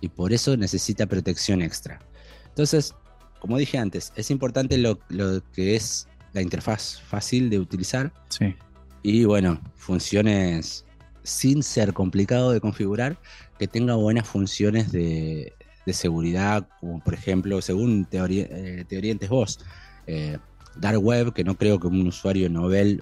[0.00, 2.00] y por eso necesita protección extra.
[2.48, 2.92] Entonces,
[3.38, 8.54] como dije antes, es importante lo, lo que es la interfaz fácil de utilizar Sí.
[9.02, 10.84] y bueno, funciones
[11.22, 13.16] sin ser complicado de configurar,
[13.58, 15.54] que tenga buenas funciones de,
[15.86, 19.58] de seguridad, como por ejemplo, según te, ori- eh, te orientes vos,
[20.06, 20.36] eh,
[20.76, 23.00] Dark Web, que no creo que un usuario novel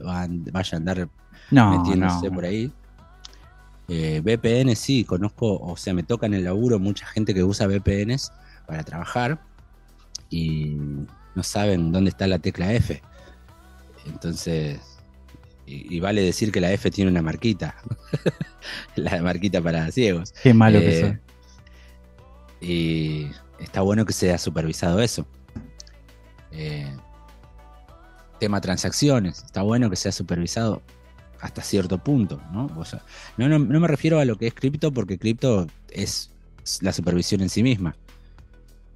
[0.53, 1.09] vaya a andar
[1.51, 2.35] No, metiéndose no.
[2.35, 2.71] por ahí.
[3.89, 7.67] Eh, VPN sí, conozco, o sea, me toca en el laburo mucha gente que usa
[7.67, 8.33] VPNs
[8.67, 9.43] para trabajar
[10.31, 10.77] y
[11.35, 13.03] no saben dónde está la tecla F.
[14.07, 14.81] Entonces,
[15.67, 17.77] y, y vale decir que la F tiene una marquita,
[18.97, 20.33] la marquita para ciegos.
[20.43, 21.19] Qué malo que Eh, soy.
[22.69, 23.27] Y
[23.59, 25.27] está bueno que sea supervisado eso.
[26.53, 26.91] Eh,
[28.39, 30.83] tema transacciones, está bueno que sea supervisado
[31.41, 32.71] hasta cierto punto, ¿no?
[32.77, 33.03] O sea,
[33.37, 36.31] no, no, no me refiero a lo que es cripto, porque cripto es
[36.81, 37.97] la supervisión en sí misma.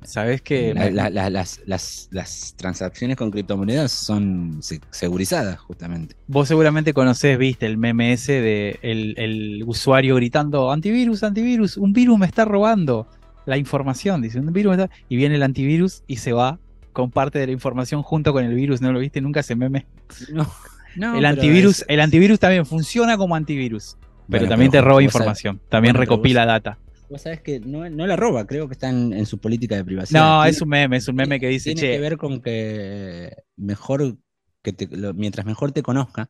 [0.02, 6.14] Sabes que La- la- la- las, las- las transacciones con criptomonedas son se- segurizadas, justamente.
[6.28, 11.92] vos seguramente conocés, viste, el meme ese de el, el usuario gritando antivirus, antivirus, un
[11.92, 13.08] virus me está robando
[13.44, 14.94] la información, dice, un virus me está...
[15.08, 16.58] Y viene el antivirus y se va
[16.92, 19.86] con parte de la información junto con el virus, ¿no lo viste nunca ese meme?
[20.32, 20.46] No,
[20.96, 23.96] no, el antivirus, es- el antivirus también funciona como antivirus,
[24.28, 26.78] pero Bueno, también pero te roba información, también bueno, recopila data.
[27.10, 29.84] Vos sabés que no, no la roba, creo que está en, en su política de
[29.84, 30.20] privacidad.
[30.20, 32.40] No, Tiene- es un meme, es un meme que dice, tiene che, que ver con
[32.42, 34.16] que mejor
[34.62, 36.28] que te- lo- mientras mejor te conozca,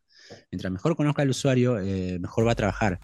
[0.53, 3.01] mientras mejor conozca al usuario, eh, mejor va a trabajar.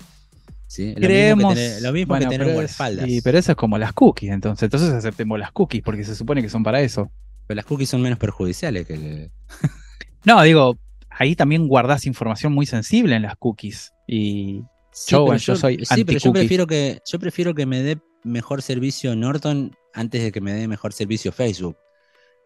[0.67, 0.95] ¿sí?
[0.95, 1.37] Lo creemos.
[1.37, 3.09] mismo que tener, lo mismo bueno, que tener guardaespaldas.
[3.09, 4.63] y- pero eso es como las cookies, entonces.
[4.65, 7.11] Entonces aceptemos las cookies, porque se supone que son para eso.
[7.47, 9.31] Pero las cookies son menos perjudiciales que el-
[10.25, 10.79] No, digo,
[11.11, 13.93] ahí también guardás información muy sensible en las cookies.
[14.07, 14.63] Y
[14.95, 16.39] Sí, Yo, pero yo soy sí, pero yo anti-cookie.
[16.39, 20.69] prefiero que yo prefiero que me dé mejor servicio Norton antes de que me dé
[20.69, 21.77] mejor servicio Facebook.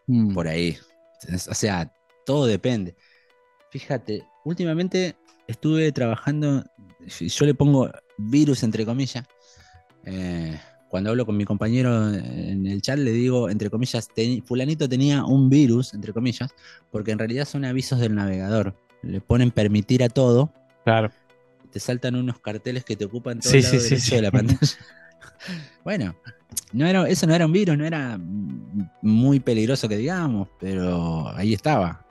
[0.07, 0.77] mm, por ahí.
[1.49, 1.91] O sea,
[2.25, 2.95] todo depende.
[3.71, 5.15] Fíjate, últimamente
[5.47, 6.63] estuve trabajando,
[7.19, 9.25] yo le pongo virus entre comillas.
[10.05, 14.89] eh, cuando hablo con mi compañero en el chat le digo, entre comillas, "Teni- fulanito
[14.89, 16.49] tenía un virus, entre comillas,
[16.89, 18.75] porque en realidad son avisos del navegador.
[19.03, 20.51] Le ponen permitir a todo,
[20.83, 21.11] claro.
[21.71, 24.59] Te saltan unos carteles que te ocupan todo Sí, el lado sí, de la pantalla.
[25.83, 26.15] bueno,
[26.73, 28.19] no era, eso no era un virus, no era
[29.01, 32.05] muy peligroso que digamos, pero ahí estaba.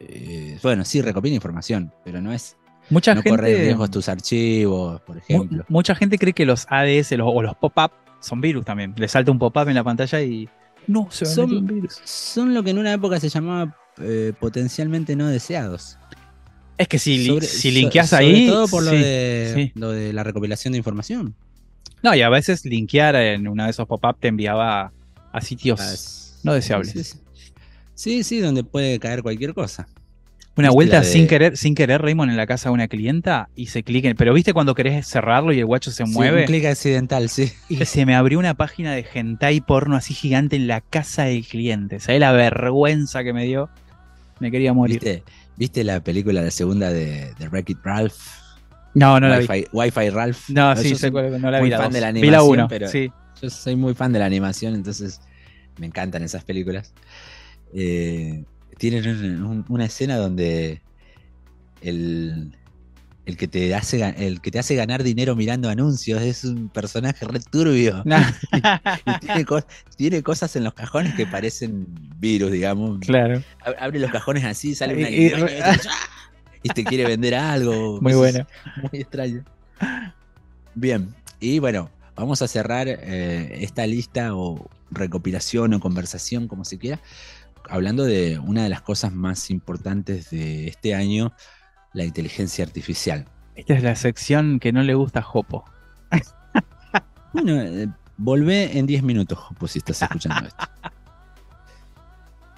[0.00, 2.56] Eh, bueno, sí, recopila información, pero no es
[2.90, 3.40] Mucha no gente.
[3.42, 5.64] riesgos tus archivos, por ejemplo.
[5.68, 8.94] mucha gente cree que los ADS los- o los pop-up son virus también.
[8.96, 10.48] Le salta un pop-up en la pantalla y.
[10.88, 12.00] No, se Son- virus.
[12.04, 15.98] Son lo que en una época se llamaba eh, potencialmente no deseados.
[16.78, 18.46] Es que si, Sobre- si sobre ahí.
[18.48, 19.72] todo por lo, de, sí.
[19.74, 21.34] lo de la recopilación de información.
[22.02, 24.92] No, y a veces linkear en uno de esos pop-up te enviaba
[25.32, 27.18] a sitios no deseables.
[27.94, 28.40] Sí, sí.
[28.40, 29.86] donde puede caer cualquier cosa.
[30.58, 33.48] Una ¿Viste vuelta de- sin querer, sin querer, Raymond, en la casa de una clienta
[33.54, 34.08] y se clica.
[34.08, 36.40] en- Pero viste cuando querés cerrarlo y el guacho se mueve.
[36.42, 37.52] un clic accidental, sí.
[37.68, 41.46] y se me abrió una página de hentai porno así gigante en la casa del
[41.46, 42.00] cliente.
[42.00, 43.68] ¿Sabes la vergüenza que me dio?
[44.40, 45.00] Me quería morir.
[45.00, 45.22] ¿Viste,
[45.56, 48.16] ¿Viste la película, la segunda de, de Wreck-It Ralph?
[48.94, 49.46] No, no la vi.
[49.72, 50.48] Wi-Fi, Ralph.
[50.50, 51.70] No, sí, soy no la muy vi.
[51.70, 51.94] la fan dos.
[51.94, 53.10] de la vi la animación, uno, pero- sí.
[53.42, 55.20] Yo soy muy fan de la animación, entonces
[55.78, 56.94] me encantan esas películas.
[57.74, 58.44] Eh,
[58.78, 60.80] tienen un- un- una escena donde
[61.82, 62.56] el,
[63.26, 67.26] el, que te hace, el que te hace ganar dinero mirando anuncios es un personaje
[67.26, 68.02] re turbio.
[69.06, 69.64] Y tiene, co-
[69.96, 71.86] tiene cosas en los cajones que parecen
[72.18, 73.00] virus, digamos.
[73.00, 73.42] claro.
[73.64, 75.46] Ab- Abre los cajones así, sale una Y- y- guiña
[76.62, 78.00] y, te quiere vender algo.
[78.00, 78.46] Muy bueno.
[78.90, 79.44] Muy extraño.
[80.74, 86.78] Bien, y bueno, vamos a cerrar eh, esta lista o recopilación o conversación, como se
[86.78, 87.00] quiera,
[87.68, 91.32] hablando de una de las cosas más importantes de este año,
[91.96, 93.24] la inteligencia artificial.
[93.54, 95.64] Esta es la sección que no le gusta a Jopo.
[97.32, 97.86] Bueno, eh,
[98.16, 100.64] volvé en 10 minutos, pues si estás escuchando esto.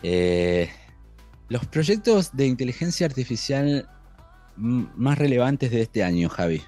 [0.05, 0.71] Eh,
[1.49, 3.89] los proyectos de inteligencia artificial
[4.55, 6.63] más relevantes de este año, Javi.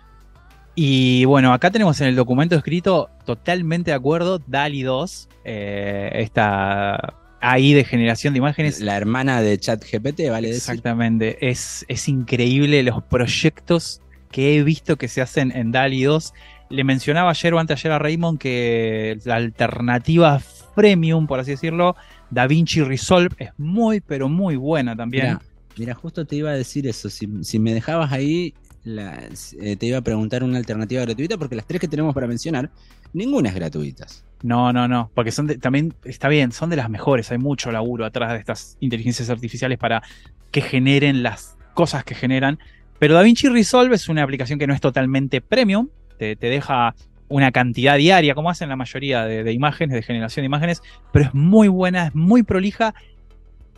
[0.74, 7.14] Y bueno, acá tenemos en el documento escrito totalmente de acuerdo, DALI 2, eh, esta
[7.40, 8.80] AI de generación de imágenes.
[8.80, 10.56] La hermana de ChatGPT, vale decir.
[10.56, 16.32] Exactamente, es, es increíble los proyectos que he visto que se hacen en DALI 2.
[16.68, 21.96] Le mencionaba ayer o anteayer a Raymond que la alternativa freemium, por así decirlo,
[22.30, 25.24] DaVinci Resolve es muy, pero muy buena también.
[25.24, 25.42] Mira,
[25.76, 27.10] mira, justo te iba a decir eso.
[27.10, 29.28] Si, si me dejabas ahí, la-
[29.60, 32.70] eh, te iba a preguntar una alternativa gratuita porque las tres que tenemos para mencionar,
[33.12, 34.06] ninguna es gratuita.
[34.42, 37.70] No, no, no, porque son de- también, está bien, son de las mejores, hay mucho
[37.70, 40.02] laburo atrás de estas inteligencias artificiales para
[40.50, 42.58] que generen las cosas que generan,
[42.98, 45.88] pero DaVinci Resolve es una aplicación que no es totalmente premium,
[46.18, 46.94] te, te deja
[47.28, 50.82] una cantidad diaria, como hacen la mayoría de, de imágenes, de generación de imágenes,
[51.12, 52.94] pero es muy buena, es muy prolija,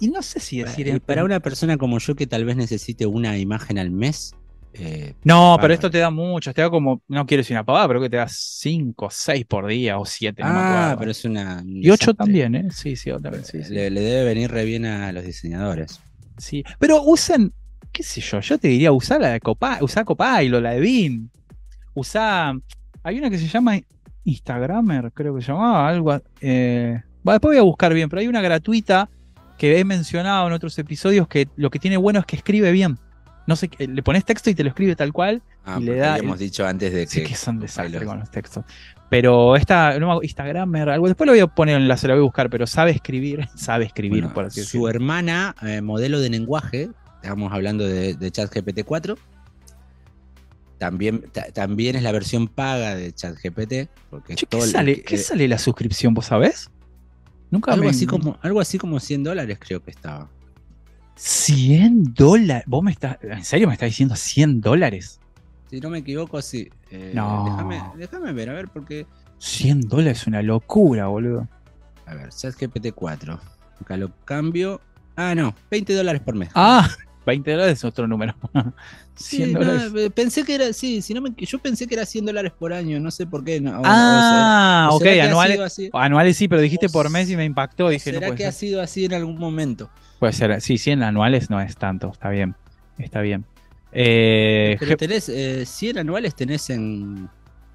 [0.00, 0.86] y no sé si decir...
[0.86, 4.34] Y en- para una persona como yo que tal vez necesite una imagen al mes,
[4.74, 5.60] eh, No, Bárbaro.
[5.60, 8.10] pero esto te da mucho, te da como, no quiero decir una pavada, pero que
[8.10, 10.96] te da 5, 6 por día o 7, no me ah, acuerdo.
[10.98, 11.62] pero es una.
[11.62, 12.14] un Y 8 desastre.
[12.14, 12.68] también, ¿eh?
[12.70, 13.72] Sí, sí, también, sí, sí.
[13.74, 16.00] Le, le debe venir re bien a los diseñadores.
[16.38, 17.52] Sí, pero usen,
[17.92, 21.30] qué sé yo, yo te diría usar la de Copa, usar Copilot, la de Bean.
[21.94, 22.52] Usá,
[23.02, 23.78] hay una que se llama
[24.24, 26.20] Instagramer, creo que se llamaba, algo.
[26.40, 29.10] Eh, va, después voy a buscar bien, pero hay una gratuita
[29.58, 32.98] que he mencionado en otros episodios que lo que tiene bueno es que escribe bien.
[33.46, 35.42] No sé, qué- le pones texto y te lo escribe tal cual.
[35.64, 37.06] Ah, Y le da- habíamos dicho antes de que.
[37.10, 38.64] Sí que son desastres con los textos.
[39.10, 42.20] Pero esta, no Instagramer, algo, después lo voy a poner en la, se la voy
[42.22, 46.30] a buscar, pero sabe escribir, sabe escribir, Bueno, por así su hermana, eh, modelo de
[46.30, 46.88] lenguaje,
[47.22, 49.18] estamos hablando de, de ChatGPT 4.
[50.78, 53.88] También, ta- también es la versión paga de ChatGPT.
[54.10, 56.70] Porque Che, ¿qué, sale, qué eh, sale la suscripción, vos sabés?
[57.50, 60.28] Nunca algo, me- así como, algo así como 100 dólares creo que estaba.
[61.14, 62.64] 100 dólares.
[62.66, 63.18] ¿Vos me estás.
[63.22, 65.20] ¿En serio me estás diciendo 100 dólares?
[65.70, 66.68] Si no me equivoco, sí.
[66.90, 67.44] Eh, No.
[67.46, 69.06] Déjame, déjame ver, a ver, porque.
[69.38, 71.48] 100 dólares es una locura, boludo.
[72.06, 73.40] A ver, ChatGPT 4.
[73.80, 74.80] Acá lo cambio.
[75.16, 76.50] Ah, no, 20 dólares por mes.
[76.54, 76.88] Ah,
[77.26, 78.34] 20 dólares es otro número.
[78.52, 78.74] 100
[79.14, 79.92] Sí, no, dólares.
[79.96, 82.72] eh, pensé que era, sí, si no me, yo pensé que era 100 dólares por
[82.72, 83.60] año, no sé por qué.
[83.60, 85.90] no, o- o ah, sea, o ok, anuales.
[85.92, 87.88] Anuales sí, pero dijiste por mes y me impactó.
[87.88, 88.46] Dije, será que ser.
[88.48, 89.90] ha sido así en algún momento.
[90.22, 92.54] Puede ser, sí, 100 anuales no es tanto, está bien.
[92.96, 93.44] Está bien.
[93.90, 97.28] Eh, Pero tenés eh, 100 anuales, tenés en,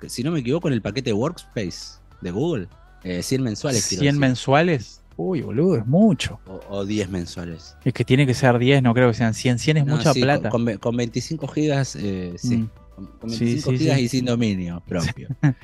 [0.08, 2.70] si no me equivoco, en el paquete Workspace de Google.
[3.04, 3.86] Eh, 100 mensuales.
[3.88, 4.20] quiero 100 decir.
[4.22, 5.02] mensuales.
[5.18, 6.40] Uy, boludo, es mucho.
[6.48, 7.76] O, o 10 mensuales.
[7.84, 9.60] Es que tiene que ser 10, no creo que sean 100.
[9.60, 10.50] 100 es No, mucha sí, plata.
[10.50, 12.60] Con, con ve- con 25 gigas, eh, sí.
[12.60, 12.70] Mm.
[12.96, 15.28] Con, con Sí, 25 sí, gigas y sin dominio propio.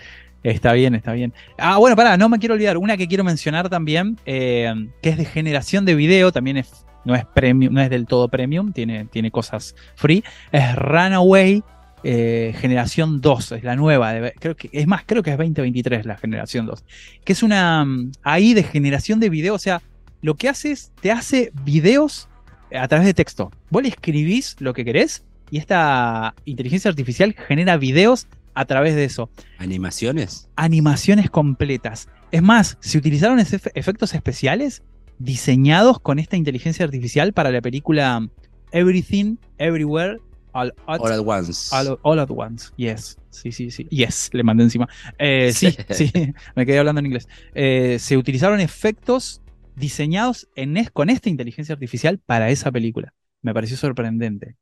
[0.43, 1.33] Está bien, está bien.
[1.57, 2.77] Ah, bueno, pará, no me quiero olvidar.
[2.77, 7.15] Una que quiero mencionar también, eh, que es de generación de video, también es, no
[7.15, 10.23] es premium, no es del todo premium, tiene, tiene cosas free.
[10.51, 11.63] Es Runaway
[12.03, 14.13] eh, Generación 2, es la nueva.
[14.39, 16.83] creo que, es más, creo que es 2023 la generación 2.
[17.23, 19.81] Que es una mm, AI de generación de video, o sea,
[20.21, 22.27] lo que hace es, te hace videos
[22.73, 23.51] a través de texto.
[23.69, 29.03] Vos le escribís lo que querés y esta inteligencia artificial genera videos a través de
[29.05, 30.49] eso ¿Animaciones?
[30.55, 32.07] animaciones completas.
[32.31, 34.83] Es más, se utilizaron efe- efectos especiales
[35.19, 38.27] diseñados con esta inteligencia artificial para la película
[38.71, 40.17] Everything, Everywhere,
[40.55, 41.69] All at, All at once.
[41.75, 42.69] all- all at Once.
[42.77, 43.17] Yes.
[43.31, 43.87] Sí, sí, sí.
[43.89, 44.87] Yes, le mandé encima.
[45.17, 46.11] Eh, sí, sí,
[46.55, 47.27] me quedé hablando en inglés.
[47.55, 49.41] Eh, se utilizaron efectos
[49.75, 53.13] diseñados en con esta inteligencia artificial para esa película.
[53.41, 54.55] Me pareció sorprendente.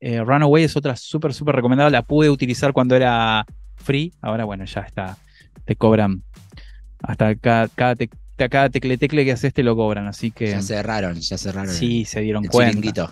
[0.00, 1.90] Eh, Runaway es otra súper, súper recomendada.
[1.90, 3.44] La pude utilizar cuando era
[3.76, 4.12] free.
[4.20, 5.16] Ahora, bueno, ya está.
[5.64, 6.22] Te cobran.
[7.02, 10.06] Hasta cada, cada, tec- cada tecle tecle que haces te lo cobran.
[10.06, 11.72] Así que Ya cerraron, ya cerraron.
[11.72, 12.70] sí, se dieron el, cuenta.
[12.72, 13.10] chiringuito.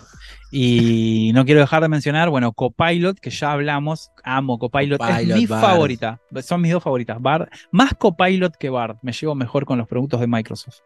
[0.51, 5.37] Y no quiero dejar de mencionar, bueno, Copilot, que ya hablamos, amo Copilot, es Copilot,
[5.37, 5.61] mi Bard.
[5.61, 9.87] favorita, son mis dos favoritas, Bard, más Copilot que Bard, me llevo mejor con los
[9.87, 10.77] productos de Microsoft.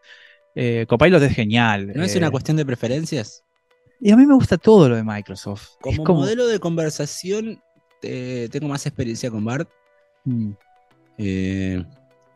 [0.54, 1.92] Eh, Copilot es genial.
[1.94, 3.44] ¿No es eh, una cuestión de preferencias?
[4.00, 5.68] Y a mí me gusta todo lo de Microsoft.
[5.84, 7.60] Es Como, modelo de conversación,
[8.02, 9.68] eh, tengo más experiencia con Bart.
[10.24, 10.50] Mm.
[11.18, 11.84] Eh,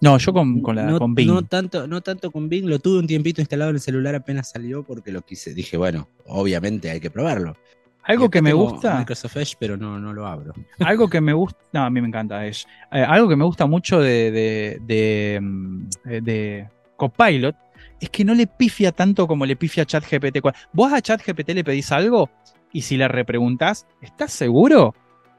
[0.00, 1.26] No, yo con, con, la, no, con Bing.
[1.26, 4.50] no tanto, no tanto con Bing, lo tuve un tiempito instalado en el celular apenas
[4.50, 5.54] salió porque lo quise.
[5.54, 7.56] Dije, bueno, obviamente hay que probarlo.
[8.02, 10.52] algo que me gusta, Microsoft Edge, pero no, no lo abro.
[10.80, 12.66] algo que me gusta, no, a mí me encanta Edge.
[12.92, 15.88] Eh, algo que me gusta mucho de, de, de, mm,
[16.22, 17.56] de Copilot
[18.00, 20.38] es que no le pifia tanto como le pifia a ChatGPT.
[20.72, 22.30] Vos a ChatGPT le pedís algo
[22.72, 24.94] y si le repreguntás, ¿estás seguro?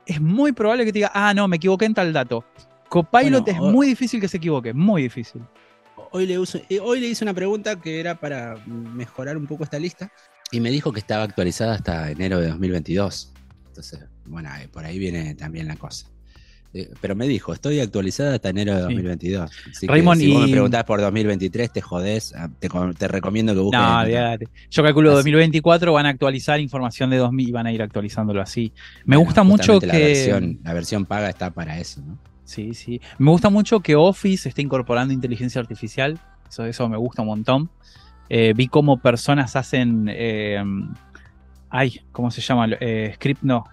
[0.06, 2.45] Es muy probable que te diga, ah, no, me equivoqué en tal dato.
[2.89, 5.41] Copilot Bueno, es muy difícil que se equivoque, muy difícil.
[6.12, 9.64] Hoy le, uso, eh, hoy le hice una pregunta que era para mejorar un poco
[9.64, 10.10] esta lista
[10.51, 13.34] y me dijo que estaba actualizada hasta enero de 2022.
[13.68, 16.08] Entonces, bueno, eh, por ahí viene también la cosa.
[16.78, 18.84] Eh, Pero me dijo, estoy actualizada hasta enero de Sí.
[18.86, 19.51] 2022.
[19.71, 22.34] Así Raymond, que si vos me preguntás por 2023, te jodés.
[22.38, 22.67] ah, Te,
[22.97, 23.80] te recomiendo que busques.
[23.80, 24.49] No, olvídate.
[24.69, 25.17] Yo calculo Así.
[25.19, 28.73] 2024 van a actualizar información de 2000 y van a ir actualizándolo así.
[29.05, 29.88] Me Bueno, gusta mucho que...
[29.88, 32.17] La versión, la versión paga está para eso, ¿no?
[32.43, 32.99] Sí, sí.
[33.17, 36.19] Me gusta mucho que Office esté incorporando inteligencia artificial.
[36.49, 37.69] Eso, eso me gusta un montón.
[38.30, 40.07] Eh, vi cómo personas hacen.
[40.11, 40.61] eh,
[41.69, 42.67] ay, ¿cómo se llama?
[42.80, 43.63] Eh, script, no.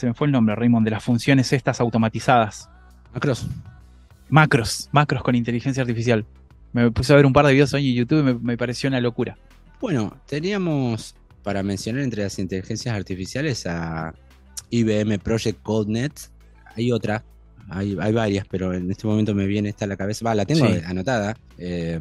[0.00, 2.68] Se me fue el nombre, Raymond, de las funciones estas automatizadas.
[3.12, 3.46] Macros.
[4.28, 6.24] Macros, macros con inteligencia artificial.
[6.72, 8.88] Me puse a ver un par de videos hoy en YouTube y me, me pareció
[8.88, 9.36] una locura.
[9.80, 14.14] Bueno, teníamos para mencionar entre las inteligencias artificiales a
[14.70, 16.12] IBM Project CodeNet.
[16.76, 17.24] Hay otra,
[17.68, 20.24] hay, hay varias, pero en este momento me viene esta a la cabeza.
[20.24, 20.80] Va, la tengo Sí.
[20.86, 21.36] anotada.
[21.58, 22.00] eh,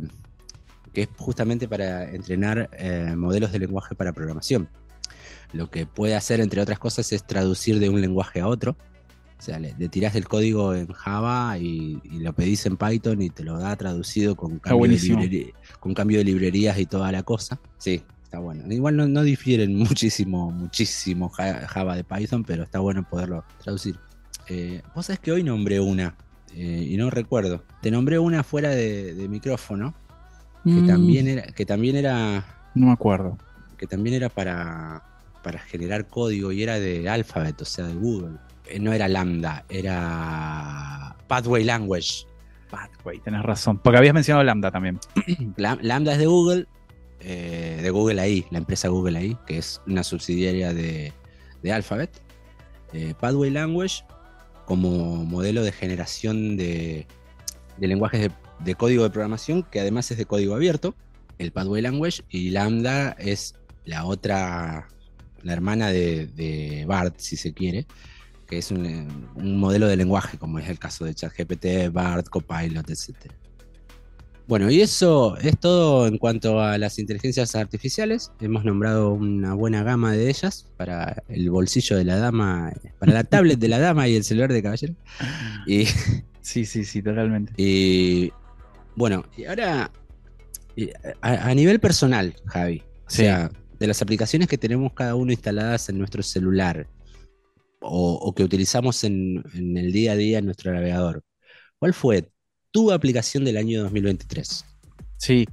[0.93, 4.67] que es justamente para entrenar eh, modelos de lenguaje para programación.
[5.53, 8.77] Lo que puede hacer, entre otras cosas, es traducir de un lenguaje a otro.
[9.37, 13.21] O sea, le, le tirás el código en Java y, y lo pedís en Python
[13.21, 15.19] y te lo da traducido con cambio, de, buenísimo.
[15.21, 17.59] libreri- con cambio de librerías y toda la cosa.
[17.77, 18.63] Sí, está bueno.
[18.71, 23.97] Igual no, no difieren muchísimo, muchísimo Ja- Java de Python, pero está bueno poderlo traducir.
[24.49, 26.15] Eh, Vos sabés que hoy nombré una
[26.53, 27.63] eh, y no recuerdo.
[27.81, 29.93] Te nombré una fuera de, de micrófono
[30.65, 32.45] que Mm, también era, que también era,
[32.75, 33.37] No me acuerdo.
[33.77, 35.01] que también era para,
[35.43, 38.37] para generar código y era de Alphabet, o sea, de Google.
[38.67, 42.25] Eh, No era Lambda, era Pathway Language.
[42.69, 43.79] Pathway, tenés razón.
[43.79, 44.99] Porque habías mencionado Lambda también.
[45.57, 46.67] Lam- Lambda es de Google,
[47.19, 51.13] eh, de Google AI, la empresa Google AI, que es una subsidiaria de,
[51.63, 52.11] de Alphabet.
[52.93, 54.03] Eh, Pathway Language
[54.65, 57.07] como modelo de generación de,
[57.77, 60.93] de lenguajes de, de código de programación, que además es de código abierto,
[61.39, 64.87] el Pathway Language, y Lambda es la otra,
[65.43, 67.85] la hermana de, de BART, si se quiere,
[68.47, 68.85] que es un,
[69.35, 73.15] un modelo de lenguaje, como es el caso de ChatGPT, BART, Copilot, etc.
[74.47, 78.31] Bueno, y eso es todo en cuanto a las inteligencias artificiales.
[78.41, 83.23] Hemos nombrado una buena gama de ellas para el bolsillo de la dama, para la
[83.23, 84.95] tablet de la dama y el celular de caballero.
[85.67, 85.85] Y,
[86.41, 87.53] Sí, sí, sí, totalmente.
[87.57, 88.31] y,
[88.95, 89.91] bueno, y ahora
[91.21, 93.17] a, a nivel personal, Javi, o Sí.
[93.17, 96.87] sea, de las aplicaciones que tenemos cada uno instaladas en nuestro celular
[97.81, 101.23] o, que utilizamos en, el día a día en nuestro navegador,
[101.77, 102.29] ¿cuál fue
[102.71, 104.65] tu aplicación del año 2023?
[105.17, 105.47] Sí.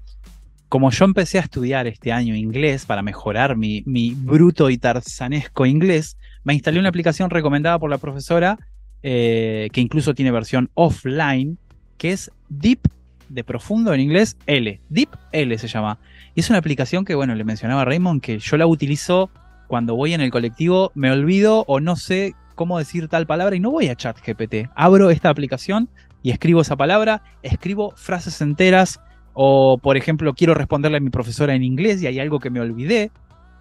[0.68, 5.64] Como yo empecé a estudiar este año inglés para mejorar mi, mi bruto y tarzanesco
[5.64, 8.58] inglés, me instalé una aplicación recomendada por la profesora,
[9.02, 11.58] eh, que incluso tiene versión offline,
[11.96, 12.80] que es Deep,
[13.28, 14.80] de profundo en inglés, L.
[14.88, 15.98] Deep L se llama.
[16.36, 19.30] Y es una aplicación que, bueno, le mencionaba Raymond que yo la utilizo
[19.68, 23.60] cuando voy en el colectivo, me olvido o no sé cómo decir tal palabra y
[23.60, 24.68] no voy a ChatGPT.
[24.74, 25.88] Abro esta aplicación
[26.22, 29.00] y escribo esa palabra, escribo frases enteras
[29.32, 32.60] o, por ejemplo, quiero responderle a mi profesora en inglés y hay algo que me
[32.60, 33.10] olvidé,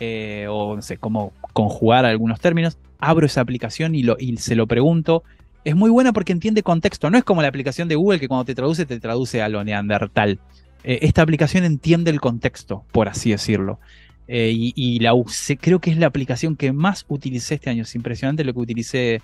[0.02, 4.68] eh, o no sé, cómo conjugar algunos términos, abro esa aplicación y, y se lo
[4.68, 5.24] pregunto.
[5.64, 8.44] Es muy buena porque entiende contexto, no es como la aplicación de Google que cuando
[8.44, 10.42] te traduce te traduce a lo neandertal.
[10.88, 13.80] Eh, esta aplicación entiende el contexto, por así decirlo.
[14.28, 17.82] Eh, y, la usé, creo que es la aplicación que más utilicé este año.
[17.82, 19.22] Es impresionante lo que utilicé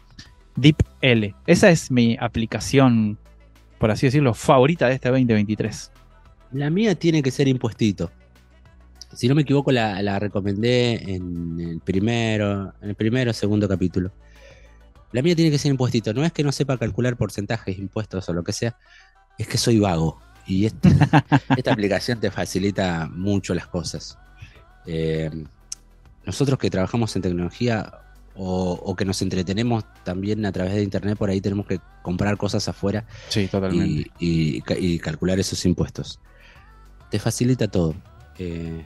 [0.55, 1.35] DeepL.
[1.45, 3.19] Esa es mi aplicación,
[3.77, 5.91] por así decirlo, favorita de este 2023.
[6.53, 8.11] La mía tiene que ser impuestito.
[9.13, 14.11] Si no me equivoco, la, recomendé en el primero, en el primero o segundo capítulo.
[15.11, 16.11] La mía tiene que ser impuestito.
[16.13, 18.77] No es que no sepa calcular porcentajes, impuestos o lo que sea,
[19.37, 20.19] es que soy vago.
[20.51, 20.89] Y esta,
[21.57, 24.17] esta aplicación te facilita mucho las cosas.
[24.85, 25.29] Eh,
[26.25, 27.93] nosotros que trabajamos en tecnología
[28.35, 32.37] o, o que nos entretenemos también a través de internet, por ahí tenemos que comprar
[32.37, 33.47] cosas afuera Sí,
[33.85, 36.19] y, y ca- y calcular esos impuestos.
[37.09, 37.93] Te facilita todo.
[38.39, 38.85] Eh,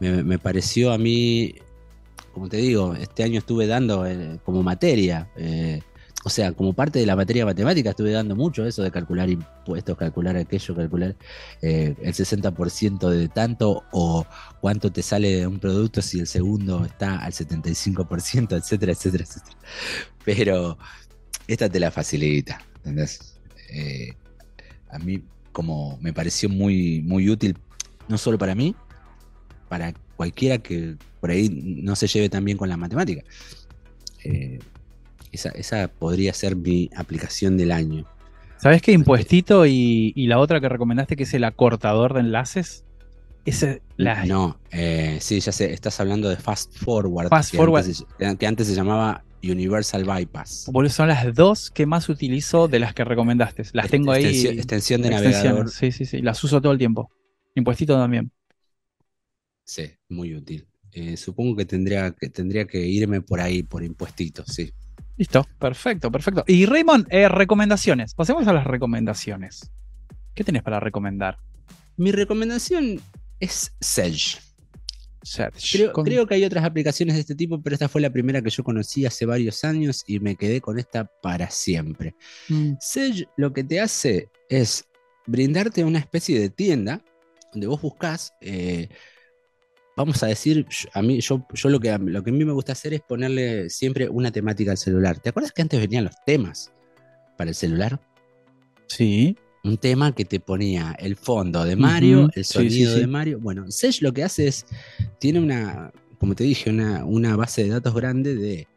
[0.00, 1.54] me, me pareció a mí,
[2.32, 5.82] como te digo, este año estuve dando eh, como materia, eh,
[6.26, 9.96] o sea, como parte de la materia matemática estuve dando mucho eso de calcular impuestos,
[9.96, 11.14] calcular aquello, calcular
[11.62, 14.26] eh, el 60% de tanto o
[14.60, 19.56] cuánto te sale de un producto si el segundo está al 75%, etcétera, etcétera, etcétera.
[20.24, 20.76] Pero
[21.46, 23.38] esta te la facilita, ¿entendés?
[23.70, 24.08] Eh,
[24.90, 25.22] a mí
[25.52, 27.56] como me pareció muy, muy útil,
[28.08, 28.74] no solo para mí,
[29.68, 31.48] para cualquiera que por ahí
[31.84, 33.22] no se lleve tan bien con la matemática.
[34.24, 34.58] Eh,
[35.32, 38.04] esa, esa podría ser mi aplicación del año.
[38.58, 38.92] ¿Sabes qué?
[38.92, 42.84] Impuestito y, y la otra que recomendaste, que es el acortador de enlaces.
[43.44, 47.84] Ese, la, No, eh, sí, ya sé, estás hablando de Fast Forward, Fast que, Forward.
[47.84, 50.68] Antes se, que antes se llamaba Universal Bypass.
[50.72, 53.62] boludo, son las dos que más utilizo de las que recomendaste.
[53.72, 54.46] Las tengo ahí.
[54.46, 55.70] Extensión, de navegador.
[55.70, 56.22] Sí, sí, sí.
[56.22, 57.10] Las uso todo el tiempo.
[57.54, 58.32] Impuestito también.
[59.64, 60.66] Sí, muy útil.
[60.92, 64.72] Eh, supongo que tendría, que tendría que irme por ahí, por impuestitos, sí.
[65.16, 65.46] Listo.
[65.58, 66.44] Perfecto, perfecto.
[66.46, 68.14] Y Raymond, eh, recomendaciones.
[68.14, 69.70] Pasemos a las recomendaciones.
[70.34, 71.38] ¿Qué tenés para recomendar?
[71.96, 73.00] Mi recomendación
[73.40, 74.38] es Sedge.
[75.22, 75.72] Search.
[75.72, 78.40] Creo, Con- creo que hay otras aplicaciones de este tipo, pero esta fue la primera
[78.42, 82.14] que yo conocí hace varios años y me quedé con esta para siempre.
[82.48, 84.84] Mm, Sage lo que te hace es
[85.26, 87.02] brindarte una especie de tienda
[87.52, 88.88] donde vos buscas, eh,
[89.96, 92.72] vamos a decir, a mí, yo, yo lo, que, lo que a mí me gusta
[92.72, 95.18] hacer es ponerle siempre una temática al celular.
[95.18, 96.70] ¿Te acuerdas que antes venían los temas
[97.36, 97.98] para el celular?
[98.86, 99.36] Sí.
[99.64, 103.00] Un tema que te ponía el fondo de Mario, el sí, sonido sí, sí.
[103.00, 103.40] de Mario.
[103.40, 104.66] Bueno, Sage lo que hace es,
[105.18, 105.90] tiene una,
[106.20, 108.68] como te dije, una, una base de datos grande de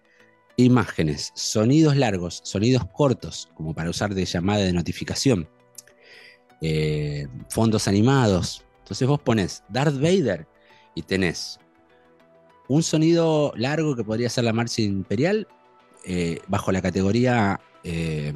[0.55, 5.47] imágenes, sonidos largos, sonidos cortos, como para usar de llamada de notificación,
[6.61, 8.63] eh, fondos animados.
[8.79, 10.47] Entonces vos pones Darth Vader
[10.99, 11.59] y tenés
[12.67, 15.47] un sonido largo que podría ser la marcha imperial
[16.05, 18.33] eh, bajo la categoría eh,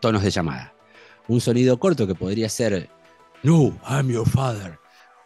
[0.00, 0.74] tonos de llamada.
[1.28, 2.90] Un sonido corto que podría ser
[3.42, 4.78] No, I'm your father.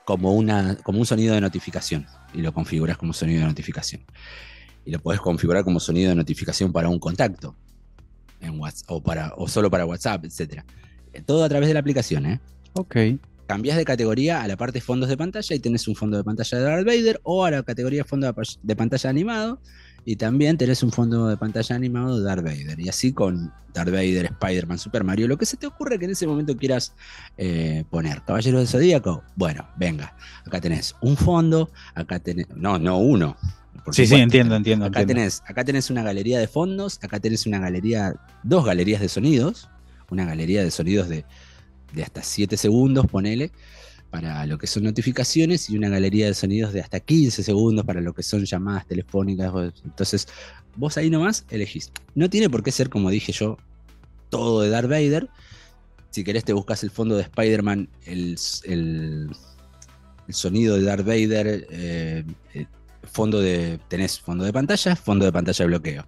[0.05, 2.07] Como, una, como un sonido de notificación.
[2.35, 4.05] Y lo configuras como sonido de notificación.
[4.85, 7.57] Y lo podés configurar como sonido de notificación para un contacto.
[8.40, 10.62] En WhatsApp, o, para, o solo para WhatsApp, etc.
[11.27, 12.40] Todo a través de la aplicación, ¿eh?
[12.74, 12.97] Ok.
[13.49, 16.59] Cambias de categoría a la parte fondos de pantalla y tenés un fondo de pantalla
[16.59, 19.61] de Darth Vader o a la categoría fondo de pa- de pantalla animado
[20.05, 23.91] y también tenés un fondo de pantalla animado de Darth Vader y así con Darth
[23.91, 26.95] Vader, Spider-Man, Super Mario, lo que se te ocurre que en ese momento quieras
[27.37, 28.23] eh, poner.
[28.23, 30.15] Caballero del Zodíaco, bueno, venga,
[30.47, 33.37] acá tenés un fondo, acá tenés, no, no uno.
[33.93, 34.85] Sí, sí, entiendo, entiendo.
[34.87, 35.20] Acá entiendo.
[35.23, 39.69] tenés, acá tenés una galería de fondos, acá tenés una galería, dos galerías de sonidos,
[40.11, 41.25] una galería de sonidos de,
[41.93, 43.51] de hasta 7 segundos, ponele,
[44.10, 48.01] para lo que son notificaciones, y una galería de sonidos de hasta 15 segundos para
[48.01, 49.52] lo que son llamadas telefónicas.
[49.85, 50.27] Entonces,
[50.77, 51.90] vos ahí nomás elegís.
[52.15, 53.59] No tiene por qué ser, como dije yo,
[54.31, 55.28] todo de Darth Vader.
[56.10, 59.31] Si querés te buscas el fondo de Spider-Man, el, el-
[60.31, 62.24] sonido de Darth Vader, eh,
[62.55, 62.66] eh,
[63.05, 63.78] fondo de.
[63.89, 66.06] tenés fondo de pantalla, fondo de pantalla de bloqueo,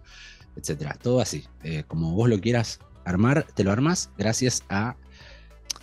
[0.56, 0.96] etcétera.
[1.02, 1.44] Todo así.
[1.64, 4.96] Eh, como vos lo quieras armar, te lo armás gracias a.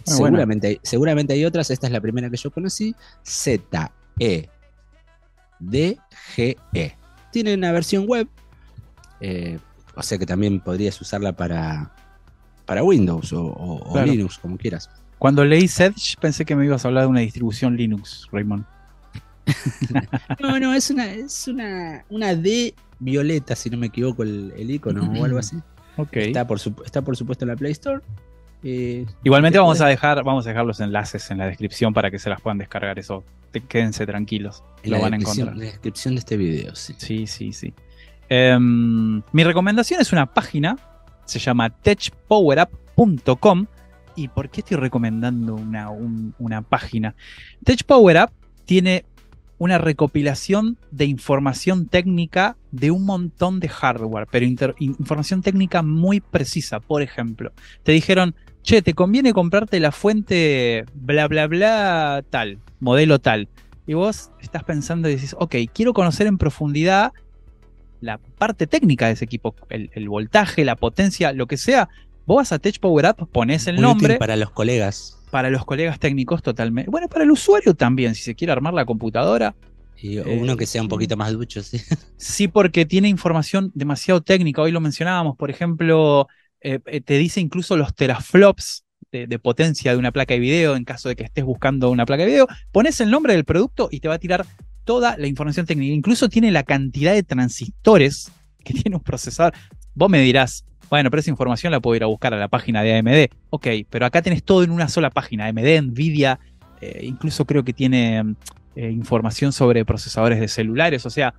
[0.08, 1.70] Bueno, seguramente, Hay, seguramente hay otras.
[1.72, 2.96] Esta es la primera que yo conocí.
[3.24, 4.50] Z E.
[7.32, 8.28] Tiene una versión web.
[9.20, 9.60] eh,
[9.96, 11.92] o sea que también podrías usarla para,
[12.66, 14.12] para Windows o, o- o Claro.
[14.12, 14.90] Linux, como quieras.
[15.18, 18.64] Cuando leí Sedge pensé que me ibas a hablar de una distribución Linux, Raymond.
[20.40, 24.70] No, no, es una, es una, una D violeta, si no me equivoco, el, el
[24.70, 25.58] icono o algo así.
[26.28, 28.02] Está, por, su- está por supuesto en la Play Store.
[28.64, 31.94] Eh, Igualmente te vamos puedes- a dejar, vamos a dejar los enlaces en la descripción
[31.94, 32.98] para que se las puedan descargar.
[33.00, 34.64] Eso, te- quédense tranquilos.
[34.84, 35.50] en lo van a encontrar.
[35.50, 36.96] en la descripción de este video, sí.
[36.98, 37.74] Sí, sí, sí.
[38.30, 40.76] Em, mi recomendación es una página,
[41.26, 43.66] se llama techpowerup.com.
[44.16, 47.14] ¿Y por qué estoy recomendando una, un- una página?
[47.64, 48.32] TechPowerUp
[48.66, 49.06] tiene
[49.60, 54.46] una recopilación de información técnica de un montón de hardware, pero
[54.80, 56.80] información técnica muy precisa.
[56.80, 57.52] Por ejemplo,
[57.84, 58.34] te dijeron,
[58.68, 63.50] che, te conviene comprarte la fuente bla bla bla tal, modelo tal.
[63.86, 67.14] Y vos estás pensando y decís, ok, quiero conocer en profundidad
[68.00, 71.90] la parte técnica de ese equipo, el, el voltaje, la potencia, lo que sea.
[72.26, 75.16] Vos vas a Tech Power Up, pones el Muy útil nombre para los colegas.
[75.30, 76.90] para los colegas técnicos totalmente.
[76.92, 79.56] Bueno, para el usuario también, si se quiere armar la computadora.
[79.96, 81.80] Y Eh, uno que sea un poquito más ducho, sí.
[82.18, 84.62] Sí, porque tiene información demasiado técnica.
[84.62, 86.28] Hoy lo mencionábamos, por ejemplo,
[86.62, 90.76] eh, eh, te dice incluso los teraflops de, de potencia de una placa de video
[90.76, 92.48] en caso de que estés buscando una placa de video.
[92.72, 94.46] Pones el nombre del producto y te va a tirar
[94.84, 95.94] toda la información técnica.
[95.94, 98.32] Incluso tiene la cantidad de transistores
[98.64, 99.54] que tiene un procesador.
[99.94, 102.82] Vos me dirás, bueno, pero esa información la puedo ir a buscar a la página
[102.84, 103.34] de AMD.
[103.50, 105.46] Ok, pero acá tenés todo en una sola página.
[105.48, 106.40] AMD, Nvidia,
[106.82, 108.36] eh, incluso creo que tiene
[108.76, 111.06] eh, información sobre procesadores de celulares.
[111.06, 111.34] O sea,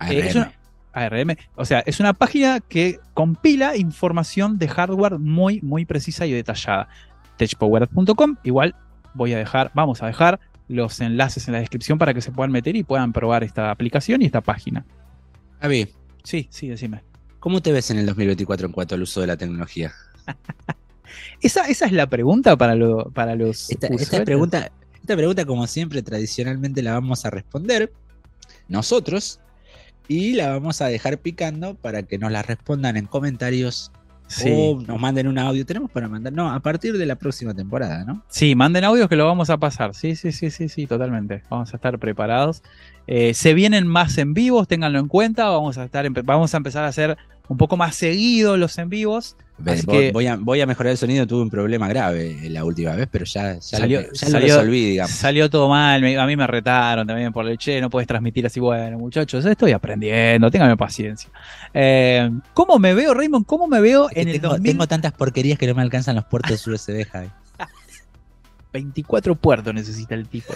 [0.00, 0.52] es una-
[0.92, 1.36] ARM.
[1.56, 6.88] O sea, es una página que compila información de hardware muy, muy precisa y detallada.
[7.36, 8.36] techpowerup.com.
[8.44, 8.74] Igual
[9.14, 12.52] voy a dejar, vamos a dejar los enlaces en la descripción para que se puedan
[12.52, 14.84] meter y puedan probar esta aplicación y esta página.
[15.60, 15.88] Javi,
[16.22, 17.02] Sí, sí, decime.
[17.40, 19.92] ¿cómo te ves en el 2024 en cuanto al uso de la tecnología?
[21.40, 23.70] Esa, esa es la pregunta para, lo- para los.
[23.70, 23.88] Esta,
[24.24, 27.90] pregunta, esta pregunta, como siempre, tradicionalmente la vamos a responder
[28.68, 29.40] nosotros
[30.10, 33.92] y la vamos a dejar picando para que nos la respondan en comentarios
[34.26, 34.48] Sí.
[34.52, 35.64] o nos manden un audio.
[35.64, 38.24] Tenemos para mandar, no, a partir de la próxima temporada, ¿no?
[38.28, 39.94] Sí, manden audios que lo vamos a pasar.
[39.94, 41.44] Sí, sí, sí, sí, sí, totalmente.
[41.48, 42.62] Vamos a estar preparados.
[43.06, 45.48] Eh, se vienen más en vivos, ténganlo en cuenta.
[45.48, 47.16] Vamos a estar, vamos a empezar a hacer
[47.48, 49.36] un poco más seguido los en vivos.
[49.62, 52.38] Ve, Así vo- que- voy, a, voy a mejorar el sonido, tuve un problema grave
[52.48, 55.10] la última vez, pero ya, ya, Salió- lo, ya lo salió- resolví, digamos.
[55.12, 58.46] Salió todo mal, me- a mí me retaron también por el che, no puedes transmitir
[58.46, 61.28] así, bueno, muchachos, estoy aprendiendo, ténganme paciencia.
[61.74, 63.44] Eh, ¿Cómo me veo, Raymond?
[63.44, 64.72] ¿Cómo me veo en el tengo, 2000?
[64.72, 67.28] tengo tantas porquerías que no me alcanzan los puertos USB, Javi.
[68.72, 70.54] 24 puertos necesita el tipo.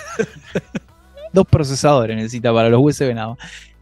[1.32, 3.38] Dos procesadores necesita para los USB nada más.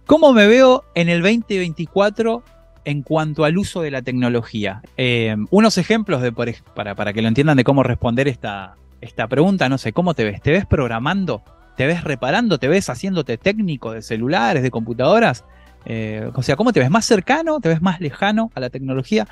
[0.07, 2.43] ¿Cómo me veo en el 2024
[2.85, 4.83] en cuanto al uso de la tecnología?
[4.97, 9.69] Eh, unos ejemplos de, para, para que lo entiendan de cómo responder esta, esta pregunta.
[9.69, 10.43] No sé, ¿cómo te ves?
[10.43, 11.43] ¿Te ves programando?
[11.77, 12.59] ¿Te ves reparando?
[12.59, 15.45] ¿Te ves haciéndote técnico de celulares, de computadoras?
[15.85, 16.91] Eh, o sea, ¿cómo te ves?
[16.91, 17.61] ¿Más cercano?
[17.61, 19.27] ¿Te ves más lejano a la tecnología?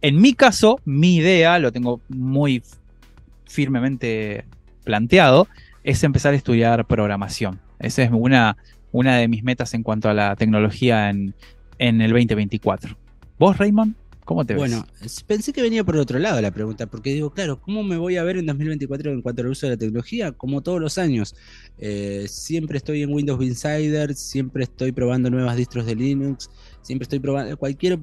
[0.00, 2.62] En mi caso, mi idea, lo tengo muy
[3.46, 4.44] firmemente
[4.84, 5.48] planteado,
[5.82, 7.58] es empezar a estudiar programación.
[7.80, 8.56] Esa es una,
[8.92, 11.34] una de mis metas en cuanto a la tecnología en,
[11.78, 12.96] en el 2024.
[13.38, 13.94] ¿Vos, Raymond?
[14.24, 14.60] ¿Cómo te ves?
[14.60, 14.86] Bueno,
[15.26, 18.24] pensé que venía por otro lado la pregunta, porque digo, claro, ¿cómo me voy a
[18.24, 20.32] ver en 2024 en cuanto al uso de la tecnología?
[20.32, 21.34] Como todos los años.
[21.78, 26.50] Eh, siempre estoy en Windows Insider, siempre estoy probando nuevas distros de Linux,
[26.82, 27.98] siempre estoy probando cualquier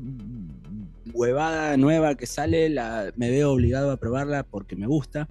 [1.13, 5.29] huevada nueva que sale, la, me veo obligado a probarla porque me gusta.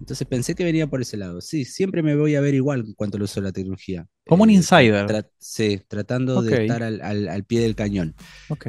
[0.00, 1.40] Entonces pensé que venía por ese lado.
[1.40, 4.06] Sí, siempre me voy a ver igual en cuanto al uso de la tecnología.
[4.26, 5.06] Como un Eh, insider.
[5.06, 8.14] tra- sí, tratando de estar al- al- al pie del cañón
[8.48, 8.66] ok.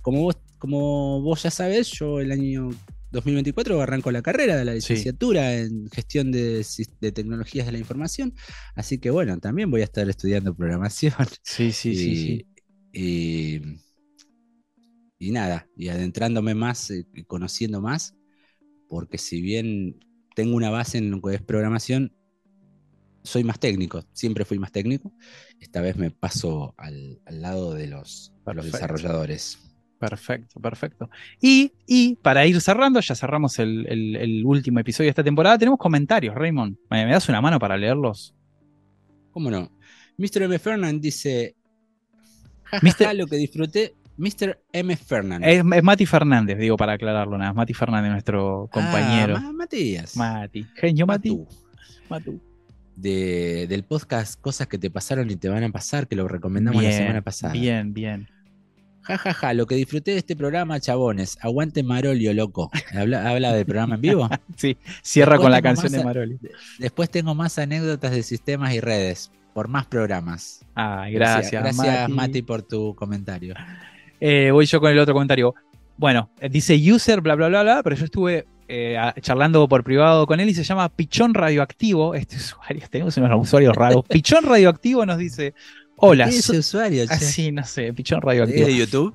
[0.00, 2.70] como vos, como vos ya sabés, yo el año
[3.10, 4.94] 2024 arranco la carrera de la Sí.
[4.94, 6.64] licenciatura en gestión de,
[7.00, 8.34] de tecnologías de la información.
[8.74, 11.14] Así que bueno, también voy a estar estudiando programación.
[11.42, 12.46] Sí, sí, y, sí, sí.
[12.92, 13.60] Y,
[15.18, 18.14] y nada, y adentrándome más, eh, y conociendo más,
[18.88, 20.00] porque si bien
[20.34, 22.12] tengo una base en lo que es programación,
[23.24, 25.12] soy más técnico, siempre fui más técnico.
[25.60, 29.58] Esta vez me paso al, al lado de los, los desarrolladores.
[30.00, 31.08] Perfecto, perfecto.
[31.40, 35.56] Y, y para ir cerrando, ya cerramos el, el- el último episodio de esta temporada.
[35.58, 36.76] Tenemos comentarios, Raymond.
[36.90, 38.34] ¿Me, me das una mano para leerlos?
[39.30, 39.70] ¿Cómo no?
[40.18, 40.42] Mr.
[40.42, 40.58] M.
[40.58, 41.54] Fernan dice:
[42.64, 43.04] "Ja, ja, Mr.
[43.06, 43.94] ja, lo que disfruté.
[44.16, 44.58] Mr.
[44.72, 44.96] M.
[44.96, 45.42] Fernan.
[45.42, 47.52] Es, es Mati Fernández, digo, para aclararlo nada.
[47.52, 49.36] Mati Fernández, nuestro compañero.
[49.36, 50.16] Ah, Ma- Matías.
[50.16, 50.66] Mati.
[50.76, 51.38] Genio Mati.
[52.08, 52.40] Matu.
[52.96, 56.82] De- del podcast Cosas que te pasaron y te van a pasar, que lo recomendamos
[56.82, 57.52] la semana pasada.
[57.54, 58.28] Bien, bien.
[59.00, 61.36] Ja, ja, ja, lo que disfruté de este programa, chabones.
[61.40, 62.70] Aguante Marolio, loco.
[62.94, 64.28] ¿Habla, habla del programa en vivo?
[64.56, 66.38] Sí, cierra Después con la canción de a- Maroli.
[66.78, 69.32] Después tengo más anécdotas de sistemas y redes.
[69.54, 70.64] Por más programas.
[70.74, 71.76] Ay, gracias, Gracias,
[72.08, 72.12] Mati.
[72.12, 73.54] Mati, por tu comentario.
[74.24, 75.52] Eh, voy yo con el otro comentario.
[75.96, 80.28] Bueno, eh, dice user, bla, bla, bla, bla, pero yo estuve eh, charlando por privado
[80.28, 82.14] con él y se llama Pichón Radioactivo.
[82.14, 84.04] Este usuario, tenemos unos usuarios raros.
[84.08, 85.54] Pichón Radioactivo nos dice:
[85.96, 87.04] Hola, ¿Qué es ese usuario?
[87.04, 87.12] che?
[87.12, 88.66] Ah, sí, no sé, Pichón ¿Es Radioactivo.
[88.68, 89.14] de YouTube?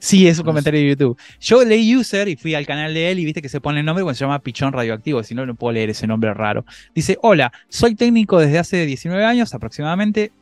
[0.00, 1.16] Sí, es un No comentario de YouTube.
[1.38, 3.86] Yo leí user y fui al canal de él y viste que se pone el
[3.86, 6.64] nombre cuando se llama Pichón Radioactivo, si no, no puedo leer ese nombre raro.
[6.96, 10.32] Dice, hola, soy técnico desde hace 19 años aproximadamente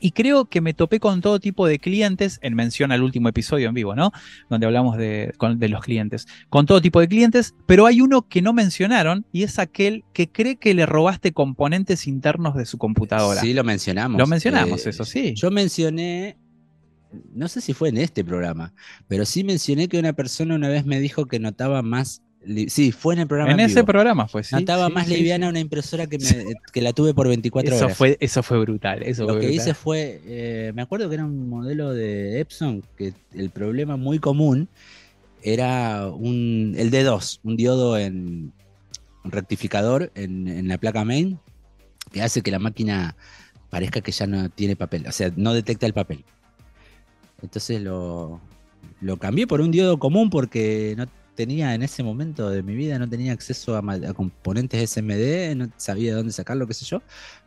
[0.00, 3.68] y creo que me topé con todo tipo de clientes, en mención al último episodio
[3.68, 4.12] en vivo, ¿no?
[4.48, 6.26] Donde hablamos de, con- de los clientes.
[6.48, 10.28] Con todo tipo de clientes, pero hay uno que no mencionaron y es aquel que
[10.28, 13.40] cree que le robaste componentes internos de su computadora.
[13.40, 14.18] Sí, lo mencionamos.
[14.18, 15.34] Lo mencionamos, Eh, eso sí.
[15.36, 16.36] Yo mencioné,
[17.34, 18.72] no sé si fue en este programa,
[19.08, 22.22] pero sí mencioné que una persona una vez me dijo que notaba más.
[22.68, 23.52] Sí, fue en el programa.
[23.52, 23.86] en en ese vivo.
[23.86, 24.54] programa fue, sí.
[24.54, 25.50] Notaba sí, más sí, liviana sí.
[25.50, 27.96] una impresora que, me- que la tuve por 24 Eso horas.
[27.98, 29.02] fue, eso fue brutal.
[29.02, 29.62] Eso Lo fue que brutal.
[29.66, 34.18] hice fue, eh, me acuerdo que era un modelo de Epson, que el problema muy
[34.20, 34.68] común
[35.42, 38.52] era un, el D2, un diodo en
[39.22, 41.38] un rectificador en, en la placa main,
[42.10, 43.16] que hace que la máquina
[43.68, 46.24] parezca que ya no tiene papel, o sea, no detecta el papel.
[47.42, 48.40] Entonces lo,
[49.00, 52.98] lo cambié por un diodo común porque no tenía en ese momento de mi vida,
[52.98, 57.02] no tenía acceso a, componentes SMD, no sabía de dónde sacarlo, qué sé yo,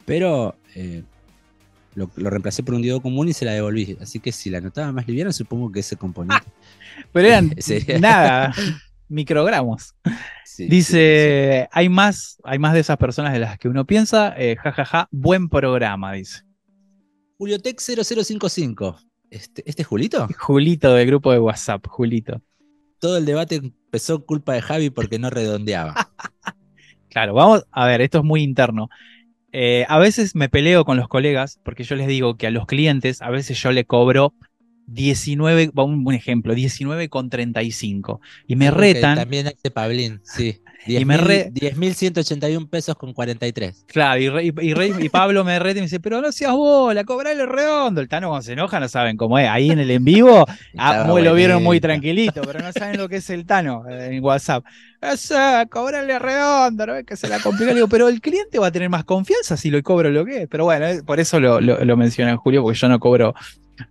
[0.05, 1.03] pero eh,
[1.95, 3.97] lo, lo reemplacé por un diodo común y se la devolví.
[4.01, 6.47] Así que si la notaba más liviana, supongo que ese componente.
[7.11, 7.55] Pero eran
[7.99, 8.53] nada,
[9.07, 9.95] microgramos.
[10.45, 14.33] sí, Dice, hay más, hay más de esas personas de las que uno piensa.
[14.37, 16.43] Eh, ja, ja, buen programa, dice.
[17.37, 18.97] Juliotech 0055.
[19.29, 20.27] Este, ¿Este es Julito?
[20.37, 22.41] Julito del grupo de WhatsApp, Julito.
[23.03, 25.93] Todo el debate empezó culpa de Javi porque no redondeaba.
[27.09, 28.89] Claro, vamos a ver, esto es muy interno.
[29.51, 32.65] Eh, a veces me peleo con los colegas porque yo les digo que a los
[32.65, 34.33] clientes a veces yo le cobro
[34.87, 38.19] 19, va, un, un ejemplo, 19 con 35.
[38.47, 39.15] Y me retan.
[39.17, 40.59] También hace Pablín, sí.
[40.85, 43.85] Y me re- 10.181 pesos con 43.
[43.87, 46.51] Claro, y, Re- y Re- y Pablo me reta y me dice, pero no seas
[46.51, 48.01] bola, cobrale redondo.
[48.01, 49.47] El Tano cuando se enoja no saben cómo es.
[49.47, 50.45] Ahí en el en vivo,
[50.77, 54.09] ah, muy- lo vieron muy tranquilito, pero no saben lo que es el Tano eh,
[54.11, 54.65] en WhatsApp.
[55.01, 55.35] Eso,
[55.69, 57.03] cobrale redondo, ¿no?
[57.05, 57.71] Que se la complica.
[57.71, 60.43] Le digo, pero el cliente va a tener más confianza si lo cobro lo que
[60.43, 60.47] es.
[60.49, 63.33] Pero bueno, eh, por eso lo, lo, lo mencioné Julio, porque yo no cobro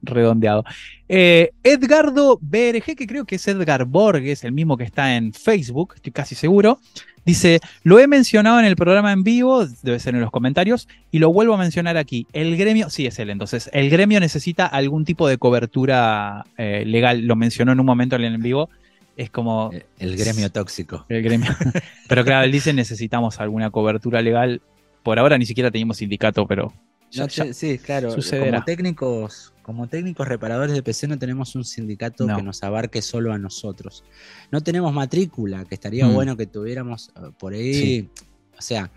[0.03, 0.65] redondeado.
[1.09, 5.93] Eh, Edgardo BRG, que creo que es Edgar Borges, el mismo que está en Facebook,
[5.97, 6.79] estoy casi seguro,
[7.25, 11.19] dice, lo he mencionado en el programa en vivo, debe ser en los comentarios, y
[11.19, 12.27] lo vuelvo a mencionar aquí.
[12.33, 17.27] El gremio, sí es él, entonces, el gremio necesita algún tipo de cobertura eh, legal,
[17.27, 18.71] lo mencionó en un momento en el en vivo,
[19.17, 21.05] es como Eh, El gremio tóxico.
[21.11, 21.51] el gremio.
[22.09, 24.63] Pero claro, él dice necesitamos alguna cobertura legal.
[25.03, 26.73] Por ahora ni siquiera teníamos sindicato, pero
[27.13, 28.11] ya- No ya- sí, claro.
[28.11, 28.51] sucederá.
[28.51, 32.37] Como técnicos, como técnicos reparadores de PC no tenemos un sindicato No.
[32.37, 34.03] que nos abarque solo a nosotros.
[34.51, 36.15] No tenemos matrícula, que estaría Mm.
[36.15, 37.75] bueno que tuviéramos eh, por ahí.
[37.75, 38.09] Sí.
[38.59, 38.91] O sea,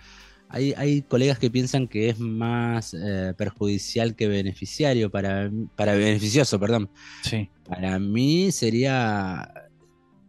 [0.50, 6.60] hay, hay colegas que piensan que es más eh, perjudicial que beneficiario para, para beneficioso,
[6.60, 6.90] perdón.
[7.24, 7.50] sí.
[7.68, 9.52] Para mí sería,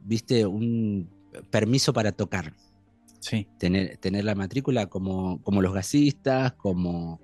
[0.05, 1.07] viste, un
[1.51, 2.55] permiso para tocar.
[3.21, 3.47] Sí.
[3.59, 7.21] Tener, tener la matrícula como, como los gasistas, como,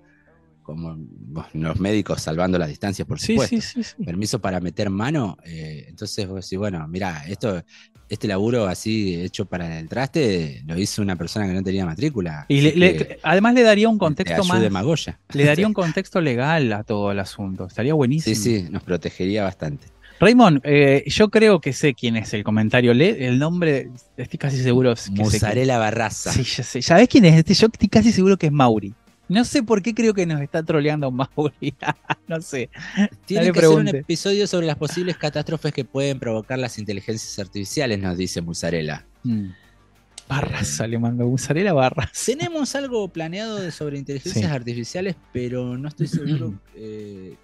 [0.63, 0.97] como
[1.55, 3.57] los médicos salvando las distancias, por Sí, supuesto.
[3.57, 4.05] sí, sí, sí.
[4.05, 5.37] Permiso para meter mano.
[5.45, 7.63] eh, entonces vos decís, bueno, mira, esto,
[8.09, 12.47] este laburo así hecho para el traste lo hizo una persona que no tenía matrícula.
[12.49, 15.19] Y le- le- además le daría un te contexto más, Magoya.
[15.33, 17.67] le daría un contexto legal a todo el asunto.
[17.67, 18.35] Estaría buenísimo.
[18.37, 19.87] Sí, sí, nos protegería bastante.
[20.21, 22.95] Raymond, eh, yo creo que sé quién es el comentario.
[22.95, 26.31] Lee el nombre, estoy casi seguro que Mozzarella Barraza.
[26.33, 26.81] Sí, ya sé.
[26.81, 27.55] ¿Sabés quién es este?
[27.55, 28.95] Yo estoy casi seguro que es Mauri.
[29.28, 31.74] No sé por qué creo que nos está troleando Mauri.
[32.28, 32.70] no sé.
[33.24, 37.99] Tiene que ser un episodio sobre las posibles catástrofes que pueden provocar las inteligencias artificiales,
[37.99, 39.07] nos dice Musarela.
[39.23, 39.51] Mm.
[40.28, 42.11] Barraza le mando Musarela Barras.
[42.27, 44.51] Tenemos algo planeado de sobre inteligencias Sí.
[44.51, 46.55] artificiales, pero no estoy seguro.
[46.74, 47.36] eh,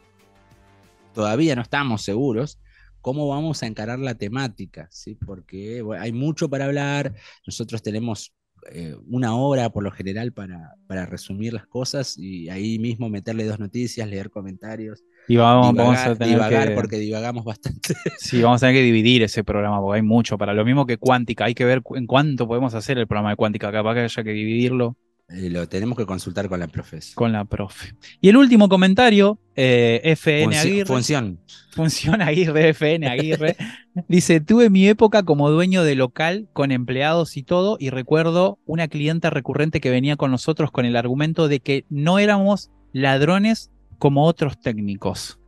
[1.15, 2.59] todavía no estamos seguros
[3.01, 5.15] cómo vamos a encarar la temática, ¿sí?
[5.15, 7.15] Porque bueno, hay mucho para hablar.
[7.47, 8.33] Nosotros tenemos
[8.71, 13.45] eh, una hora por lo general para, para resumir las cosas y ahí mismo meterle
[13.45, 17.95] dos noticias, leer comentarios, Y vamos, vamos a tener divagar que, porque divagamos bastante.
[18.19, 20.99] sí, vamos a tener que dividir ese programa porque hay mucho para lo mismo que
[20.99, 21.45] Cuántica.
[21.45, 23.73] Hay que ver en cuánto podemos hacer el programa de Cuántica.
[23.73, 24.97] Capaz que haya que dividirlo
[25.29, 27.15] lo tenemos que consultar con la profesora.
[27.15, 27.95] con la profe.
[28.21, 30.87] Y el último comentario, eh, FN Aguirre.
[30.87, 31.39] Función.
[31.73, 33.57] Función Aguirre, FN Aguirre.
[34.09, 38.89] Dice, tuve mi época como dueño de local con empleados y todo y recuerdo una
[38.89, 44.25] clienta recurrente que venía con nosotros con el argumento de que no éramos ladrones como
[44.25, 45.39] otros técnicos.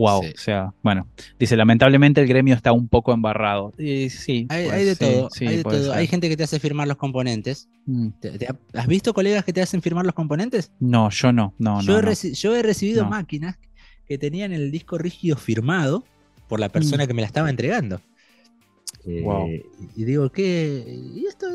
[0.00, 0.32] Wow, Sí.
[0.34, 1.06] o sea, bueno,
[1.38, 3.74] dice, lamentablemente el gremio está un poco embarrado.
[3.78, 5.28] Y sí, Hay, pues, hay de sí, todo.
[5.30, 5.92] sí, hay, de todo.
[5.92, 7.68] hay gente que te hace firmar los componentes.
[7.86, 8.08] Mm.
[8.20, 10.72] ¿Te- te ha- ¿Has visto colegas que te hacen firmar los componentes?
[10.80, 12.10] No, yo no, no, yo, no.
[12.10, 12.32] he no.
[12.32, 13.10] yo he recibido No.
[13.10, 13.58] máquinas
[14.06, 16.04] que tenían el disco rígido firmado
[16.48, 17.06] por la persona Mm.
[17.06, 18.00] que me la estaba entregando.
[19.06, 19.48] Eh, Wow.
[19.96, 20.84] Y digo, ¿qué?
[21.14, 21.46] ¿Y esto?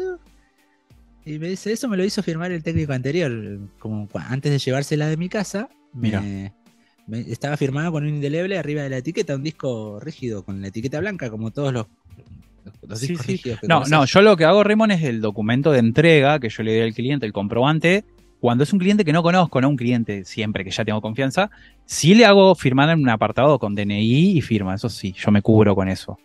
[1.25, 3.31] Y me dice, eso me lo hizo firmar el técnico anterior.
[3.79, 6.21] Como antes de llevársela de mi casa, Mira.
[6.21, 6.53] me-
[7.11, 10.99] estaba firmado con un indeleble arriba de la etiqueta, un disco rígido con la etiqueta
[10.99, 11.85] blanca, como todos los,
[12.87, 13.31] los- Sí, discos sí.
[13.33, 13.91] rígidos que No, conoces.
[13.91, 16.87] no, yo lo que hago, Raymond, es el documento de entrega que yo le doy
[16.87, 18.03] al cliente, el comprobante.
[18.39, 21.49] Cuando es un cliente que no conozco, no un cliente siempre que ya tengo confianza,
[21.85, 25.41] sí le hago firmar en un apartado con DNI y firma, eso sí, yo me
[25.41, 26.17] cubro con eso.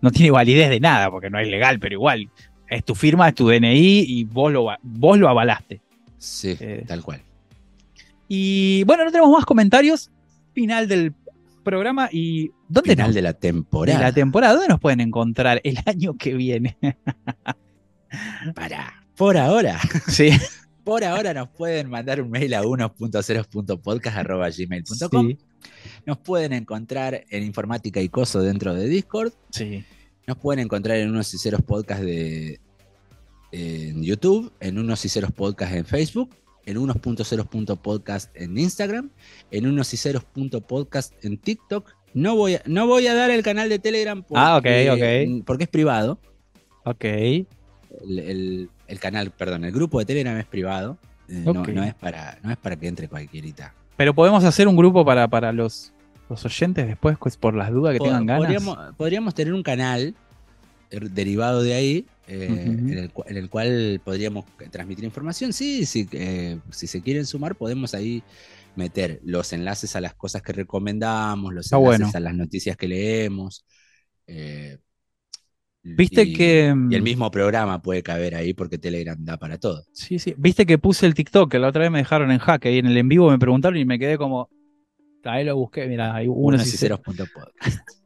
[0.00, 2.28] No tiene validez de nada porque no es legal, pero igual,
[2.68, 5.80] es tu firma, es tu DNI y vos lo, vos lo avalaste.
[6.16, 7.20] Sí, Eh, tal cual.
[8.28, 10.10] Y bueno, no tenemos más comentarios.
[10.58, 11.14] Final del
[11.62, 14.00] programa y ¿dónde Final nos- de la de temporada.
[14.00, 14.54] la temporada?
[14.54, 16.76] ¿Dónde nos pueden encontrar el año que viene?
[18.56, 19.78] Para, por ahora.
[20.08, 20.30] sí.
[20.82, 25.28] Por ahora nos pueden mandar un mail a unos.0.podcast.gmail.com.
[25.28, 25.38] sí.
[26.06, 29.32] Nos pueden encontrar en Informática y Coso dentro de Discord.
[29.50, 29.84] Sí.
[30.26, 32.58] Nos pueden encontrar en Unos y Ceros Podcast de,
[33.52, 36.34] en YouTube, en Unos y Ceros Podcast en Facebook,
[36.68, 39.10] en unos.ceros.podcast en Instagram,
[39.50, 41.90] en unos y ceros.podcast en TikTok.
[42.14, 45.44] No voy, a, no voy a dar el canal de Telegram porque, Ah, ok, ok.
[45.46, 46.18] porque es privado.
[46.84, 47.04] Ok.
[47.04, 47.48] El,
[48.18, 50.96] el- el canal, perdón, el grupo de Telegram es privado.
[51.28, 53.74] eh, no- no, es para, no es para que entre cualquierita.
[53.98, 55.92] Pero podemos hacer un grupo para, para los,
[56.30, 58.42] los oyentes después, pues por las dudas que tengan ganas.
[58.46, 60.14] Podríamos, podríamos tener un canal
[60.90, 65.52] er- derivado de ahí, eh, en, el, cua- en el cual podríamos transmitir información.
[65.52, 68.22] Sí, sí eh, si se quieren sumar, podemos ahí
[68.76, 72.10] meter los enlaces a las cosas que recomendamos, los enlaces bueno.
[72.14, 73.64] a las noticias que leemos.
[74.26, 74.78] eh,
[75.82, 79.58] Viste y- que, mm, Y el mismo programa puede caber ahí porque Telegram da para
[79.58, 79.84] todo.
[79.92, 80.34] Sí, sí.
[80.36, 82.86] Viste que puse el TikTok, que la otra vez me dejaron en jaque y en
[82.86, 84.50] el en vivo me preguntaron y me quedé como.
[85.24, 87.48] Ahí lo busqué, mira, hay uno Unos y ceros punto pod.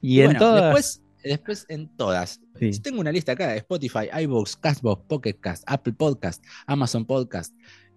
[0.00, 0.62] Y, en bueno, todas.
[0.64, 2.40] después, después en todas.
[2.58, 2.70] Sí.
[2.80, 7.54] Tengo una lista acá: Spotify, iVoox, Castbox, Pocket Cast, Apple Podcast, Amazon Podcast.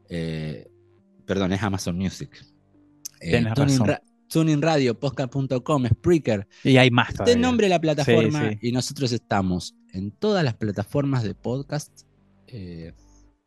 [0.09, 0.67] eh,
[1.25, 2.29] perdón, es Amazon Music.
[3.21, 3.41] Eh.
[3.41, 6.47] Ra- TuneIn Radio, podcast.com, Spreaker.
[6.63, 7.35] Y hay más todavía.
[7.37, 12.01] nombre la plataforma Sí, y nosotros estamos en todas las plataformas de podcast
[12.47, 12.91] eh,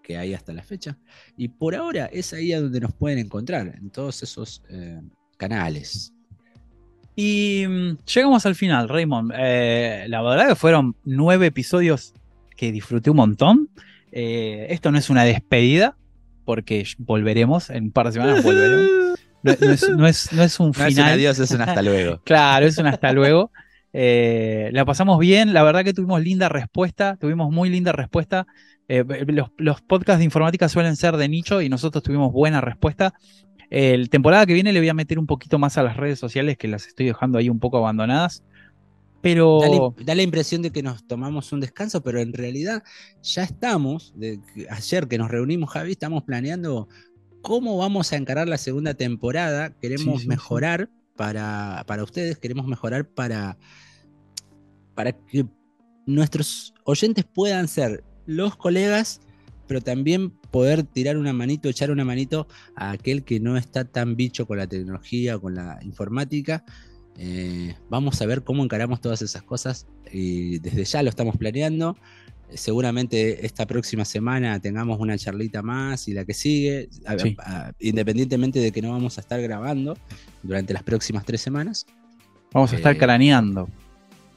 [0.03, 0.97] que hay hasta la fecha.
[1.37, 5.01] Y por ahora es ahí a donde nos pueden encontrar, en todos esos eh,
[5.37, 6.13] canales.
[7.20, 9.32] Y mm, llegamos al final, Raymond.
[9.36, 12.15] Eh, la verdad que fueron nueve episodios
[12.57, 13.69] que disfruté un montón.
[14.12, 15.97] Eh, esto no es una despedida,
[16.45, 18.86] porque volveremos, en un par de semanas volveremos.
[19.40, 20.90] No, no es, no es- no es un final.
[20.90, 22.20] es un adiós, es un hasta luego.
[22.24, 23.53] Claro, es un hasta luego.
[23.93, 28.49] Eh, la pasamos bien, la verdad que tuvimos linda respuesta, tuvimos muy linda respuesta.
[28.89, 33.15] Eh, los, los podcasts de informática suelen ser de nicho y nosotros tuvimos buena respuesta.
[33.70, 36.57] El temporada que viene le voy a meter un poquito más a las redes sociales
[36.57, 38.45] que las estoy dejando ahí un poco abandonadas.
[39.20, 42.85] Pero Da la, da la impresión de que nos tomamos un descanso, pero en realidad
[43.23, 44.40] ya estamos, de
[44.70, 46.89] ayer que nos reunimos, Javi, estamos planeando
[47.43, 49.70] cómo vamos a encarar la segunda temporada.
[49.81, 53.59] Queremos Sí, sí, mejorar Para, para ustedes, queremos mejorar para,
[54.95, 55.47] para que
[56.07, 59.20] nuestros oyentes puedan ser los colegas,
[59.69, 64.16] pero también poder tirar una manito, echar una manito a aquel que no está tan
[64.16, 66.65] bicho con la tecnología o con la informática.
[67.16, 71.97] Eh, vamos a ver cómo encaramos todas esas cosas y desde ya lo estamos planeando.
[72.55, 77.36] Seguramente esta próxima semana tengamos una charlita más y la que sigue, a- Sí.
[77.40, 79.97] a- independientemente de que no vamos a estar grabando
[80.43, 81.85] durante las próximas tres semanas.
[82.53, 83.69] Vamos a estar Eh, craneando.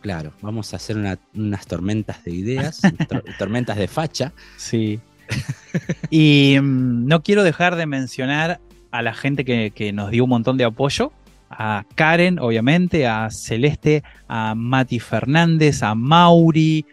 [0.02, 4.34] Claro, vamos a hacer una- unas tormentas de ideas, tor- tormentas de facha.
[4.58, 5.00] Sí.
[6.10, 8.60] y mm, no quiero dejar de mencionar
[8.92, 11.12] a la gente que, que nos dio un montón de apoyo.
[11.50, 16.86] A Karen, obviamente, a Celeste, a Mati Fernández, a Mauri,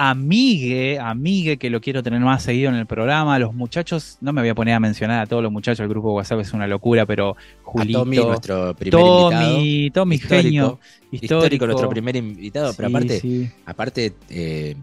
[0.00, 3.34] a Migue, a Migue, que lo quiero tener más seguido en el programa.
[3.34, 5.88] A los muchachos, no me voy a poner a mencionar a todos los muchachos, el
[5.88, 9.30] grupo de WhatsApp es una locura, pero Julito, a Tommy, nuestro primer invitado.
[9.30, 10.78] Tommy, Tommy Histórico, genio,
[11.10, 13.50] Histórico, nuestro primer invitado, pero aparte, sí.
[13.66, 14.76] aparte eh,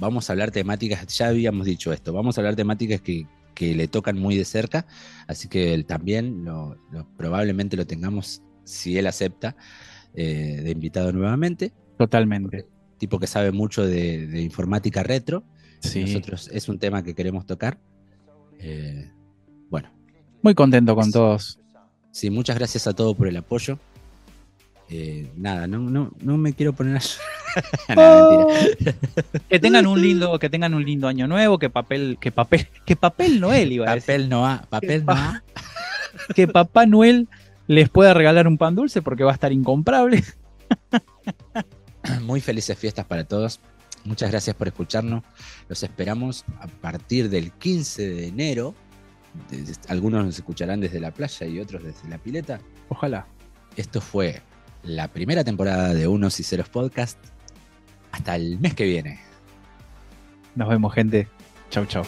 [0.00, 3.88] vamos a hablar temáticas, ya habíamos dicho esto, vamos a hablar temáticas que, que le
[3.88, 4.86] tocan muy de cerca,
[5.26, 9.56] así que él también lo, lo- probablemente lo tengamos, si él acepta,
[10.14, 11.72] eh, de invitado nuevamente.
[11.96, 12.66] totalmente.
[12.98, 15.42] Tipo que sabe mucho de, de informática retro.
[15.80, 16.02] Sí.
[16.04, 17.78] Nosotros es un tema que queremos tocar.
[18.58, 19.10] Eh,
[19.68, 19.90] bueno,
[20.42, 21.58] Muy contento con todos.
[22.12, 23.78] sí, muchas gracias a todos por el apoyo.
[24.88, 27.00] Eh, nada, no, no, no me quiero poner a
[27.88, 28.94] mentira.
[29.48, 32.96] Que tengan un lindo, que tengan un lindo año nuevo, que papel, que papel, que
[32.96, 34.06] papel Noel iba a decir.
[34.06, 35.42] Papel no ha, papel ha.
[36.34, 37.28] Que Papá Noel
[37.66, 40.22] les pueda regalar un pan dulce porque va a estar incomprable.
[42.22, 43.60] Muy felices fiestas para todos.
[44.04, 45.24] Muchas gracias por escucharnos.
[45.68, 48.74] Los esperamos a partir del 15 de enero.
[49.88, 52.60] Algunos nos escucharán desde la playa y otros desde la pileta.
[52.88, 53.26] Ojalá.
[53.76, 54.40] Esto fue
[54.82, 57.18] la primera temporada de Unos y Ceros Podcast.
[58.14, 59.18] Hasta el mes que viene.
[60.54, 61.26] Nos vemos, gente.
[61.68, 62.04] Chau, chau.